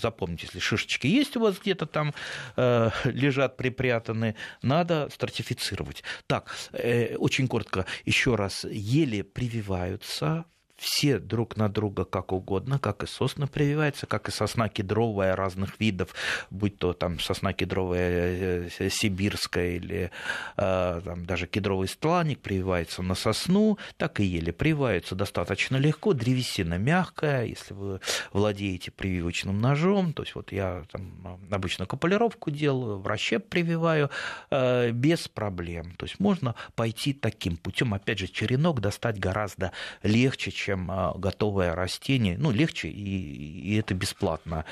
запомните, 0.00 0.46
если 0.46 0.60
шишечки 0.60 1.06
есть 1.06 1.36
у 1.36 1.40
вас 1.40 1.58
где-то 1.58 1.86
там 1.86 2.14
лежат 2.56 3.56
припрятаны, 3.56 4.36
надо 4.62 5.08
стратифицировать. 5.12 6.02
Так, 6.26 6.50
э, 6.72 7.16
очень 7.16 7.48
коротко 7.48 7.86
еще 8.04 8.34
раз. 8.34 8.64
Ели 8.64 9.22
прививаются 9.22 10.44
все 10.76 11.18
друг 11.18 11.56
на 11.56 11.68
друга 11.68 12.04
как 12.04 12.32
угодно, 12.32 12.78
как 12.78 13.02
и 13.02 13.06
сосна 13.06 13.46
прививается, 13.46 14.06
как 14.06 14.28
и 14.28 14.32
сосна 14.32 14.68
кедровая 14.68 15.36
разных 15.36 15.78
видов, 15.78 16.14
будь 16.50 16.78
то 16.78 16.92
там 16.92 17.20
сосна 17.20 17.52
кедровая 17.52 18.68
э, 18.78 18.90
сибирская 18.90 19.76
или 19.76 20.10
э, 20.56 21.00
там, 21.04 21.24
даже 21.24 21.46
кедровый 21.46 21.88
стланник 21.88 22.40
прививается 22.40 23.02
на 23.02 23.14
сосну, 23.14 23.78
так 23.96 24.20
и 24.20 24.24
ели. 24.24 24.50
Прививаются 24.50 25.14
достаточно 25.14 25.76
легко, 25.76 26.14
древесина 26.14 26.78
мягкая, 26.78 27.44
если 27.44 27.74
вы 27.74 28.00
владеете 28.32 28.90
прививочным 28.90 29.60
ножом, 29.60 30.12
то 30.12 30.22
есть 30.22 30.34
вот 30.34 30.52
я 30.52 30.84
там 30.90 31.40
обычно 31.50 31.86
капулировку 31.86 32.50
делаю, 32.50 32.98
в 32.98 33.06
расщеп 33.06 33.48
прививаю 33.48 34.10
э, 34.50 34.90
без 34.90 35.28
проблем, 35.28 35.94
то 35.96 36.06
есть 36.06 36.18
можно 36.18 36.54
пойти 36.74 37.12
таким 37.12 37.56
путем, 37.56 37.94
опять 37.94 38.18
же, 38.18 38.26
черенок 38.26 38.80
достать 38.80 39.18
гораздо 39.18 39.72
легче, 40.02 40.50
чем 40.62 40.90
а, 40.90 41.14
готовое 41.16 41.74
растение. 41.74 42.36
Ну, 42.38 42.50
легче, 42.50 42.88
и, 42.88 43.72
и 43.72 43.76
это 43.76 43.94
бесплатно. 43.94 44.64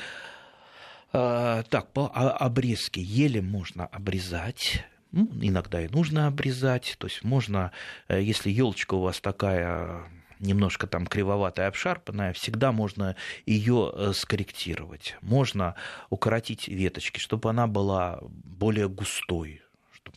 А, 1.12 1.62
так, 1.64 1.92
по 1.92 2.06
обрезке 2.08 3.00
еле 3.00 3.42
можно 3.42 3.86
обрезать. 3.86 4.84
Ну, 5.12 5.28
иногда 5.40 5.80
и 5.80 5.88
нужно 5.88 6.28
обрезать. 6.28 6.96
То 6.98 7.08
есть 7.08 7.24
можно, 7.24 7.72
э, 8.08 8.22
если 8.22 8.50
елочка 8.50 8.94
у 8.94 9.00
вас 9.00 9.20
такая 9.20 10.04
немножко 10.38 10.86
там 10.86 11.06
кривоватая, 11.06 11.68
обшарпанная, 11.68 12.32
всегда 12.32 12.72
можно 12.72 13.16
ее 13.44 13.92
э, 13.92 14.12
скорректировать. 14.14 15.16
Можно 15.20 15.74
укоротить 16.08 16.68
веточки, 16.68 17.18
чтобы 17.18 17.50
она 17.50 17.66
была 17.66 18.20
более 18.22 18.88
густой, 18.88 19.62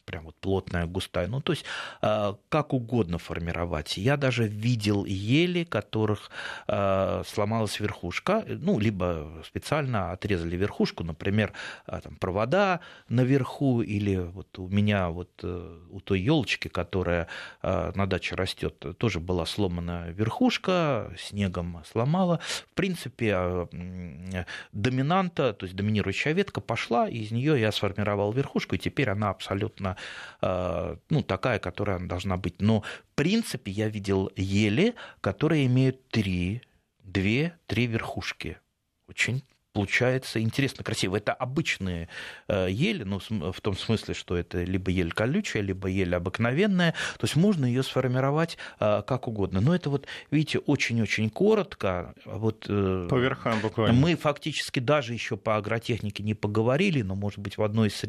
прям 0.06 0.26
вот 0.26 0.36
плотная, 0.36 0.86
густая. 0.86 1.28
Ну, 1.28 1.42
то 1.42 1.54
есть 1.54 1.66
а, 2.02 2.38
как 2.50 2.74
угодно 2.74 3.18
формировать. 3.18 3.98
Я 3.98 4.18
даже 4.18 4.48
видел 4.48 5.06
ели, 5.06 5.64
которых 5.64 6.30
а, 6.68 7.24
сломалась 7.26 7.80
верхушка, 7.80 8.44
ну, 8.48 8.80
либо 8.80 9.42
специально 9.46 10.12
отрезали 10.12 10.56
верхушку, 10.56 11.04
например, 11.04 11.54
а, 11.86 12.02
там, 12.02 12.16
провода 12.16 12.80
наверху, 13.10 13.82
или 13.82 14.18
вот 14.18 14.60
у 14.60 14.68
меня 14.68 15.10
вот 15.10 15.30
э, 15.44 15.80
у 15.90 16.00
той 16.00 16.22
елочки, 16.22 16.68
которая 16.68 17.28
на 17.62 18.06
даче 18.06 18.36
растет, 18.36 18.84
тоже 18.98 19.20
была 19.20 19.46
сломана 19.46 20.10
верхушка, 20.10 21.14
снегом 21.18 21.82
сломала. 21.90 22.40
В 22.72 22.74
принципе, 22.74 23.68
доминанта, 24.72 25.54
то 25.54 25.66
есть 25.66 25.76
доминирующая 25.76 26.34
ветка 26.34 26.62
пошла, 26.62 27.08
и 27.08 27.20
из 27.20 27.32
нее 27.32 27.60
я 27.60 27.72
сформировал 27.72 28.32
верхушку, 28.32 28.76
и 28.76 28.78
теперь 28.78 29.10
она 29.10 29.30
абсолютно 29.30 29.93
Э, 30.42 30.98
ну, 31.10 31.24
такая, 31.24 31.60
которая 31.60 32.00
должна 32.00 32.38
быть. 32.38 32.62
Но, 32.62 32.82
в 32.82 33.16
принципе, 33.16 33.72
я 33.72 33.90
видел 33.90 34.32
ели, 34.36 34.96
которые 35.22 35.66
имеют 35.66 36.08
три, 36.10 36.62
две, 37.00 37.58
три 37.68 37.88
верхушки. 37.88 38.58
Очень 39.08 39.44
получается 39.74 40.40
интересно, 40.40 40.84
красиво. 40.84 41.18
Это 41.18 41.34
обычные 41.34 42.08
э, 42.48 42.68
ели, 42.70 43.04
ну, 43.04 43.20
в 43.20 43.60
том 43.60 43.76
смысле, 43.76 44.14
что 44.14 44.38
это 44.38 44.64
либо 44.64 44.92
ель 44.92 45.12
колючая, 45.12 45.64
либо 45.64 45.88
ель 45.88 46.16
обыкновенная. 46.16 46.92
То 47.18 47.26
есть 47.26 47.36
можно 47.36 47.66
ее 47.66 47.82
сформировать 47.82 48.58
э, 48.80 49.02
как 49.06 49.28
угодно. 49.28 49.62
Но 49.62 49.76
это 49.76 49.90
вот, 49.90 50.06
видите, 50.30 50.60
очень-очень 50.60 51.32
коротко. 51.32 52.14
Вот, 52.24 52.68
э, 52.70 53.08
по 53.10 53.16
верхам 53.16 53.60
буквально. 53.62 54.00
Мы 54.00 54.16
фактически 54.16 54.80
даже 54.80 55.14
еще 55.14 55.38
по 55.38 55.58
агротехнике 55.58 56.22
не 56.22 56.36
поговорили, 56.36 57.02
но, 57.02 57.16
может 57.16 57.40
быть, 57.40 57.58
в 57.58 57.64
одной 57.64 57.88
из 57.88 58.00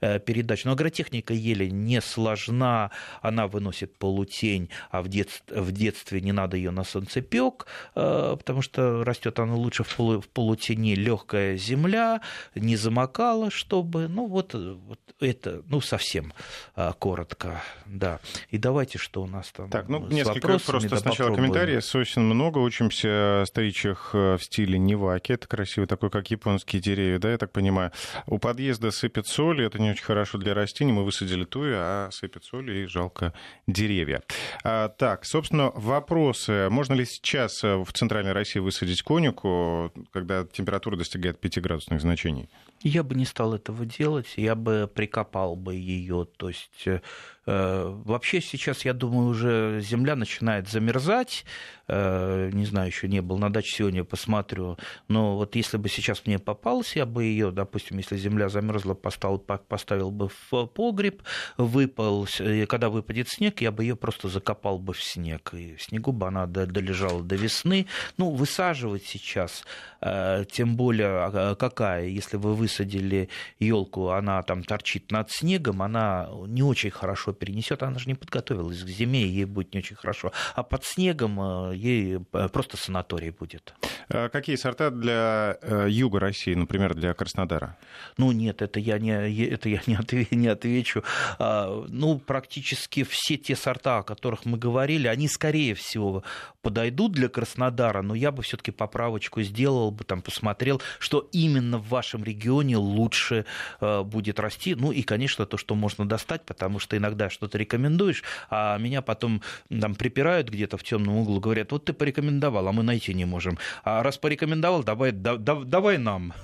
передач. 0.00 0.64
Но 0.64 0.72
агротехника 0.72 1.32
ели 1.32 1.70
не 1.70 2.02
сложна, 2.02 2.90
она 3.22 3.46
выносит 3.46 3.96
полутень, 3.96 4.68
а 4.90 5.00
в, 5.00 5.08
дет... 5.08 5.42
в 5.48 5.72
детстве 5.72 6.20
не 6.20 6.32
надо 6.32 6.58
ее 6.58 6.70
на 6.70 6.84
солнцепек, 6.84 7.66
потому 7.94 8.60
что 8.60 9.04
растет 9.04 9.38
она 9.38 9.54
лучше 9.54 9.84
в 9.84 10.28
полутени, 10.32 10.94
легкая 11.14 11.56
земля, 11.56 12.20
не 12.54 12.76
замокала, 12.76 13.50
чтобы, 13.50 14.08
ну 14.08 14.26
вот, 14.26 14.54
вот 14.54 15.00
это, 15.20 15.62
ну 15.68 15.80
совсем 15.80 16.32
а, 16.74 16.92
коротко, 16.92 17.62
да. 17.86 18.20
И 18.50 18.58
давайте, 18.58 18.98
что 18.98 19.22
у 19.22 19.26
нас 19.26 19.50
там 19.52 19.70
Так, 19.70 19.88
ну 19.88 20.06
несколько 20.08 20.58
просто 20.58 20.88
да, 20.88 20.96
сначала 20.98 21.30
попробуем. 21.30 21.52
комментарии. 21.52 21.80
Сосен 21.80 22.24
много, 22.24 22.58
учимся 22.58 23.44
стричь 23.46 23.86
их 23.86 24.10
э, 24.12 24.36
в 24.36 24.42
стиле 24.42 24.78
неваки, 24.78 25.32
это 25.32 25.46
красиво, 25.46 25.86
такой, 25.86 26.10
как 26.10 26.30
японские 26.30 26.82
деревья, 26.82 27.18
да, 27.18 27.30
я 27.30 27.38
так 27.38 27.52
понимаю. 27.52 27.92
У 28.26 28.38
подъезда 28.38 28.90
сыпет 28.90 29.26
соль, 29.26 29.64
это 29.64 29.78
не 29.78 29.90
очень 29.90 30.04
хорошо 30.04 30.38
для 30.38 30.54
растений, 30.54 30.92
мы 30.92 31.04
высадили 31.04 31.44
туи, 31.44 31.72
а 31.74 32.08
сыпет 32.10 32.44
соль 32.44 32.70
и 32.70 32.86
жалко 32.86 33.32
деревья. 33.66 34.22
А, 34.64 34.88
так, 34.88 35.24
собственно, 35.24 35.70
вопросы. 35.74 36.68
Можно 36.70 36.94
ли 36.94 37.04
сейчас 37.04 37.62
э, 37.62 37.76
в 37.76 37.92
Центральной 37.92 38.32
России 38.32 38.58
высадить 38.58 39.02
конику, 39.02 39.92
когда 40.12 40.44
температура 40.44 40.96
достигает 41.04 41.38
5 41.40 41.58
градусных 41.60 42.00
значений? 42.00 42.48
Я 42.84 43.02
бы 43.02 43.14
не 43.14 43.24
стал 43.24 43.54
этого 43.54 43.86
делать, 43.86 44.34
я 44.36 44.54
бы 44.54 44.88
прикопал 44.94 45.56
бы 45.56 45.74
ее, 45.74 46.26
то 46.36 46.48
есть 46.48 46.86
э, 46.86 47.00
Э, 47.46 47.92
вообще 48.04 48.40
сейчас, 48.40 48.84
я 48.84 48.94
думаю, 48.94 49.28
уже 49.28 49.80
земля 49.82 50.16
начинает 50.16 50.68
замерзать. 50.68 51.44
Э, 51.86 52.50
не 52.52 52.64
знаю, 52.64 52.88
еще 52.88 53.08
не 53.08 53.20
был 53.20 53.36
на 53.38 53.52
даче 53.52 53.76
сегодня, 53.76 54.04
посмотрю. 54.04 54.78
Но 55.08 55.36
вот 55.36 55.54
если 55.54 55.76
бы 55.76 55.88
сейчас 55.88 56.22
мне 56.26 56.38
попалось, 56.38 56.96
я 56.96 57.04
бы 57.04 57.24
ее, 57.24 57.50
допустим, 57.50 57.98
если 57.98 58.16
земля 58.16 58.48
замерзла, 58.48 58.94
поставил, 58.94 59.38
поставил 59.38 60.10
бы 60.10 60.30
в 60.50 60.66
погреб, 60.66 61.22
выпал, 61.58 62.26
когда 62.68 62.88
выпадет 62.88 63.28
снег, 63.28 63.60
я 63.60 63.70
бы 63.70 63.84
ее 63.84 63.96
просто 63.96 64.28
закопал 64.28 64.78
бы 64.78 64.94
в 64.94 65.02
снег. 65.02 65.52
И 65.52 65.76
в 65.76 65.82
снегу 65.82 66.12
бы 66.12 66.26
она 66.26 66.46
долежала 66.46 67.22
до 67.22 67.36
весны. 67.36 67.86
Ну, 68.16 68.30
высаживать 68.30 69.04
сейчас, 69.04 69.64
э, 70.00 70.44
тем 70.50 70.76
более 70.76 71.08
а, 71.08 71.54
какая, 71.56 72.06
если 72.06 72.38
вы 72.38 72.54
высадили 72.74 73.28
елку, 73.58 74.10
она 74.10 74.42
там 74.42 74.64
торчит 74.64 75.10
над 75.10 75.30
снегом, 75.30 75.82
она 75.82 76.28
не 76.46 76.62
очень 76.62 76.90
хорошо 76.90 77.32
перенесет, 77.32 77.82
она 77.82 77.98
же 77.98 78.08
не 78.08 78.14
подготовилась 78.14 78.82
к 78.82 78.88
зиме, 78.88 79.26
ей 79.26 79.44
будет 79.44 79.74
не 79.74 79.78
очень 79.78 79.96
хорошо. 79.96 80.32
А 80.54 80.62
под 80.62 80.84
снегом 80.84 81.72
ей 81.72 82.18
просто 82.52 82.76
санаторий 82.76 83.30
будет. 83.30 83.74
А 84.08 84.28
какие 84.28 84.56
сорта 84.56 84.90
для 84.90 85.58
юга 85.88 86.20
России, 86.20 86.54
например, 86.54 86.94
для 86.94 87.14
Краснодара? 87.14 87.76
Ну 88.18 88.32
нет, 88.32 88.62
это 88.62 88.80
я 88.80 88.98
не, 88.98 89.12
это 89.46 89.68
я 89.68 89.80
не 89.86 90.46
отвечу. 90.48 91.02
А, 91.38 91.84
ну, 91.88 92.18
практически 92.18 93.04
все 93.04 93.36
те 93.36 93.56
сорта, 93.56 93.98
о 93.98 94.02
которых 94.02 94.44
мы 94.44 94.58
говорили, 94.58 95.06
они, 95.06 95.28
скорее 95.28 95.74
всего, 95.74 96.24
подойдут 96.62 97.12
для 97.12 97.28
Краснодара, 97.28 98.02
но 98.02 98.14
я 98.14 98.32
бы 98.32 98.42
все-таки 98.42 98.70
поправочку 98.70 99.42
сделал 99.42 99.90
бы, 99.90 100.04
там, 100.04 100.22
посмотрел, 100.22 100.80
что 100.98 101.28
именно 101.32 101.78
в 101.78 101.88
вашем 101.88 102.24
регионе 102.24 102.63
лучше 102.72 103.44
э, 103.80 104.02
будет 104.02 104.40
расти. 104.40 104.74
Ну 104.74 104.92
и, 104.92 105.02
конечно, 105.02 105.46
то, 105.46 105.56
что 105.56 105.74
можно 105.74 106.06
достать, 106.06 106.44
потому 106.44 106.78
что 106.78 106.96
иногда 106.96 107.30
что-то 107.30 107.58
рекомендуешь, 107.58 108.22
а 108.50 108.78
меня 108.78 109.02
потом 109.02 109.42
там 109.80 109.94
припирают 109.94 110.48
где-то 110.48 110.76
в 110.76 110.82
темном 110.82 111.16
углу, 111.18 111.40
говорят, 111.40 111.72
вот 111.72 111.84
ты 111.84 111.92
порекомендовал, 111.92 112.68
а 112.68 112.72
мы 112.72 112.82
найти 112.82 113.14
не 113.14 113.24
можем. 113.24 113.58
А 113.84 114.02
раз 114.02 114.18
порекомендовал, 114.18 114.82
давай, 114.82 115.12
да, 115.12 115.36
давай 115.36 115.98
нам. 115.98 116.32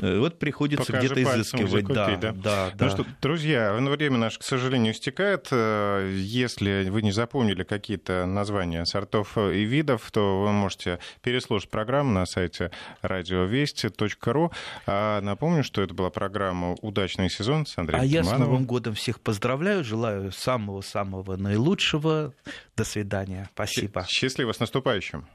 Вот 0.00 0.38
приходится 0.38 0.92
где-то 0.92 1.22
изыскивать. 1.22 1.86
Да, 1.86 2.16
да, 2.16 2.32
да. 2.32 2.72
Ну 2.78 2.90
что, 2.90 3.06
друзья, 3.20 3.72
время 3.74 4.18
наше, 4.18 4.38
к 4.38 4.42
сожалению, 4.42 4.92
истекает. 4.92 5.48
Э, 5.50 6.10
если 6.14 6.88
вы 6.88 7.02
не 7.02 7.12
запомнили 7.12 7.62
какие-то 7.62 8.26
названия 8.26 8.84
сортов 8.84 9.36
и 9.36 9.64
видов, 9.64 10.10
то 10.10 10.42
вы 10.42 10.52
можете 10.52 10.98
переслушать 11.22 11.70
программу 11.70 12.12
на 12.12 12.26
сайте 12.26 12.70
радиовести.ру. 13.02 14.52
А 14.86 15.20
напомню, 15.28 15.62
что 15.62 15.82
это 15.82 15.94
была 15.94 16.10
программа 16.10 16.74
«Удачный 16.82 17.30
сезон» 17.30 17.66
с 17.66 17.78
Андреем 17.78 18.02
А 18.02 18.06
Тимановым. 18.06 18.30
я 18.30 18.36
с 18.36 18.38
Новым 18.38 18.64
годом 18.66 18.94
всех 18.94 19.20
поздравляю, 19.20 19.84
желаю 19.84 20.32
самого-самого 20.32 21.36
наилучшего. 21.36 22.34
До 22.76 22.84
свидания. 22.84 23.48
Спасибо. 23.54 24.04
Счастливо, 24.08 24.52
с 24.52 24.60
наступающим. 24.60 25.26